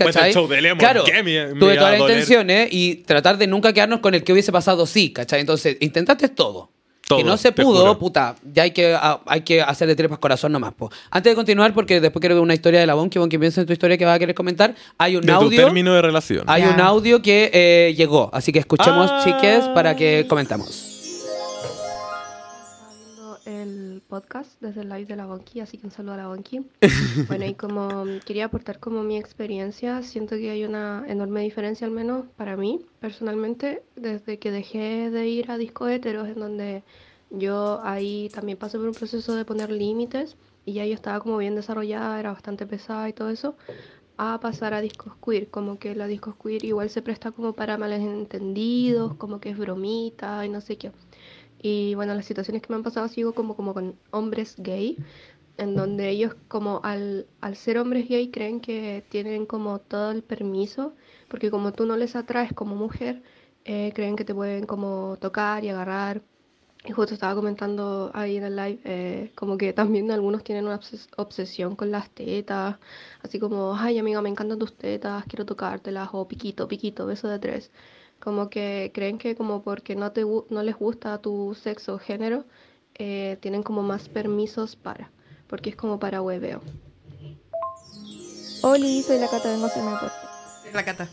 [0.63, 4.15] Lemon, claro, ¿qué me- me tuve todas las intenciones y tratar de nunca quedarnos con
[4.15, 5.41] el que hubiese pasado sí, ¿cachai?
[5.41, 6.71] Entonces, intentaste todo.
[7.11, 10.53] Todo, que no se pudo, puta, ya hay que, a- hay que hacerle tripas corazón
[10.53, 10.73] nomás.
[10.73, 10.91] Po.
[11.11, 13.67] Antes de continuar, porque después quiero ver una historia de la Bonky, Bonky piensa en
[13.67, 15.65] tu historia que va a querer comentar, hay un De tu audio.
[15.65, 16.45] término de relación.
[16.47, 19.21] Hay un audio que eh, llegó, así que escuchemos, Ah.
[19.25, 20.90] chiques, para que comentamos.
[24.11, 26.67] Podcast desde el live de la Bonky, así que un saludo a la Bonky.
[27.29, 31.87] Bueno, y como mm, quería aportar como mi experiencia, siento que hay una enorme diferencia,
[31.87, 36.83] al menos para mí, personalmente, desde que dejé de ir a disco heteros, en donde
[37.31, 40.37] yo ahí también pasé por un proceso de poner límites,
[40.67, 43.57] y ya yo estaba como bien desarrollada, era bastante pesada y todo eso,
[44.23, 47.79] a pasar a discos queer, como que la discos queer igual se presta como para
[47.79, 50.93] malentendidos, como que es bromita y no sé qué.
[51.63, 55.01] Y bueno, las situaciones que me han pasado sigo como, como con hombres gay,
[55.59, 60.23] en donde ellos como al, al ser hombres gay creen que tienen como todo el
[60.25, 60.95] permiso,
[61.29, 63.23] porque como tú no les atraes como mujer,
[63.65, 66.23] eh, creen que te pueden como tocar y agarrar.
[66.85, 70.79] Y justo estaba comentando ahí en el live, eh, como que también algunos tienen una
[70.81, 72.79] obses- obsesión con las tetas,
[73.23, 77.39] así como, ay amiga, me encantan tus tetas, quiero tocártelas, o piquito, piquito, beso de
[77.39, 77.71] tres.
[78.21, 82.45] Como que creen que como porque no, te, no les gusta tu sexo o género,
[82.97, 85.11] eh, tienen como más permisos para,
[85.47, 86.61] porque es como para hueveo.
[88.63, 90.15] Oli, soy la Cata, vengo a hacer mi aporte.
[90.75, 91.09] La cata.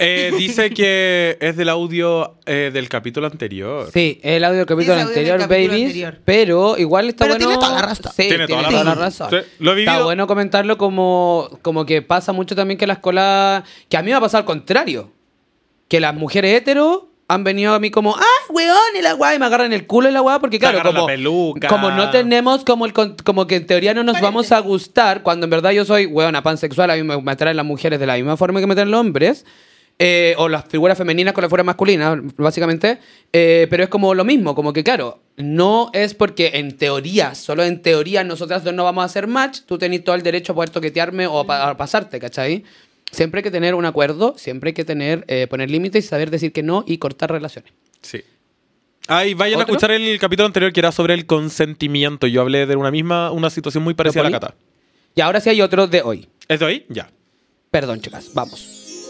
[0.00, 3.90] Eh, dice que es del audio eh, del capítulo anterior.
[3.92, 6.18] Sí, el audio del capítulo audio del anterior, capítulo babies, anterior.
[6.24, 7.48] pero igual está Pero bueno...
[7.48, 8.12] tiene toda la razón.
[8.14, 9.30] Sí, Tiene toda la razón.
[9.30, 9.92] Sí, lo he vivido.
[9.92, 13.64] Está bueno comentarlo como, como que pasa mucho también que las colas...
[13.88, 15.10] Que a mí me ha pasado al contrario.
[15.88, 18.22] Que las mujeres hetero han venido a mí como, ¡ay,
[18.54, 18.76] weón!
[18.98, 21.00] Y la weá, y me agarran el culo y la weá, porque claro, agarran la
[21.00, 21.06] como,
[21.68, 25.44] como no tenemos como el como que en teoría no nos vamos a gustar, cuando
[25.44, 28.14] en verdad yo soy, weona, pansexual, a mí me, me atraen las mujeres de la
[28.16, 29.44] misma forma que me atraen los hombres.
[29.98, 32.98] eh, o las figuras femeninas con las figuras masculinas, básicamente.
[33.32, 37.64] eh, pero es como lo mismo, como que claro, no es porque en teoría, solo
[37.64, 40.54] en teoría nosotras dos no vamos a hacer match, tú tenés todo el derecho a
[40.54, 42.62] poder toquetearme o a, pa- a pasarte, ¿cachai?
[43.10, 46.30] Siempre hay que tener un acuerdo, siempre hay que tener, eh, poner límites y saber
[46.30, 47.72] decir que no y cortar relaciones.
[48.02, 48.22] Sí.
[49.06, 49.72] Ay, vayan ¿Otro?
[49.72, 52.26] a escuchar el capítulo anterior que era sobre el consentimiento.
[52.26, 54.54] Yo hablé de una misma, una situación muy parecida a la cata.
[55.14, 56.28] Y ahora sí hay otro de hoy.
[56.46, 56.86] ¿Es de hoy?
[56.90, 57.10] Ya.
[57.70, 59.00] Perdón, chicas, vamos.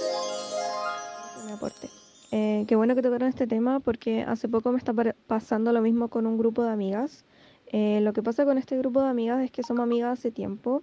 [1.45, 1.89] mi aporte.
[2.31, 4.93] Eh, qué bueno que tocaron este tema porque hace poco me está
[5.27, 7.25] pasando lo mismo con un grupo de amigas.
[7.73, 10.83] Eh, lo que pasa con este grupo de amigas es que somos amigas hace tiempo,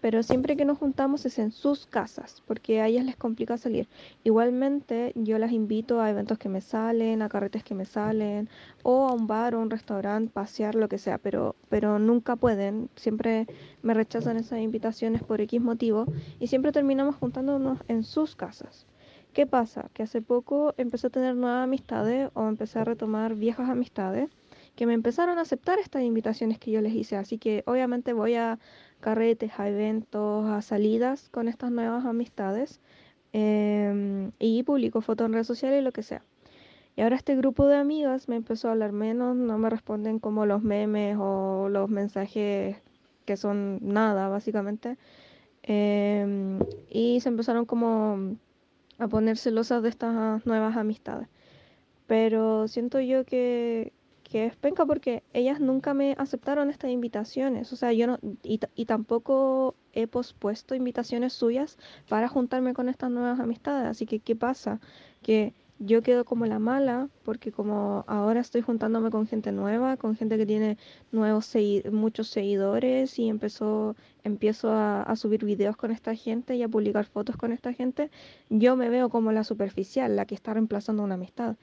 [0.00, 3.88] pero siempre que nos juntamos es en sus casas porque a ellas les complica salir.
[4.24, 8.48] Igualmente yo las invito a eventos que me salen, a carretes que me salen,
[8.82, 12.88] o a un bar o un restaurante, pasear, lo que sea, pero, pero nunca pueden.
[12.96, 13.46] Siempre
[13.82, 16.06] me rechazan esas invitaciones por X motivo
[16.38, 18.86] y siempre terminamos juntándonos en sus casas.
[19.32, 19.90] ¿Qué pasa?
[19.94, 24.28] Que hace poco empecé a tener nuevas amistades o empecé a retomar viejas amistades
[24.74, 27.16] que me empezaron a aceptar estas invitaciones que yo les hice.
[27.16, 28.58] Así que obviamente voy a
[29.00, 32.80] carretes, a eventos, a salidas con estas nuevas amistades
[33.32, 36.22] em, y publico fotos en redes sociales y lo que sea.
[36.96, 40.46] Y ahora este grupo de amigas me empezó a hablar menos, no me responden como
[40.46, 42.76] los memes o los mensajes
[43.24, 44.98] que son nada, básicamente.
[45.62, 46.58] Em,
[46.90, 48.36] y se empezaron como
[48.98, 51.28] a poner celosas de estas nuevas amistades.
[52.06, 53.92] Pero siento yo que,
[54.30, 57.72] que es penca porque ellas nunca me aceptaron estas invitaciones.
[57.72, 61.78] O sea, yo no, y, y tampoco he pospuesto invitaciones suyas
[62.08, 63.88] para juntarme con estas nuevas amistades.
[63.88, 64.80] Así que, ¿qué pasa?
[65.22, 70.14] Que yo quedo como la mala porque como ahora estoy juntándome con gente nueva, con
[70.16, 70.76] gente que tiene
[71.10, 76.62] nuevos segui- muchos seguidores y empezó, empiezo a, a subir videos con esta gente y
[76.62, 78.10] a publicar fotos con esta gente,
[78.50, 81.56] yo me veo como la superficial, la que está reemplazando una amistad.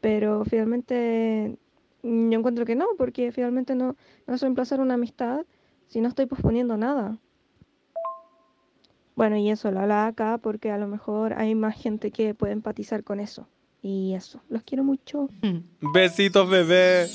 [0.00, 1.58] Pero finalmente
[2.02, 3.96] yo encuentro que no, porque finalmente no,
[4.26, 5.44] no es reemplazar una amistad
[5.88, 7.18] si no estoy posponiendo nada.
[9.16, 12.52] Bueno, y eso lo hablaba acá porque a lo mejor hay más gente que puede
[12.52, 13.46] empatizar con eso.
[13.82, 15.28] Y eso, los quiero mucho.
[15.94, 17.06] Besitos, bebé.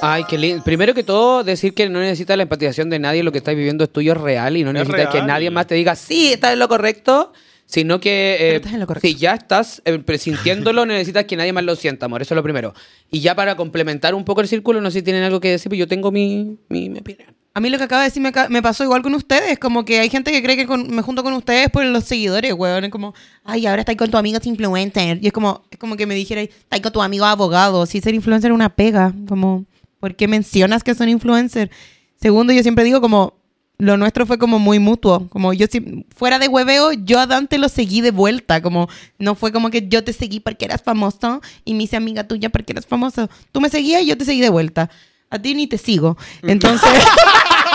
[0.00, 0.62] Ay, qué lindo.
[0.62, 3.84] Primero que todo, decir que no necesitas la empatización de nadie, lo que estás viviendo
[3.84, 6.52] es tuyo, es real, y no Es necesitas que nadie más te diga, sí, estás
[6.52, 7.32] en lo correcto,
[7.68, 8.60] sino que eh,
[9.02, 12.42] si ya estás eh, presintiéndolo, necesitas que nadie más lo sienta, amor, eso es lo
[12.42, 12.72] primero.
[13.10, 15.68] Y ya para complementar un poco el círculo, no sé si tienen algo que decir,
[15.68, 17.28] pero yo tengo mi, mi, mi opinión.
[17.52, 19.58] A mí lo que acaba de decir me, me pasó igual con ustedes.
[19.58, 22.52] Como que hay gente que cree que con- me junto con ustedes por los seguidores,
[22.54, 22.84] weón.
[22.84, 23.14] Es como,
[23.44, 25.18] ay, ahora estáis con tu amigo influencer.
[25.20, 27.84] Y es como, es como que me dijera, estáis con tu amigo abogado.
[27.84, 29.12] Si ser influencer es una pega.
[29.28, 29.66] Como,
[30.00, 31.70] ¿por qué mencionas que son influencer?
[32.20, 33.37] Segundo, yo siempre digo como,
[33.78, 35.28] lo nuestro fue como muy mutuo.
[35.28, 38.60] Como yo, si fuera de hueveo, yo a Dante lo seguí de vuelta.
[38.60, 42.24] Como, no fue como que yo te seguí porque eras famoso y me hice amiga
[42.24, 43.30] tuya porque eras famoso.
[43.52, 44.90] Tú me seguías y yo te seguí de vuelta.
[45.30, 46.16] A ti ni te sigo.
[46.42, 46.90] Entonces...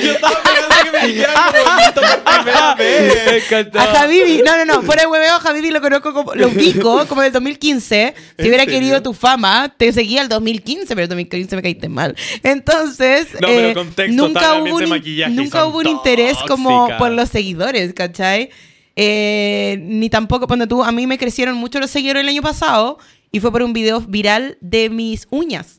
[0.00, 3.52] Yo estaba esperando que me dijeran como bonito por primera vez.
[3.76, 7.06] A Habibi, no, no, no, fuera de hueveo, a Habibi lo conozco como, lo ubico
[7.06, 8.14] como del 2015.
[8.16, 8.78] Si ¿En hubiera serio?
[8.78, 12.14] querido tu fama, te seguía el 2015, pero el 2015 me caíste mal.
[12.42, 17.92] Entonces, No, eh, contexto, nunca hubo un, nunca hubo un interés como por los seguidores,
[17.94, 18.50] ¿cachai?
[18.96, 22.98] Eh, ni tampoco, cuando tú, a mí me crecieron mucho los seguidores el año pasado
[23.30, 25.77] y fue por un video viral de mis uñas.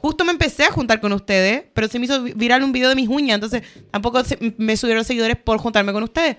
[0.00, 2.88] Justo me empecé a juntar con ustedes, pero se me hizo vi- viral un video
[2.88, 6.36] de mis uñas, entonces tampoco se- me subieron seguidores por juntarme con ustedes.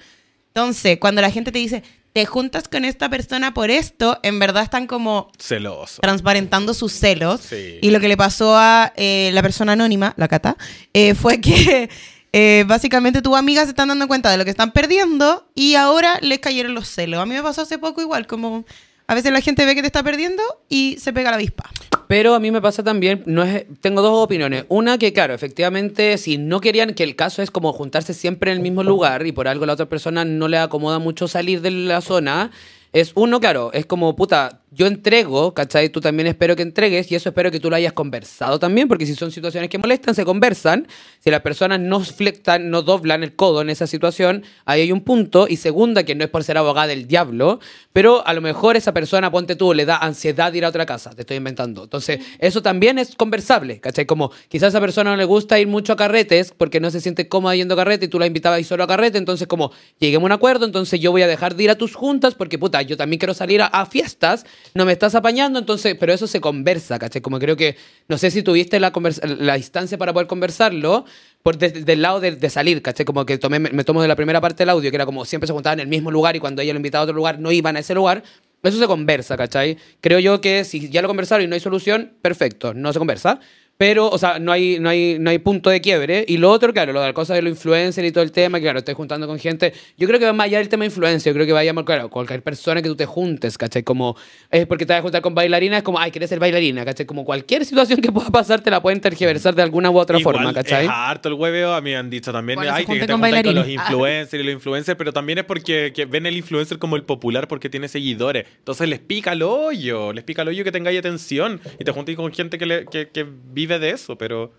[0.47, 1.83] Entonces, cuando la gente te dice,
[2.13, 6.01] te juntas con esta persona por esto, en verdad están como Celoso.
[6.01, 7.39] transparentando sus celos.
[7.41, 7.79] Sí.
[7.81, 10.57] Y lo que le pasó a eh, la persona anónima, la Cata,
[10.93, 11.89] eh, fue que
[12.33, 16.17] eh, básicamente tus amigas se están dando cuenta de lo que están perdiendo y ahora
[16.21, 17.21] les cayeron los celos.
[17.21, 18.65] A mí me pasó hace poco igual, como
[19.07, 21.69] a veces la gente ve que te está perdiendo y se pega la avispa.
[22.11, 24.65] Pero a mí me pasa también, no es, tengo dos opiniones.
[24.67, 28.57] Una que, claro, efectivamente, si no querían que el caso es como juntarse siempre en
[28.57, 31.71] el mismo lugar y por algo la otra persona no le acomoda mucho salir de
[31.71, 32.51] la zona,
[32.91, 35.89] es uno, claro, es como, puta, yo entrego, ¿cachai?
[35.89, 39.05] Tú también espero que entregues y eso espero que tú lo hayas conversado también, porque
[39.05, 40.87] si son situaciones que molestan, se conversan.
[41.19, 45.01] Si las personas no flectan, no doblan el codo en esa situación, ahí hay un
[45.01, 45.47] punto.
[45.49, 47.59] Y segunda, que no es por ser abogada del diablo,
[47.91, 51.09] pero a lo mejor esa persona, ponte tú, le da ansiedad ir a otra casa,
[51.09, 51.83] te estoy inventando.
[51.83, 54.05] Entonces, eso también es conversable, ¿cachai?
[54.05, 57.01] Como quizás a esa persona no le gusta ir mucho a carretes porque no se
[57.01, 59.49] siente cómoda yendo a carrete y tú la invitabas a ir solo a carrete, entonces
[59.49, 62.35] como lleguemos a un acuerdo, entonces yo voy a dejar de ir a tus juntas
[62.35, 66.13] porque puta, yo también quiero salir a, a fiestas, no me estás apañando, entonces, pero
[66.13, 67.21] eso se conversa, ¿cachai?
[67.21, 67.75] Como creo que,
[68.07, 71.05] no sé si tuviste la, conversa- la instancia para poder conversarlo,
[71.43, 73.05] por del lado de, de salir, ¿cachai?
[73.05, 75.25] Como que tomé, me, me tomo de la primera parte del audio, que era como
[75.25, 77.39] siempre se juntaban en el mismo lugar y cuando ella lo invitaba a otro lugar
[77.39, 78.23] no iban a ese lugar.
[78.63, 79.77] Eso se conversa, ¿cachai?
[80.01, 83.39] Creo yo que si ya lo conversaron y no hay solución, perfecto, no se conversa.
[83.81, 86.23] Pero, o sea, no hay, no, hay, no hay punto de quiebre.
[86.27, 88.59] Y lo otro, claro, lo de la cosa de los influencers y todo el tema,
[88.59, 89.73] que claro, estoy juntando con gente.
[89.97, 91.31] Yo creo que va más allá del tema de influencia.
[91.31, 93.81] Yo creo que vaya más, claro, cualquier persona que tú te juntes, ¿cachai?
[93.81, 94.15] Como,
[94.51, 97.07] es porque te vas a juntar con bailarinas, es como, ay, quieres ser bailarina, ¿cachai?
[97.07, 100.35] Como cualquier situación que pueda pasar te la pueden tergiversar de alguna u otra Igual
[100.35, 100.85] forma, ¿cachai?
[100.85, 102.59] Es harto el hueveo, a mí me han dicho también.
[102.59, 105.45] Se Ay, que junten te con con los influencers y los influencers, pero también es
[105.45, 108.45] porque que ven el influencer como el popular porque tiene seguidores.
[108.59, 112.15] Entonces les pica el hoyo, les pica el hoyo que tengáis atención y te juntes
[112.15, 114.53] con gente que, le- que, que vive de eso, pero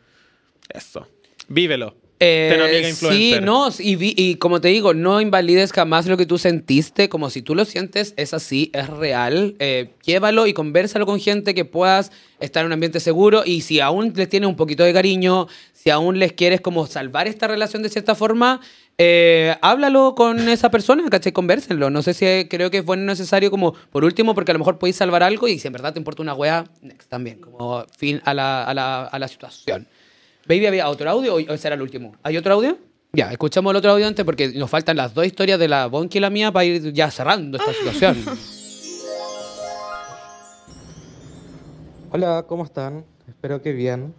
[0.68, 1.06] eso.
[1.48, 1.96] Vívelo.
[2.24, 2.48] Eh,
[3.12, 7.08] sí, no, y, vi- y como te digo, no invalides jamás lo que tú sentiste,
[7.08, 9.56] como si tú lo sientes, es así, es real.
[9.58, 13.80] Eh, llévalo y conversalo con gente que puedas estar en un ambiente seguro y si
[13.80, 17.82] aún les tienes un poquito de cariño, si aún les quieres como salvar esta relación
[17.82, 18.60] de cierta forma,
[18.98, 21.32] eh, háblalo con esa persona, ¿cachai?
[21.32, 21.90] Convérsenlo.
[21.90, 24.54] No sé si eh, creo que es bueno y necesario como, por último, porque a
[24.54, 27.40] lo mejor podéis salvar algo y si en verdad te importa una wea, next también,
[27.40, 29.88] como fin a la, a la, a la situación.
[30.46, 32.16] Baby, ¿había otro audio o ese era el último?
[32.24, 32.76] ¿Hay otro audio?
[33.12, 36.18] Ya, escuchamos el otro audio antes porque nos faltan las dos historias de la Bonky
[36.18, 38.16] y la mía para ir ya cerrando esta situación.
[42.10, 43.04] Hola, ¿cómo están?
[43.28, 44.14] Espero que bien.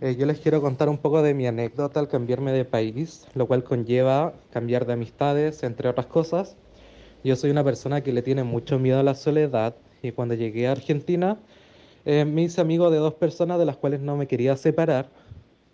[0.00, 3.46] Eh, yo les quiero contar un poco de mi anécdota al cambiarme de país, lo
[3.46, 6.56] cual conlleva cambiar de amistades, entre otras cosas.
[7.24, 10.68] Yo soy una persona que le tiene mucho miedo a la soledad y cuando llegué
[10.68, 11.38] a Argentina
[12.04, 15.08] eh, me hice amigo de dos personas de las cuales no me quería separar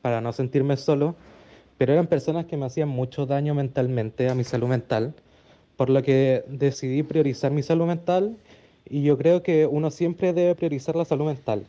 [0.03, 1.14] para no sentirme solo,
[1.78, 5.14] pero eran personas que me hacían mucho daño mentalmente a mi salud mental,
[5.76, 8.36] por lo que decidí priorizar mi salud mental
[8.84, 11.64] y yo creo que uno siempre debe priorizar la salud mental.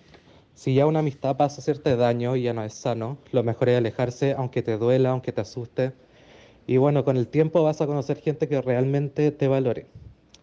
[0.56, 3.70] Si ya una amistad pasa a hacerte daño y ya no es sano, lo mejor
[3.70, 5.94] es alejarse aunque te duela, aunque te asuste.
[6.68, 9.88] Y bueno, con el tiempo vas a conocer gente que realmente te valore.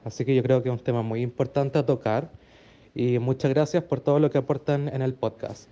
[0.05, 2.31] Así que yo creo que es un tema muy importante a tocar
[2.95, 5.69] y muchas gracias por todo lo que aportan en el podcast.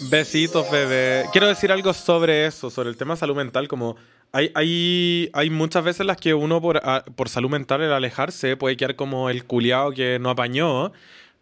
[0.00, 1.24] Besitos, bebé.
[1.32, 3.96] Quiero decir algo sobre eso, sobre el tema salud mental, como
[4.32, 8.56] hay, hay, hay muchas veces las que uno por, a- por salud mental, el alejarse,
[8.56, 10.92] puede quedar como el culiao que no apañó.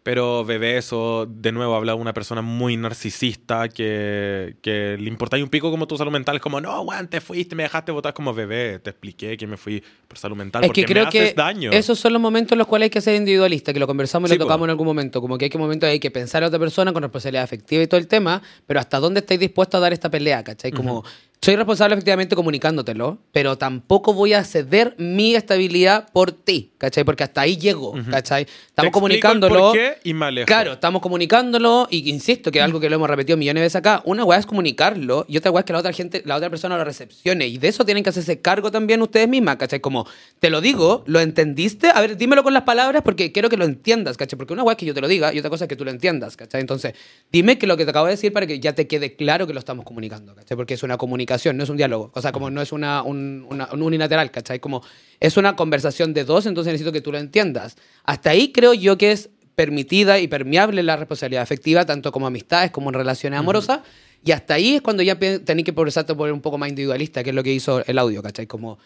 [0.07, 5.35] Pero, bebé, eso de nuevo habla de una persona muy narcisista que, que le importa
[5.35, 6.37] un pico como tu salud mental.
[6.37, 8.79] Es como, no, weón, te fuiste, me dejaste votar como bebé.
[8.79, 11.35] Te expliqué que me fui por salud mental Es porque que creo me haces que
[11.35, 11.71] daño.
[11.73, 14.33] esos son los momentos en los cuales hay que ser individualista, que lo conversamos y
[14.33, 14.47] Sí, lo po.
[14.47, 15.19] tocamos en algún momento.
[15.19, 17.87] Como que hay que momentos hay que pensar a otra persona con responsabilidad afectiva y
[17.87, 20.71] todo el tema, pero hasta dónde estáis dispuestos a dar esta pelea, ¿cachai?
[20.71, 21.03] Como
[21.41, 27.03] soy responsable efectivamente comunicándotelo, pero tampoco voy a ceder mi estabilidad por ti, ¿cachai?
[27.03, 28.43] Porque hasta ahí llego, ¿cachai?
[28.43, 29.59] Estamos explico el comunicándolo.
[29.59, 30.47] por qué y me alejo.
[30.47, 33.75] Claro, estamos comunicándolo y insisto que es algo que lo hemos repetido millones de veces
[33.77, 34.01] acá.
[34.05, 36.75] Una weá es comunicarlo y otra weá es que la otra gente, la otra persona
[36.75, 37.47] lo recepcione.
[37.47, 39.79] Y de eso tienen que hacerse cargo también ustedes mismas, ¿cachai?
[39.79, 40.07] Como,
[40.39, 41.91] te lo digo, ¿lo entendiste?
[41.93, 44.37] A ver, dímelo con las palabras porque quiero que lo entiendas, ¿cachai?
[44.37, 45.85] Porque una weá es que yo te lo diga y otra cosa es que tú
[45.85, 46.61] lo entiendas, ¿cachai?
[46.61, 46.93] Entonces,
[47.31, 49.53] dime que lo que te acabo de decir para que ya te quede claro que
[49.53, 50.57] lo estamos comunicando, ¿cachai?
[50.57, 52.11] Porque es una comunicación, no es un diálogo.
[52.13, 54.59] O sea, como no es una, un, una- un unilateral, ¿cachai?
[54.59, 54.81] Como
[55.19, 57.75] es una conversación de dos, entonces necesito que tú lo entiendas.
[58.03, 62.71] Hasta ahí creo yo que es permitida y permeable la responsabilidad afectiva, tanto como amistades
[62.71, 63.79] como en relaciones amorosas.
[64.23, 67.29] Y hasta ahí es cuando ya tenéis que progresarte por un poco más individualista, que
[67.31, 68.45] es lo que hizo el audio, ¿cachai?
[68.47, 68.77] Como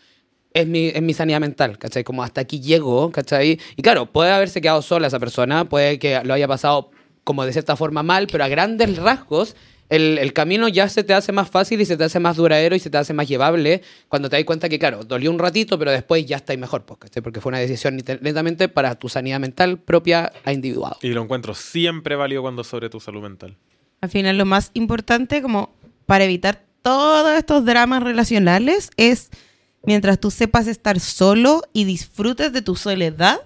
[0.54, 2.04] es mi, es mi sanidad mental, ¿cachai?
[2.04, 3.60] Como hasta aquí llego, ¿cachai?
[3.76, 6.92] Y claro, puede haberse quedado sola esa persona, puede que lo haya pasado
[7.24, 9.56] como de cierta forma mal, pero a grandes rasgos
[9.92, 12.78] el, el camino ya se te hace más fácil y se te hace más duradero
[12.78, 15.78] y se te hace más llevable cuando te das cuenta que, claro, dolió un ratito,
[15.78, 17.12] pero después ya estáis mejor, pues.
[17.22, 20.96] Porque fue una decisión netamente para tu sanidad mental propia a individual.
[21.02, 23.58] Y lo encuentro siempre válido cuando es sobre tu salud mental.
[24.00, 25.76] Al final lo más importante como
[26.06, 29.30] para evitar todos estos dramas relacionales es
[29.84, 33.42] mientras tú sepas estar solo y disfrutes de tu soledad,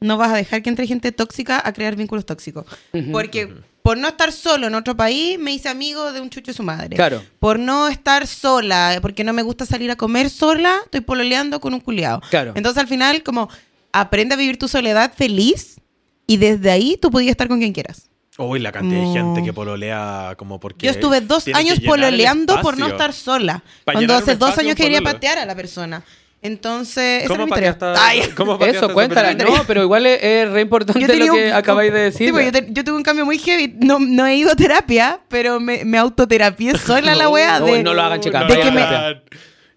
[0.00, 2.66] no vas a dejar que entre gente tóxica a crear vínculos tóxicos.
[3.12, 3.54] Porque
[3.90, 6.62] por no estar solo en otro país me hice amigo de un chucho de su
[6.62, 6.94] madre.
[6.94, 7.24] Claro.
[7.40, 11.74] Por no estar sola, porque no me gusta salir a comer sola, estoy pololeando con
[11.74, 12.22] un culiado.
[12.30, 12.52] Claro.
[12.54, 13.48] Entonces al final como
[13.92, 15.80] aprende a vivir tu soledad feliz
[16.28, 18.08] y desde ahí tú podías estar con quien quieras.
[18.38, 20.86] Uy, la cantidad de gente que pololea como porque...
[20.86, 23.64] Yo estuve dos años pololeando por no estar sola.
[23.82, 26.04] Cuando hace dos años quería patear a la persona.
[26.42, 29.34] Entonces, esa ¿Cómo es mi cómo Eso, esa cuéntala.
[29.34, 32.32] No, pero igual es, es re importante lo que un- acabáis de decir.
[32.32, 33.74] Pues, yo, te- yo tuve un cambio muy heavy.
[33.78, 37.82] No, no he ido a terapia, pero me, me autoterapié sola la wea No, de...
[37.82, 39.22] no lo hagan, chicas, de no que lo me- hagan.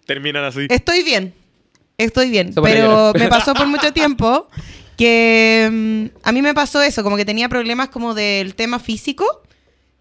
[0.06, 0.66] Terminan así.
[0.70, 1.34] Estoy bien.
[1.98, 2.54] Estoy bien.
[2.54, 4.48] Pone Pero me pasó por mucho tiempo
[4.96, 9.26] que mm, a mí me pasó eso, como que tenía problemas como del tema físico.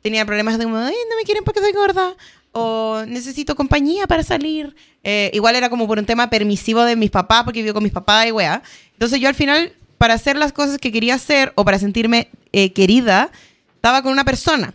[0.01, 2.13] Tenía problemas de como, "Ay, no me quieren porque soy gorda.
[2.53, 4.75] O necesito compañía para salir.
[5.03, 7.91] Eh, igual era como por un tema permisivo de mis papás, porque vivo con mis
[7.91, 8.61] papás y weá.
[8.93, 12.71] Entonces yo al final, para hacer las cosas que quería hacer o para sentirme eh,
[12.71, 13.31] querida,
[13.75, 14.73] estaba con una persona.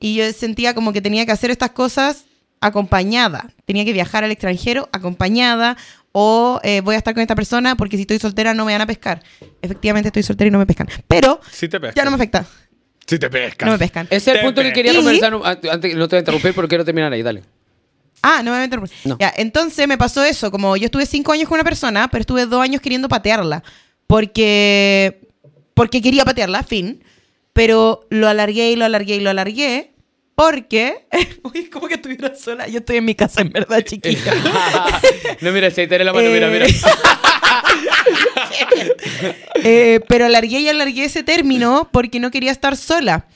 [0.00, 2.24] Y yo sentía como que tenía que hacer estas cosas
[2.60, 3.50] acompañada.
[3.66, 5.76] Tenía que viajar al extranjero acompañada
[6.12, 8.82] o eh, voy a estar con esta persona porque si estoy soltera no me van
[8.82, 9.22] a pescar.
[9.60, 10.88] Efectivamente estoy soltera y no me pescan.
[11.08, 11.94] Pero Sí te pescan.
[11.94, 12.46] ya no me afecta.
[13.12, 13.66] Sí te pescan.
[13.66, 14.06] No me pescan.
[14.08, 16.16] Ese es el Te punto que pe- quería Y- conversar un- antes, antes- no te
[16.16, 17.42] voy a interrumpir, pero quiero terminar ahí, dale.
[18.22, 18.96] Ah, no me voy a interrumpir.
[19.04, 19.18] No.
[19.20, 20.50] Ya, entonces me pasó eso.
[20.50, 23.62] Como yo estuve cinco años con una persona, pero estuve dos años queriendo patearla.
[24.06, 25.20] Porque,
[25.74, 27.02] porque quería patearla, fin.
[27.52, 29.91] Pero lo alargué y lo alargué y lo alargué.
[30.34, 31.06] Porque.
[31.42, 32.66] Uy, como que estuviera sola.
[32.68, 34.32] Yo estoy en mi casa, en verdad, chiquita.
[35.40, 36.66] no, mira, si ahí tenés la mano, mira, Eh, mira.
[39.64, 43.26] Eh, pero alargué y alargué ese término porque no quería estar sola.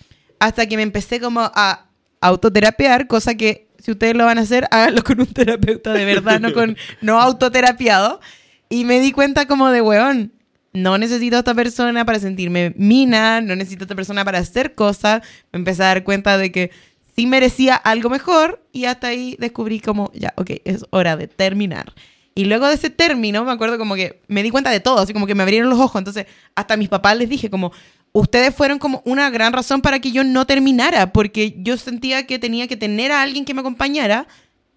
[0.41, 1.87] Hasta que me empecé como a
[2.21, 6.41] autoterapiar, cosa que si ustedes lo van a hacer, háganlo con un terapeuta de verdad,
[6.41, 8.21] no con no autoterapiado.
[8.69, 10.33] Y me di cuenta como de, weón,
[10.77, 14.75] no necesito a esta persona para sentirme mina, no necesito a esta persona para hacer
[14.75, 15.23] cosas.
[15.53, 16.71] Me empecé a dar cuenta de que
[17.17, 21.95] sí merecía algo mejor y hasta ahí descubrí como, ya, ok, es hora de terminar.
[22.35, 25.15] Y luego de ese término, me acuerdo como que me di cuenta de todo, así
[25.15, 25.99] como que me abrieron los ojos.
[25.99, 27.73] Entonces, hasta a mis papás les dije como,
[28.13, 32.39] ustedes fueron como una gran razón para que yo no terminara, porque yo sentía que
[32.39, 34.27] tenía que tener a alguien que me acompañara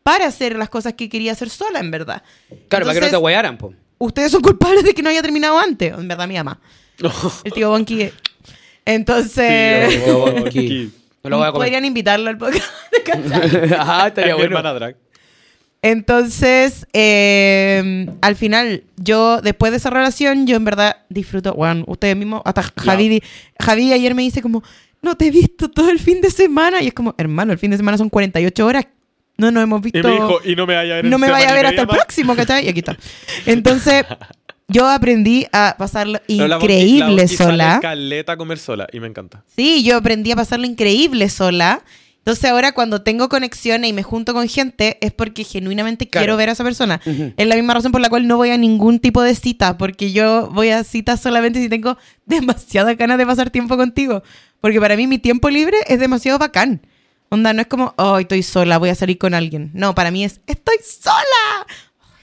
[0.03, 2.23] para hacer las cosas que quería hacer sola, en verdad.
[2.69, 3.73] Claro, para que no te huearan, po.
[3.99, 6.59] Ustedes son culpables de que no haya terminado antes, en verdad, mi ama.
[7.43, 8.01] El tío Bonky.
[8.01, 8.13] eh.
[8.85, 10.91] Entonces, Tío Bonky.
[11.23, 11.65] No lo voy a comer.
[11.67, 12.65] podrían invitarlo al podcast.
[13.77, 14.57] Ajá, estaría Es mi bueno.
[14.57, 14.95] hermana drag.
[15.81, 22.17] Entonces, eh, al final, yo, después de esa relación, yo en verdad disfruto, bueno, ustedes
[22.17, 23.21] mismos, hasta Javi,
[23.59, 24.61] Javi ayer me dice como,
[25.01, 26.81] no te he visto todo el fin de semana.
[26.81, 28.87] Y es como, hermano, el fin de semana son 48 horas.
[29.39, 29.99] No nos hemos visto.
[29.99, 31.65] Y me dijo, y no me vaya a ver en no me vaya a ver
[31.65, 31.95] hasta el más.
[31.97, 32.65] próximo, ¿cachai?
[32.65, 32.97] Y aquí está.
[33.45, 34.05] Entonces,
[34.67, 37.79] yo aprendí a pasarlo Pero la la increíble sale sola.
[37.81, 39.43] caleta comer sola y me encanta.
[39.55, 41.81] Sí, yo aprendí a pasarlo increíble sola.
[42.19, 46.23] Entonces ahora cuando tengo conexiones y me junto con gente es porque genuinamente Claro.
[46.25, 47.01] quiero ver a esa persona.
[47.37, 50.11] Es la misma razón por la cual no voy a ningún tipo de cita, porque
[50.11, 51.97] yo voy a citas solamente si tengo
[52.27, 54.21] demasiadas ganas de pasar tiempo contigo.
[54.61, 56.81] Porque para mí mi tiempo libre es demasiado bacán.
[57.29, 59.69] Onda, no es como, oh, estoy sola, voy a salir con alguien.
[59.73, 61.67] No, para mí es, estoy sola.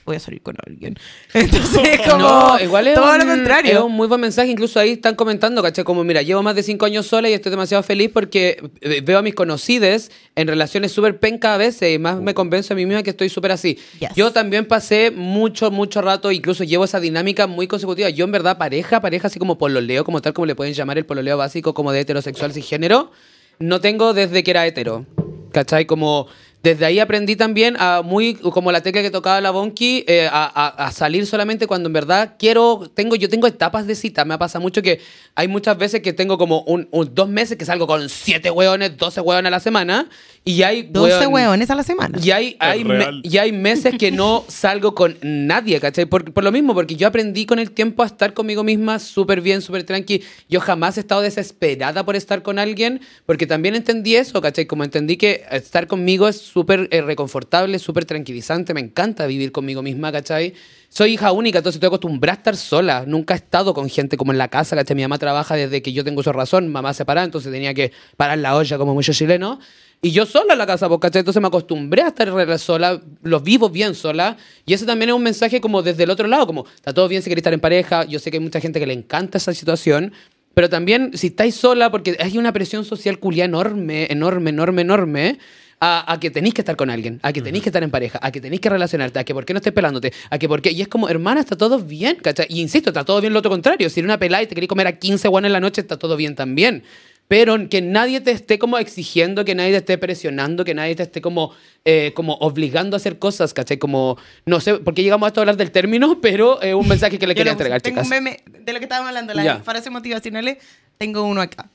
[0.07, 0.95] Voy a salir con alguien.
[1.33, 3.73] Entonces es como No, igual es todo un, lo contrario.
[3.73, 4.49] Es un muy buen mensaje.
[4.49, 5.83] Incluso ahí están comentando, ¿cachai?
[5.83, 9.19] Como, mira, llevo más de cinco años sola y estoy demasiado feliz porque eh, veo
[9.19, 12.85] a mis conocides en relaciones súper penca a veces y más me convenzo a mí
[12.85, 13.77] misma que estoy súper así.
[13.99, 14.11] Yes.
[14.15, 18.09] Yo también pasé mucho, mucho rato, incluso llevo esa dinámica muy consecutiva.
[18.09, 21.05] Yo, en verdad, pareja, pareja así como pololeo, como tal como le pueden llamar el
[21.05, 23.11] pololeo básico, como de heterosexual sin género,
[23.59, 25.05] no tengo desde que era hetero.
[25.51, 25.85] ¿Cachai?
[25.85, 26.27] Como
[26.63, 30.91] desde ahí aprendí también a muy, como la tecla que tocaba la Bonky, eh, a,
[30.91, 34.25] salir solamente cuando en verdad quiero, tengo, yo tengo etapas de cita.
[34.25, 34.99] Me pasa mucho que
[35.35, 38.97] hay muchas veces que tengo como un, un- dos meses que salgo con siete hueones,
[38.97, 40.09] 12 hueones a la semana.
[40.47, 42.17] Y hay 12 hueón- hueones a la semana.
[42.23, 46.05] y hay, hay, me- y hay meses que no salgo con nadie, ¿cachai?
[46.05, 49.41] Por, por lo mismo, porque yo aprendí con el tiempo a estar conmigo misma súper
[49.41, 50.23] bien, súper tranqui.
[50.49, 54.65] Yo jamás he estado desesperada por estar con alguien, porque también entendí eso, ¿cachai?
[54.65, 58.73] Como entendí que estar conmigo es súper eh, reconfortable, súper tranquilizante.
[58.73, 60.53] Me encanta vivir conmigo misma, ¿cachai?
[60.89, 63.03] Soy hija única, entonces estoy acostumbrada a estar sola.
[63.05, 64.95] Nunca he estado con gente como en la casa, ¿cachai?
[64.95, 68.37] Mi mamá trabaja desde que yo tengo su razón, mamá separada, entonces tenía que parar
[68.37, 69.57] la olla como muchos chilenos.
[70.01, 71.21] Y yo sola en la casa, ¿cachai?
[71.21, 74.37] Entonces me acostumbré a estar sola, lo vivo bien sola.
[74.65, 77.23] Y ese también es un mensaje como desde el otro lado, como está todo bien
[77.23, 78.05] si queréis estar en pareja.
[78.05, 80.13] Yo sé que hay mucha gente que le encanta esa situación.
[80.53, 85.39] Pero también si estáis sola, porque hay una presión social culia enorme, enorme, enorme, enorme.
[85.79, 88.17] A, a que tenéis que estar con alguien, a que tenéis que estar en pareja,
[88.19, 90.59] a que tenéis que relacionarte, a que por qué no estés pelándote, a que por
[90.59, 90.71] qué.
[90.71, 92.47] Y es como, hermana, está todo bien, ¿cachai?
[92.49, 93.87] Y insisto, está todo bien lo otro contrario.
[93.91, 95.99] Si eres una pelada y te queréis comer a 15 guanes en la noche, está
[95.99, 96.83] todo bien también
[97.27, 101.03] pero que nadie te esté como exigiendo, que nadie te esté presionando, que nadie te
[101.03, 101.51] esté como,
[101.83, 103.77] eh, como obligando a hacer cosas, ¿cachai?
[103.77, 106.87] Como, no sé, por qué llegamos a esto a hablar del término, pero es un
[106.87, 108.05] mensaje que le quería entregar, Tengo chicas.
[108.05, 109.59] un meme de lo que estábamos hablando, las Ya.
[109.59, 110.57] frases motivacionales.
[110.97, 111.69] Tengo uno acá.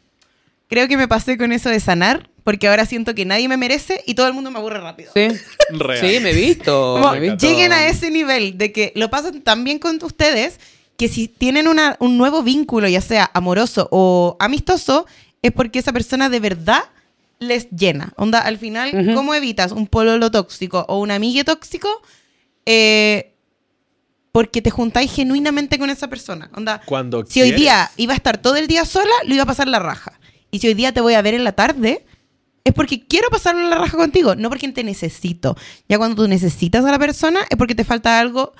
[0.69, 4.03] Creo que me pasé con eso de sanar, porque ahora siento que nadie me merece
[4.07, 5.12] y todo el mundo me aburre rápido.
[5.15, 5.29] Sí,
[5.69, 5.99] Real.
[6.01, 6.95] sí, me he visto.
[6.99, 7.47] Como me he visto.
[7.47, 10.59] lleguen a ese nivel de que lo pasan tan bien con ustedes
[10.97, 15.07] que si tienen una- un nuevo vínculo, ya sea amoroso o amistoso,
[15.43, 16.85] es porque esa persona de verdad
[17.39, 18.12] les llena.
[18.16, 19.12] Onda, al final.
[19.14, 21.89] ¿cómo evitas un pololo tóxico o un amigue tóxico?
[22.64, 23.35] Eh,
[24.31, 26.51] porque te juntáis genuinamente con esa persona.
[26.55, 29.47] Onda, Cuando si hoy día iba a estar todo el día sola, lo iba a
[29.47, 30.19] pasar la raja.
[30.51, 32.06] Y si hoy día te voy a ver en la tarde,
[32.64, 35.56] es porque quiero pasarlo la raja contigo, no porque te necesito.
[35.89, 38.55] Ya cuando tú necesitas a la persona, es porque te falta algo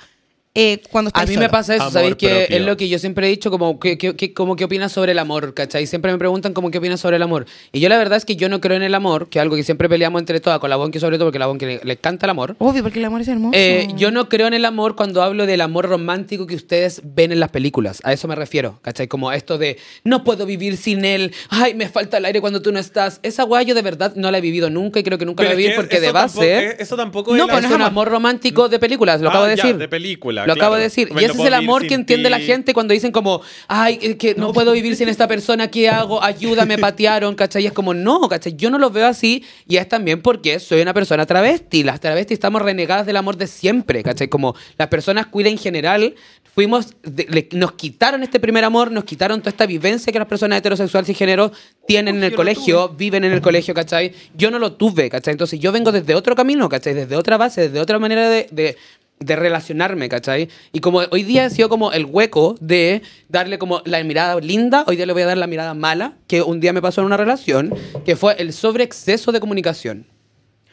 [0.55, 1.45] eh, cuando estás A mí solo.
[1.45, 2.15] me pasa eso, Amor ¿sabéis?
[2.15, 2.57] Que propio.
[2.57, 5.13] es lo que yo siempre he dicho, como que, que, que- como qué opinas sobre
[5.13, 5.87] el amor, ¿cachai?
[5.87, 7.45] Siempre me preguntan como qué opinas sobre el amor.
[7.71, 9.55] Y yo la verdad es que yo no creo en el amor, que es algo
[9.55, 11.93] que siempre peleamos entre todas, con la Bonki sobre todo, porque la Bonki le, le
[11.93, 12.55] encanta el amor.
[12.59, 13.57] Obvio, porque el amor es hermoso.
[13.57, 17.31] Eh, yo no creo en el amor cuando hablo del amor romántico que ustedes ven
[17.31, 17.99] en las películas.
[18.03, 19.07] A eso me refiero, ¿cachai?
[19.07, 22.71] Como esto de no puedo vivir sin él, ay, me falta el aire cuando tú
[22.71, 23.19] no estás.
[23.23, 25.49] Esa weá yo de verdad no la he vivido nunca y creo que nunca Pero
[25.51, 26.65] la viví que porque de tampoco- base.
[26.67, 29.31] eh, eso tampoco No, es pues la- es un amor romántico de películas, lo Ah,
[29.31, 29.77] acabo de ya, decir.
[29.77, 31.11] de película, Lo acabo de decir.
[31.13, 34.35] Me Y ese es el amor que entiende la gente cuando dicen como, ay, que
[34.35, 36.23] no puedo vivir sin esta persona, ¿qué hago?
[36.23, 37.63] Ayúdame, patearon, ¿cachai?
[37.63, 38.55] Y es como, no, ¿cachai?
[38.55, 41.83] Yo no lo veo así y es también porque soy una persona travesti.
[41.83, 44.27] Las travestis estamos renegadas del amor de siempre, ¿cachai?
[44.27, 46.15] Como las personas cuida en general,
[46.55, 50.27] fuimos, de- le- nos quitaron este primer amor, nos quitaron toda esta vivencia que las
[50.27, 51.51] personas heterosexuales y género
[51.87, 54.13] tienen en el colegio, viven en el colegio, ¿cachai?
[54.35, 55.31] Yo no lo tuve, ¿cachai?
[55.31, 56.93] Entonces yo vengo desde otro camino, ¿cachai?
[56.93, 58.77] Desde otra base, desde otra manera de, de,
[59.23, 60.49] de relacionarme, ¿cachai?
[60.71, 64.83] Y como hoy día ha sido como el hueco de darle como la mirada linda,
[64.87, 67.07] hoy día le voy a dar la mirada mala, que un día me pasó en
[67.07, 67.73] una relación,
[68.05, 70.07] que fue el sobreexceso de comunicación.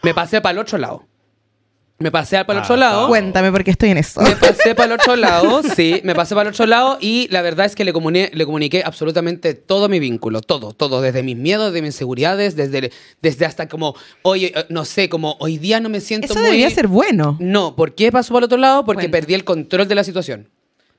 [0.02, 1.10] Me pasé para el otro lado.
[2.01, 3.09] Me pasé para el Ah, otro lado.
[3.09, 4.22] Cuéntame por qué estoy en eso.
[4.22, 7.43] Me pasé para el otro lado, sí, me pasé para el otro lado y la
[7.43, 11.36] verdad es que le, comuniqué, le comuniqué absolutamente todo mi vínculo, todo, todo, desde mis
[11.36, 12.90] miedos, de mis inseguridades, desde,
[13.20, 16.44] desde hasta como, oye, eh, no sé, como hoy día no me siento Eso muy...
[16.44, 17.36] debería ser bueno.
[17.39, 18.85] No, ¿por qué pasó para el otro lado?
[18.86, 20.48] Porque perdí el control de la situación.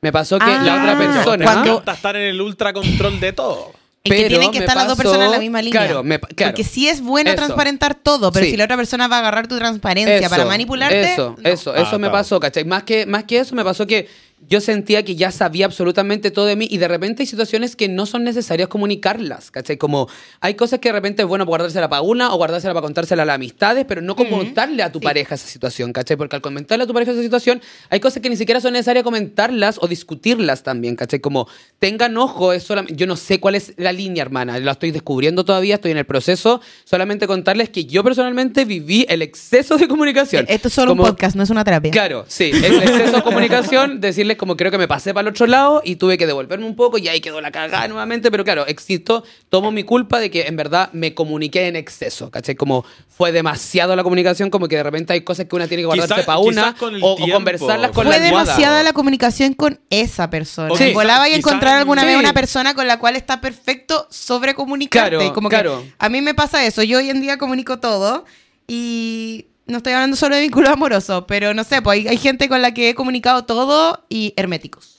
[0.01, 1.45] Me pasó que Ah, la otra persona...
[1.45, 3.71] Cuando estar en el ultra control de todo.
[4.03, 5.79] Es que Pero tienen que estar las dos personas en la misma línea.
[5.85, 6.51] claro, me claro.
[6.53, 7.37] Porque sí es bueno Eso.
[7.37, 8.51] transparentar todo, pero Sí.
[8.51, 11.13] si la otra persona va a agarrar tu transparencia para manipularte.
[11.13, 11.47] Eso, no.
[11.49, 12.11] eso, eso Ah, me claro.
[12.13, 12.65] pasó, ¿cachai?
[12.65, 14.09] Más que, más que eso, me pasó que
[14.47, 17.87] yo sentía que ya sabía absolutamente todo de mí y de repente hay situaciones que
[17.87, 19.77] no son necesarias comunicarlas, ¿cachai?
[19.77, 20.07] Como
[20.39, 23.25] hay cosas que de repente es bueno guardársela para una o guardársela para contársela a
[23.25, 25.05] las amistades, pero no contarle a tu Sí.
[25.05, 26.17] pareja esa situación, ¿cachai?
[26.17, 29.03] Porque al comentarle a tu pareja esa situación, hay cosas que ni siquiera son necesarias
[29.03, 31.19] comentarlas o discutirlas también, ¿cachai?
[31.19, 31.47] Como
[31.79, 35.45] tengan ojo, es solamente, yo no sé cuál es la línea, hermana, la estoy descubriendo
[35.45, 40.45] todavía, estoy en el proceso, solamente contarles que yo personalmente viví el exceso de comunicación.
[40.49, 41.91] Esto es solo Como- un podcast, no es una terapia.
[41.91, 42.51] Claro, sí.
[42.53, 43.99] El exceso de comunicación,
[44.31, 46.75] decirles como creo que me pasé para el otro lado y tuve que devolverme un
[46.75, 48.31] poco y ahí quedó la cagada nuevamente.
[48.31, 52.55] Pero claro, existo, tomo mi culpa de que en verdad me comuniqué en exceso, ¿cachai?
[52.55, 55.87] Como fue demasiado la comunicación, como que de repente hay cosas que una tiene que
[55.87, 58.43] guardarse Quizás- para una con o, o conversarlas con Fue la almohada.
[58.45, 60.75] demasiada la comunicación con esa persona.
[60.75, 60.85] Sí.
[60.85, 62.07] Igual vaya a quizás- encontrar alguna sí.
[62.07, 65.17] vez una persona con la cual está perfecto sobre comunicarte.
[65.17, 65.81] Claro, como claro.
[65.81, 66.83] que a mí me pasa eso.
[66.83, 68.25] Yo hoy en día comunico todo
[68.67, 72.47] y no estoy hablando solo de vínculos amorosos, pero no sé, pues hay, hay gente
[72.49, 74.97] con la que he comunicado todo y herméticos.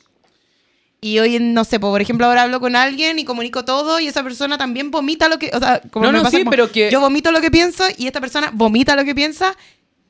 [1.01, 4.07] Y hoy, no sé, pues, por ejemplo, ahora hablo con alguien y comunico todo y
[4.07, 5.51] esa persona también vomita lo que...
[5.53, 7.51] O sea, como No, me no, pasa sí, como pero que- Yo vomito lo que
[7.51, 9.57] pienso y esta persona vomita lo que piensa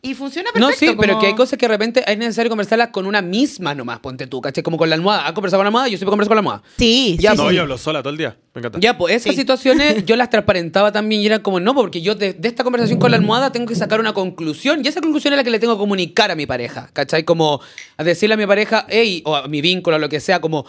[0.05, 0.85] y funciona perfecto.
[0.87, 3.73] No, sí, pero que hay cosas que de repente es necesario conversarlas con una misma
[3.73, 4.65] nomás, ponte tú, ¿cachai?
[4.65, 5.27] Como con la almohada.
[5.29, 5.87] ¿Has conversado con la almohada?
[5.89, 6.63] Yo siempre converso con la almohada.
[6.77, 7.55] Sí, Ya, sí, No, sí.
[7.55, 8.37] yo hablo sola todo el día.
[8.53, 8.81] Me encanta.
[8.81, 9.41] Ya, pues esas Sí.
[9.41, 12.99] situaciones yo las transparentaba también y era como, no, porque yo de, de esta conversación
[12.99, 15.61] con la almohada tengo que sacar una conclusión y esa conclusión es la que le
[15.61, 17.23] tengo que comunicar a mi pareja, ¿cachai?
[17.23, 17.61] Como
[17.97, 20.67] a decirle a mi pareja, hey, o a mi vínculo, o lo que sea, como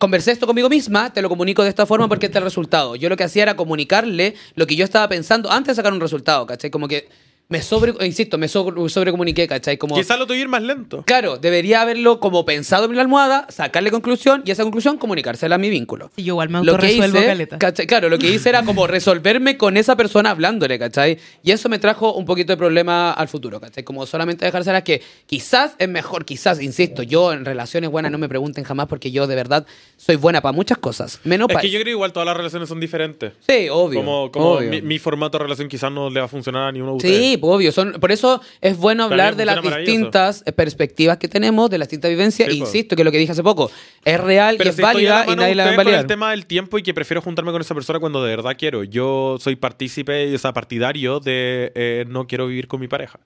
[0.00, 2.96] conversé esto conmigo misma, te lo comunico de esta forma porque este es el resultado.
[2.96, 6.00] Yo lo que hacía era comunicarle lo que yo estaba pensando antes de sacar un
[6.00, 6.70] resultado, ¿cachai?
[6.70, 7.08] Como que
[7.52, 9.76] me sobre, insisto, me sobre, sobrecomuniqué, ¿cachai?
[9.76, 9.94] Como...
[9.94, 11.02] Quizás lo tuyo ir más lento.
[11.06, 15.58] Claro, debería haberlo como pensado en la almohada, sacarle conclusión y esa conclusión comunicársela a
[15.58, 16.10] mi vínculo.
[16.16, 17.58] Sí, yo igual me Lo que hice, caleta.
[17.58, 21.18] claro, lo que hice era como resolverme con esa persona hablándole, ¿cachai?
[21.42, 23.84] Y eso me trajo un poquito de problema al futuro, ¿cachai?
[23.84, 28.30] Como solamente dejárselas que quizás es mejor, quizás, insisto, yo en relaciones buenas no me
[28.30, 29.66] pregunten jamás porque yo de verdad
[29.98, 32.36] soy buena para muchas cosas, menos Es para que yo creo que igual todas las
[32.36, 33.34] relaciones son diferentes.
[33.46, 34.00] Sí, obvio.
[34.00, 34.70] Como, como obvio.
[34.70, 37.06] mi, mi formato de relación quizás no le va a funcionar a ninguno de Sí,
[37.08, 37.40] ustedes.
[37.42, 37.72] Pues, obvio.
[37.72, 42.10] Son, por eso es bueno hablar de las distintas perspectivas que tenemos, de las distintas
[42.10, 42.48] vivencias.
[42.48, 42.68] Sí, E pues.
[42.70, 43.70] insisto que lo que dije hace poco
[44.04, 46.00] es real Pero y es si válida y nadie la va a validar.
[46.00, 48.84] el tema del tiempo y que prefiero juntarme con esa persona cuando de verdad quiero.
[48.84, 53.18] Yo soy partícipe, o sea, partidario de eh, no quiero vivir con mi pareja.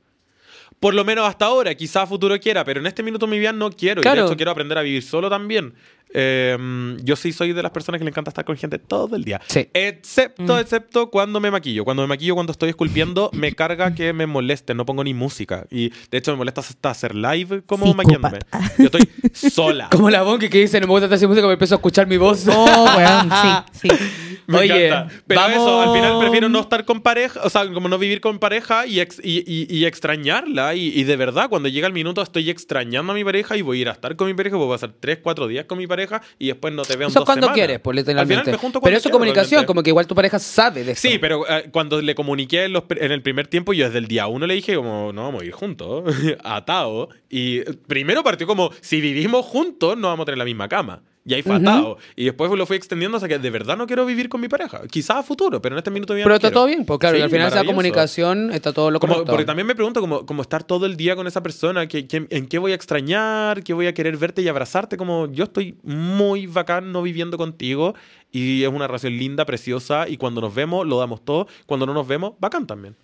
[0.80, 3.38] Por lo menos hasta ahora, quizá a futuro quiera, pero en este minuto de mi
[3.38, 4.00] vida no quiero.
[4.00, 5.74] Y de hecho quiero aprender a vivir solo también.
[6.18, 9.24] Eh, yo sí soy de las personas que le encanta estar con gente todo el
[9.24, 9.40] día.
[9.48, 9.68] Sí.
[9.74, 10.58] Excepto, Mm.
[10.58, 11.84] excepto cuando me maquillo.
[11.84, 14.74] Cuando me maquillo, cuando estoy esculpiendo, me carga que me moleste.
[14.74, 15.66] No pongo ni música.
[15.70, 18.38] Y de hecho me molesta hasta hacer live como maquillándome.
[18.38, 18.72] Psicópata.
[18.78, 19.08] Yo estoy
[19.50, 19.88] sola.
[19.90, 22.06] Como la Bonky que dice, no me gusta estar sin música, me empiezo a escuchar
[22.06, 22.46] mi voz.
[22.48, 23.30] Oh, weón,
[23.72, 24.35] sí, sí.
[24.46, 25.14] Me Oye, encanta.
[25.26, 28.20] Pero vamos- eso, al final prefiero no estar con pareja, o sea, como no vivir
[28.20, 30.74] con pareja y, ex- y, y- y extrañarla.
[30.74, 33.80] Y, de verdad, cuando llega el minuto estoy extrañando a mi pareja y voy a
[33.82, 36.22] ir a estar con mi pareja, voy a pasar 3, 4 días con mi pareja
[36.38, 37.54] y después no te veo en Eso dos cuando semanas.
[37.56, 38.50] quieres, pues Al final literalmente.
[38.52, 39.66] me junto Pero eso es comunicación, realmente.
[39.66, 41.00] como que igual tu pareja sabe de eso.
[41.08, 44.06] Sí, pero eh, cuando le comuniqué en, los en el primer tiempo, yo desde el
[44.06, 46.04] día uno le dije como, no, vamos a ir juntos,
[46.44, 47.08] atado.
[47.28, 51.02] Y primero partió como, si vivimos juntos, no vamos a tener la misma cama.
[51.28, 51.62] Y ahí fue Ujú.
[51.68, 51.98] atado.
[52.14, 54.82] Y después lo fui extendiendo hasta que de verdad no quiero vivir con mi pareja.
[54.88, 56.60] Quizás a futuro, pero en este minuto vida Pero no está quiero.
[56.60, 59.32] todo bien, pues claro, Sí, y al final esa comunicación está todo lo Como- correcto.
[59.32, 62.26] porque también me pregunto como, como estar todo el día con esa persona, que, que-
[62.30, 65.76] en qué voy a extrañar, qué voy a querer verte y abrazarte, como yo estoy
[65.82, 67.94] muy bacán no viviendo contigo
[68.30, 71.92] y es una relación linda, preciosa y cuando nos vemos lo damos todo, cuando no
[71.94, 72.94] nos vemos, bacán también.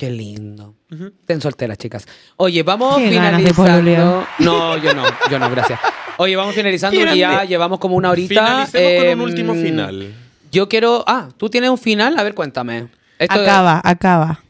[0.00, 0.76] Qué lindo.
[0.90, 2.06] Estén solteras, chicas.
[2.38, 4.26] Oye, vamos Qué ganas de finalizando.
[4.38, 5.78] No, yo no, yo no, gracias.
[6.16, 8.66] Oye, vamos finalizando Qué porque ya llevamos como una horita.
[8.68, 10.14] Finalicemos con Em, un último final.
[10.50, 11.04] Yo quiero.
[11.06, 12.18] Ah, tú tienes un final.
[12.18, 12.88] A ver, cuéntame.
[13.18, 14.42] Esto- Acaba, acaba.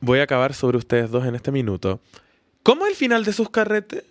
[0.00, 2.00] Voy a acabar sobre ustedes dos en este minuto.
[2.64, 4.02] ¿Cómo es el final de sus carretes?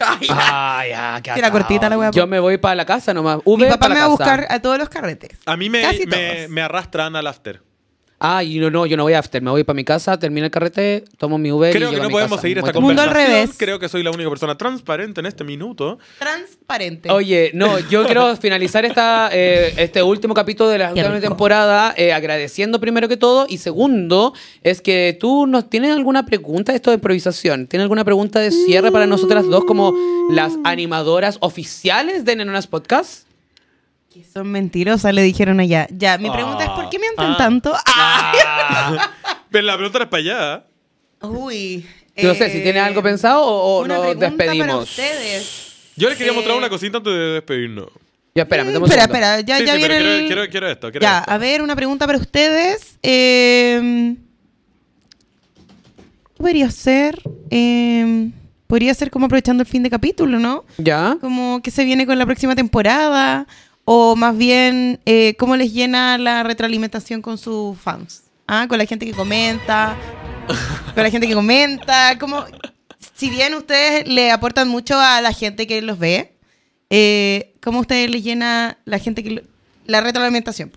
[0.00, 1.60] Ah, ya, qué Tira atado.
[1.62, 2.26] cortita la wea, Yo po.
[2.26, 3.36] me voy para la casa nomás.
[3.36, 5.38] Mi Uber papá pa' me va a buscar a todos los carretes.
[5.46, 7.62] A mí me, me arrastran al after.
[8.18, 10.46] Ah, y no, no, yo no voy a after, me voy para mi casa, termino
[10.46, 12.42] el carrete, tomo mi Uber y Creo que llego a no mi podemos casa.
[12.42, 12.72] seguir esta.
[12.80, 13.40] Mundo al conversación.
[13.42, 13.56] revés.
[13.58, 15.98] Creo que soy la única persona transparente en este minuto.
[16.18, 17.10] Transparente.
[17.10, 22.12] Oye, no, yo quiero finalizar esta, eh, este último capítulo de la última temporada eh,
[22.14, 24.32] agradeciendo primero que todo y segundo
[24.62, 28.50] es que tú nos tienes alguna pregunta de esto de improvisación, ¿tienes alguna pregunta de
[28.50, 29.92] cierre para nosotras dos como
[30.30, 33.25] las animadoras oficiales de Nenonas Podcast?
[34.16, 35.86] Que son mentirosas, le dijeron allá.
[35.90, 37.36] Ya, mi pregunta es, ¿por qué mienten Ah.
[37.36, 37.74] tanto?
[37.86, 39.10] Ah.
[39.50, 40.64] Pero la pregunta era para allá.
[41.20, 41.84] Uy.
[42.22, 44.88] No sé, si tienes algo pensado o, o Eh, una nos para despedimos.
[44.88, 45.90] ustedes.
[45.96, 47.88] Yo les quería Eh, mostrar una cosita antes de despedirnos.
[48.34, 50.26] Ya, espérame, Mm, espera, espera, ya, Sí, ya sí, viene pero el...
[50.48, 50.90] quiero, esto.
[50.90, 51.30] Quiero Ya, esto.
[51.32, 52.98] a ver, una pregunta para ustedes.
[53.02, 54.14] Eh,
[56.38, 57.20] podría ser...
[57.50, 58.30] eh,
[58.66, 60.64] podría ser como aprovechando el fin de capítulo, ¿no?
[60.78, 61.16] ¿Ya?
[61.20, 63.46] Como que se viene con la próxima temporada.
[63.88, 68.24] O más bien, eh, cómo les llena la retroalimentación con sus fans.
[68.48, 69.96] Ah, con la gente que comenta.
[70.94, 72.18] con la gente que comenta.
[72.18, 72.44] Como,
[73.14, 76.32] si bien ustedes le aportan mucho a la gente que los ve,
[76.90, 79.42] eh, ¿cómo ustedes les llena la gente que lo-
[79.86, 80.72] la retroalimentación?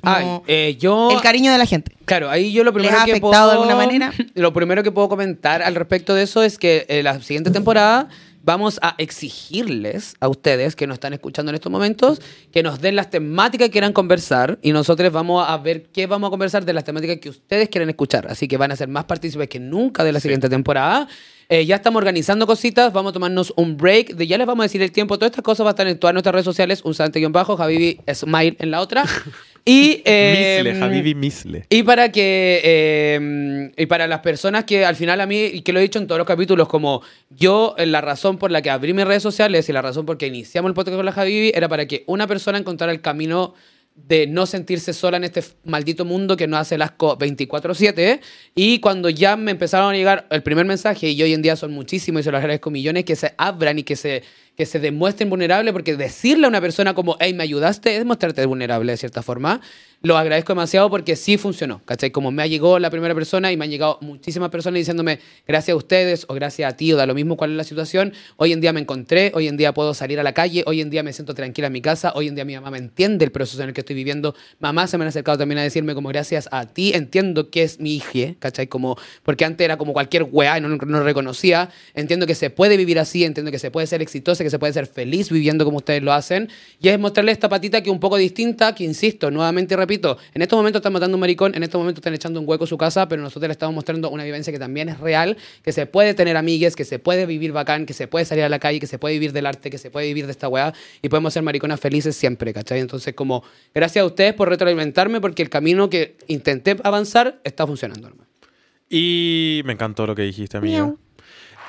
[0.00, 1.10] Ay, eh, yo...
[1.10, 1.94] el cariño de la gente.
[2.06, 4.10] Claro, ahí yo lo primero ha que puedo, de alguna manera?
[4.34, 8.08] Lo primero que puedo comentar al respecto de eso es que en la siguiente temporada
[8.44, 12.20] vamos a exigirles a ustedes que nos están escuchando en estos momentos
[12.52, 16.28] que nos den las temáticas que quieran conversar y nosotros vamos a ver qué vamos
[16.28, 18.26] a conversar de las temáticas que ustedes quieren escuchar.
[18.28, 21.08] Así que van a ser más partícipes que nunca de la siguiente temporada.
[21.48, 24.14] Eh, ya estamos organizando cositas, vamos a tomarnos un break.
[24.14, 25.16] De, ya les vamos a decir el tiempo.
[25.18, 26.82] Todas estas cosas van a estar en todas nuestras redes sociales.
[26.84, 29.04] Un bajo Javibi Smile en la otra.
[29.66, 31.64] Y, eh, misle, Habibi Misle.
[31.70, 35.72] y para que eh, y para las personas que al final a mí y que
[35.72, 37.00] lo he dicho en todos los capítulos como
[37.30, 40.18] yo eh, la razón por la que abrí mis redes sociales y la razón por
[40.18, 43.54] que iniciamos el podcast con la Javibi era para que una persona encontrara el camino
[43.94, 48.20] de no sentirse sola en este f- maldito mundo que nos hace el asco 24/7
[48.54, 51.70] y cuando ya me empezaron a llegar el primer mensaje y hoy en día son
[51.72, 54.22] muchísimos y se los agradezco millones que se abran y que se
[54.56, 58.44] que se demuestren vulnerables, porque decirle a una persona como, hey, me ayudaste, es mostrarte
[58.46, 59.60] vulnerable de cierta forma.
[60.04, 62.10] Lo agradezco demasiado porque sí funcionó, ¿cachai?
[62.10, 65.18] Como me llegado la primera persona y me han llegado muchísimas personas diciéndome,
[65.48, 68.12] gracias a ustedes o gracias a ti o da lo mismo cuál es la situación,
[68.36, 70.90] hoy en día me encontré, hoy en día puedo salir a la calle, hoy en
[70.90, 73.32] día me siento tranquila en mi casa, hoy en día mi mamá me entiende el
[73.32, 76.10] proceso en el que estoy viviendo, mamá se me han acercado también a decirme como,
[76.10, 78.66] gracias a ti entiendo que es mi hija, ¿cachai?
[78.66, 82.76] Como, porque antes era como cualquier weá y no, no reconocía, entiendo que se puede
[82.76, 85.78] vivir así, entiendo que se puede ser exitosa, que se puede ser feliz viviendo como
[85.78, 89.74] ustedes lo hacen, y es mostrarle esta patita que un poco distinta, que insisto, nuevamente
[89.93, 92.48] y repito, en estos momentos están matando un maricón, en estos momentos están echando un
[92.48, 95.36] hueco a su casa, pero nosotros le estamos mostrando una vivencia que también es real,
[95.62, 98.48] que se puede tener amigues, que se puede vivir bacán, que se puede salir a
[98.48, 100.72] la calle, que se puede vivir del arte, que se puede vivir de esta weá,
[101.00, 102.80] y podemos ser mariconas felices siempre, ¿cachai?
[102.80, 108.08] Entonces, como, gracias a ustedes por retroalimentarme, porque el camino que intenté avanzar está funcionando,
[108.08, 108.28] hermano.
[108.90, 110.98] Y me encantó lo que dijiste, amigo.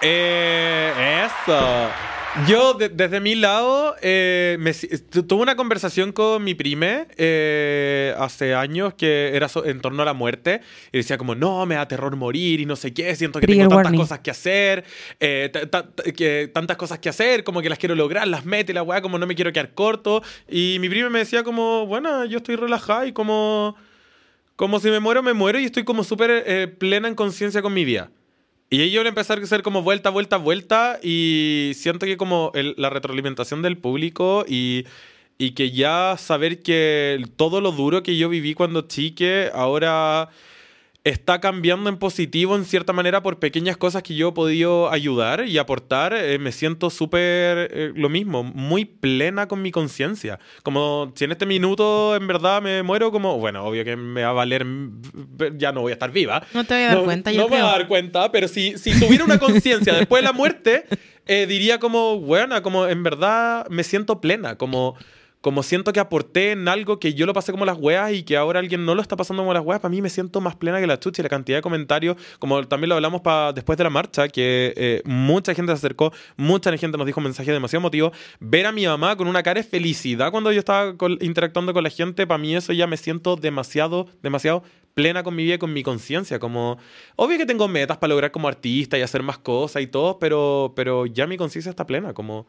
[0.02, 2.24] Eh, eso.
[2.49, 8.53] Yo, de- desde mi lado, eh, me tuve una conversación con mi prime eh, hace
[8.53, 10.60] años que era so- en torno a la muerte.
[10.91, 13.64] Y decía como, no, me da terror morir y no sé qué, siento que Trigger
[13.64, 14.02] tengo tantas warning.
[14.02, 14.84] cosas que hacer,
[15.22, 18.44] eh, ta- ta- ta- que, tantas cosas que hacer, como que las quiero lograr, las
[18.45, 20.22] mete y la weá, como no me quiero quedar corto.
[20.49, 23.76] Y mi prime me decía como, bueno, yo estoy relajada y como...
[24.57, 27.74] Como si me muero, me muero y estoy como súper eh, plena en conciencia con
[27.74, 28.10] mi vida.
[28.69, 32.51] Y ahí yo le empecé a hacer como vuelta, vuelta, vuelta y siento que como
[32.55, 34.85] el- la retroalimentación del público y,
[35.37, 40.29] y que ya saber que todo lo duro que yo viví cuando chique ahora
[41.06, 45.45] está cambiando en positivo en cierta manera por pequeñas cosas que yo he podido ayudar
[45.48, 50.40] y aportar, eh, me siento súper eh, lo mismo, muy plena con mi conciencia.
[50.64, 54.30] Como si en este minuto en verdad me muero, como, bueno, obvio que me va
[54.30, 55.02] a valer, mm,
[55.57, 56.44] ya no voy a estar viva.
[56.56, 58.48] No te voy a dar No- cuenta, yo No me voy a dar cuenta, pero
[58.48, 60.86] si, si tuviera una conciencia después de la muerte,
[61.27, 64.95] eh, diría como, bueno, como en verdad me siento plena, como,
[65.45, 68.35] como siento que aporté en algo que yo lo pasé como las weas y que
[68.35, 70.81] ahora alguien no lo está pasando como las weas, para mí me siento más plena
[70.81, 73.22] que la chucha y la cantidad de comentarios, como también lo hablamos
[73.53, 77.53] después de la marcha, que eh, mucha gente se acercó, mucha gente nos dijo mensajes
[77.53, 81.73] demasiado emotivos, ver a mi mamá con una cara de felicidad cuando yo estaba interactuando
[81.73, 84.63] con la gente, para mí eso ya me siento demasiado, demasiado
[84.95, 86.39] plena con mi vida y con mi conciencia.
[86.39, 86.80] Como,
[87.17, 90.73] obvio que tengo metas para lograr como artista y hacer más cosas y todo, pero,
[90.76, 92.15] pero ya mi conciencia está plena.
[92.15, 92.47] Como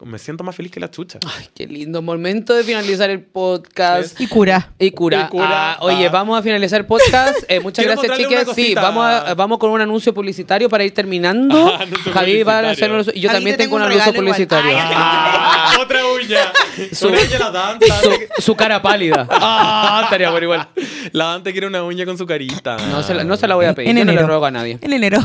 [0.00, 1.20] me siento más feliz que la chucha.
[1.24, 4.20] Ay, qué lindo momento de finalizar el podcast.
[4.20, 4.72] Y cura.
[4.78, 5.26] Y cura.
[5.26, 5.72] Y cura.
[5.74, 6.10] Ah, oye, Ah.
[6.10, 7.38] vamos a finalizar el podcast.
[7.48, 8.48] Eh, muchas Quiero gracias, chicas.
[8.56, 11.68] Sí, vamos, a- vamos con un anuncio publicitario para ir terminando.
[11.72, 14.12] Ah, Javi va a hacer Y yo Javi, también te tengo tengo un un anuncio
[14.12, 14.70] publicitario.
[14.76, 15.72] Ay, Ah.
[15.80, 16.52] Otra uña.
[16.92, 17.86] Su- Una uña la Dante.
[17.86, 19.28] Su, su cara pálida.
[19.30, 20.68] Ah, estaría bueno igual.
[21.12, 22.76] La Dante quiere una uña con su carita.
[22.90, 23.90] No se la, no se la voy a pedir.
[23.90, 24.78] En Yo no le ruego a nadie.
[24.80, 25.18] En enero.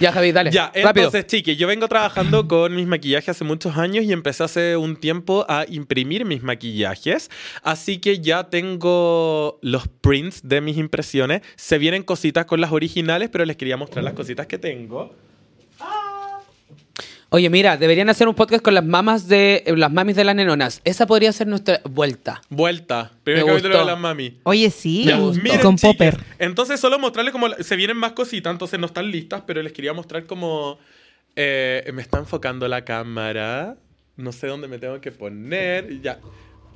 [0.00, 0.50] Ya, Javi, dale.
[0.50, 1.06] Ya, Rápido.
[1.06, 4.96] entonces, chiqui, yo vengo trabajando con mis maquillajes hace muchos años y empecé hace un
[4.96, 7.30] tiempo a imprimir mis maquillajes.
[7.62, 11.42] Así que ya tengo los prints de mis impresiones.
[11.56, 15.14] Se vienen cositas con las originales, pero les quería mostrar las cositas que tengo.
[17.30, 20.36] Oye, mira, deberían hacer un podcast con las mamas de eh, las mamis de las
[20.36, 20.80] nenonas.
[20.84, 22.42] Esa podría ser nuestra vuelta.
[22.48, 23.10] Vuelta.
[23.24, 24.38] Primer Me capítulo de las mami.
[24.44, 25.04] Oye, sí.
[25.04, 26.16] Ya, miren, con Popper.
[26.38, 29.92] Entonces, solo mostrarles como se vienen más cositas, entonces no están listas, pero les quería
[29.92, 30.78] mostrar como
[31.36, 33.76] eh, me está enfocando la cámara.
[34.16, 36.00] No sé dónde me tengo que poner.
[36.00, 36.20] Ya.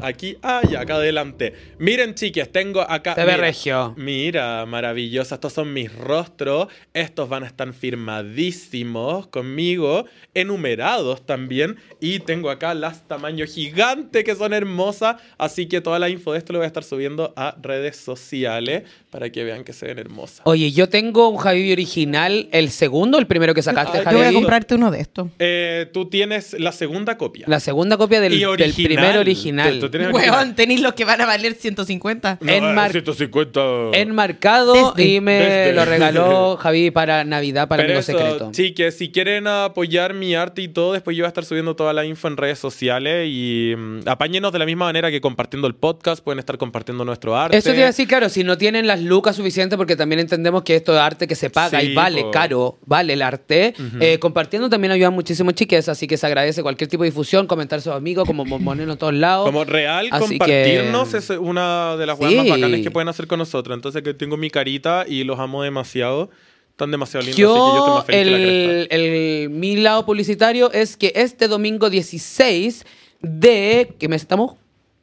[0.01, 1.55] Aquí, ah, ya, acá adelante.
[1.79, 3.15] Miren, chiques, tengo acá.
[3.15, 3.95] Se ve mira, regio.
[3.97, 5.35] Mira, maravillosa.
[5.37, 6.69] Estos son mis rostros.
[6.95, 10.05] Estos van a estar firmadísimos conmigo,
[10.35, 11.77] enumerados también.
[12.01, 15.17] Y tengo acá las tamaños gigantes que son hermosas.
[15.37, 18.85] Así que toda la info de esto lo voy a estar subiendo a redes sociales
[19.11, 20.43] para que vean que se ven hermosas.
[20.45, 24.21] Oye, yo tengo un Javi original, el segundo, el primero que sacaste, Ay, Yo voy
[24.21, 24.35] a Javi.
[24.37, 25.29] comprarte uno de estos.
[25.39, 27.47] Eh, tú tienes la segunda copia.
[27.49, 28.87] La segunda copia del, Y del original.
[28.95, 29.81] primer original.
[29.81, 30.13] tú tienes.
[30.13, 32.39] Weón, tenéis los que van a valer 150.
[32.41, 33.61] No, enmar- eh, 150.
[33.95, 35.09] Enmarcado Desde.
[35.11, 35.73] y me Desde.
[35.75, 38.51] lo regaló Javi para Navidad, para Pero Amigo eso, Secreto.
[38.53, 41.93] chiques, si quieren apoyar mi arte y todo, después yo voy a estar subiendo toda
[41.93, 45.75] la info en redes sociales y mm, apáñenos de la misma manera que compartiendo el
[45.75, 47.57] podcast, pueden estar compartiendo nuestro arte.
[47.57, 50.63] Eso te iba a decir, claro, si no tienen las lucas suficientes, porque también entendemos
[50.63, 52.31] que esto es arte que se paga Sí, y vale po.
[52.31, 56.89] caro, vale el arte, eh, compartiendo también ayuda muchísimo, chiques, así que se agradece cualquier
[56.89, 59.47] tipo de difusión, comentar a sus amigos, como ponernos en todos lados.
[59.47, 62.25] Como real, Así compartirnos que- es una de las Sí.
[62.25, 63.75] cosas más bacanas que pueden hacer con nosotros.
[63.77, 66.31] Entonces que tengo mi carita y los amo demasiado.
[66.71, 69.77] Están demasiado lindos, así que yo estoy Yo, más feliz que la el, el- mi
[69.77, 72.85] lado publicitario es que este domingo 16
[73.21, 73.95] de...
[73.99, 74.55] ¿Qué mes estamos?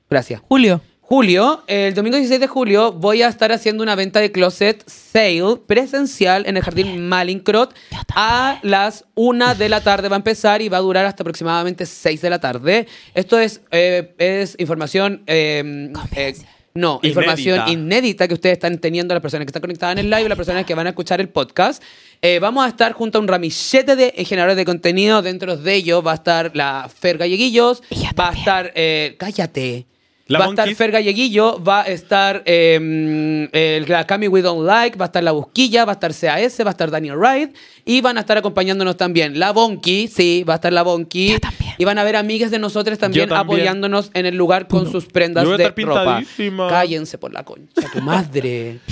[0.10, 0.42] Gracias.
[0.48, 0.80] Julio.
[1.08, 5.58] Julio, el domingo 16 de julio, voy a estar haciendo una venta de closet sale
[5.68, 7.76] presencial en el Jardín Malincrot
[8.16, 10.10] a las 1 de la tarde.
[10.10, 12.88] Va a empezar y va a durar hasta aproximadamente 6 de la tarde.
[13.14, 15.22] Esto es, eh, es información...
[15.28, 16.34] eh, eh,
[16.74, 17.08] no, Inédita.
[17.08, 20.36] información inédita que ustedes están teniendo, las personas que están conectadas en el live, las
[20.38, 21.82] personas que van a escuchar el podcast.
[22.22, 25.22] Eh, vamos a estar junto a un ramillete de generadores de contenido.
[25.22, 27.82] Dentro de ellos va a estar la Fer Galleguillos,
[28.20, 28.72] va a estar...
[28.76, 29.86] eh, cállate.
[30.28, 30.74] La va a estar.
[30.76, 35.24] Fer Galleguillo, va a estar eh, el, la Cami We Don't Like, va a estar
[35.24, 38.36] la Busquilla, va a estar CAS, va a estar Daniel Wright y van a estar
[38.38, 41.34] acompañándonos también la Bonky, sí, va a estar la Bonky.
[41.34, 41.74] Yo también.
[41.78, 45.44] Y van a ver amigas de nosotros también, apoyándonos en el lugar con sus prendas
[45.44, 46.18] Yo voy a de estar ropa.
[46.18, 46.70] pintadísima.
[46.70, 48.80] Cállense por la concha, tu madre.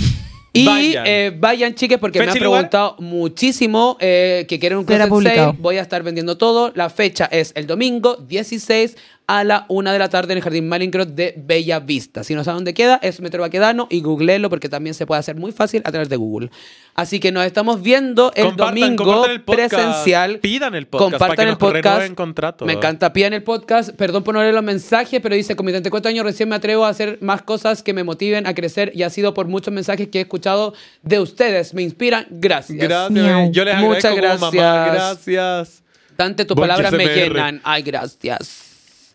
[0.56, 1.04] Y Vayan.
[1.08, 2.60] eh, vayan, chiques, porque me ¿Fecha han lugar?
[2.70, 5.56] preguntado muchísimo eh, que quieren un closet sale.
[5.58, 6.72] Voy a estar vendiendo todo.
[6.76, 8.96] La fecha es el domingo 16
[9.26, 12.24] a la 1 de la tarde en el Jardín Malincrot de Bella Vista.
[12.24, 15.36] Si no saben dónde queda, es Metro Baquedano y googleenlo porque también se puede hacer
[15.36, 16.50] muy fácil a través de Google.
[16.96, 19.74] Así que nos estamos viendo el Compartan, domingo compartan el podcast.
[19.74, 20.40] presencial.
[20.40, 22.14] Pidan el podcast Compartan para que el nos podcast.
[22.16, 22.66] contrato.
[22.66, 23.14] Me encanta.
[23.14, 23.92] Pidan el podcast.
[23.96, 26.86] Perdón por no leer los mensajes, pero dice, con mis 34 años recién me atrevo
[26.86, 30.10] a hacer más cosas que me motiven a crecer y ha sido por muchos mensajes
[30.10, 31.74] que he escuchado de ustedes.
[31.74, 32.28] Me inspiran.
[32.30, 32.78] Gracias.
[32.78, 33.10] Gracias.
[33.12, 33.52] Miau.
[33.52, 34.86] Yo les Muchas agradezco como mamá.
[34.86, 35.26] gracias.
[35.26, 35.84] Gracias.
[36.16, 37.60] Dante, tus palabras me llenan.
[37.64, 38.63] Ay, gracias.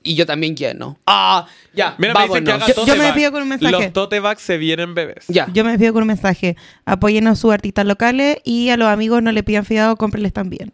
[0.09, 0.99] Y yo también lleno.
[1.07, 2.69] Ah, ya, Mira, me dicen que vámonos.
[2.79, 3.73] haga Yo- me despido con un mensaje.
[3.73, 5.27] Los tote bags se vienen bebés.
[5.29, 5.47] Ya.
[5.53, 6.57] Yo me despido con un mensaje.
[6.87, 10.73] Apoyen a sus artistas locales y a los amigos no le pidan fiado, cómprenles también.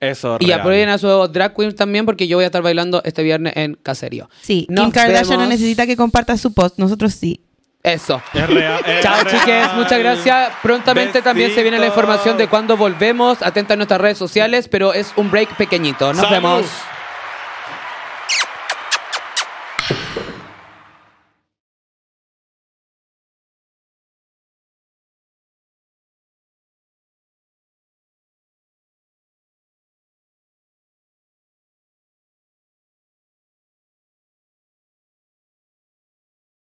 [0.00, 0.60] Eso, Y real.
[0.60, 3.74] apoyen a sus drag queens también porque yo voy a estar bailando este viernes en
[3.74, 4.28] Caserío.
[4.42, 5.48] Sí, Nos Kim Kardashian no vemos.
[5.48, 7.40] necesita que comparta su post, nosotros sí.
[7.82, 8.20] Eso.
[8.34, 9.26] Es real, es Chao, real.
[9.40, 9.66] chiques.
[9.76, 10.52] Muchas gracias.
[10.62, 13.42] Prontamente también se viene la información de cuándo volvemos.
[13.42, 16.08] Atenta a nuestras redes sociales, pero es un break pequeñito.
[16.14, 16.30] Nos Salud.
[16.32, 16.66] vemos.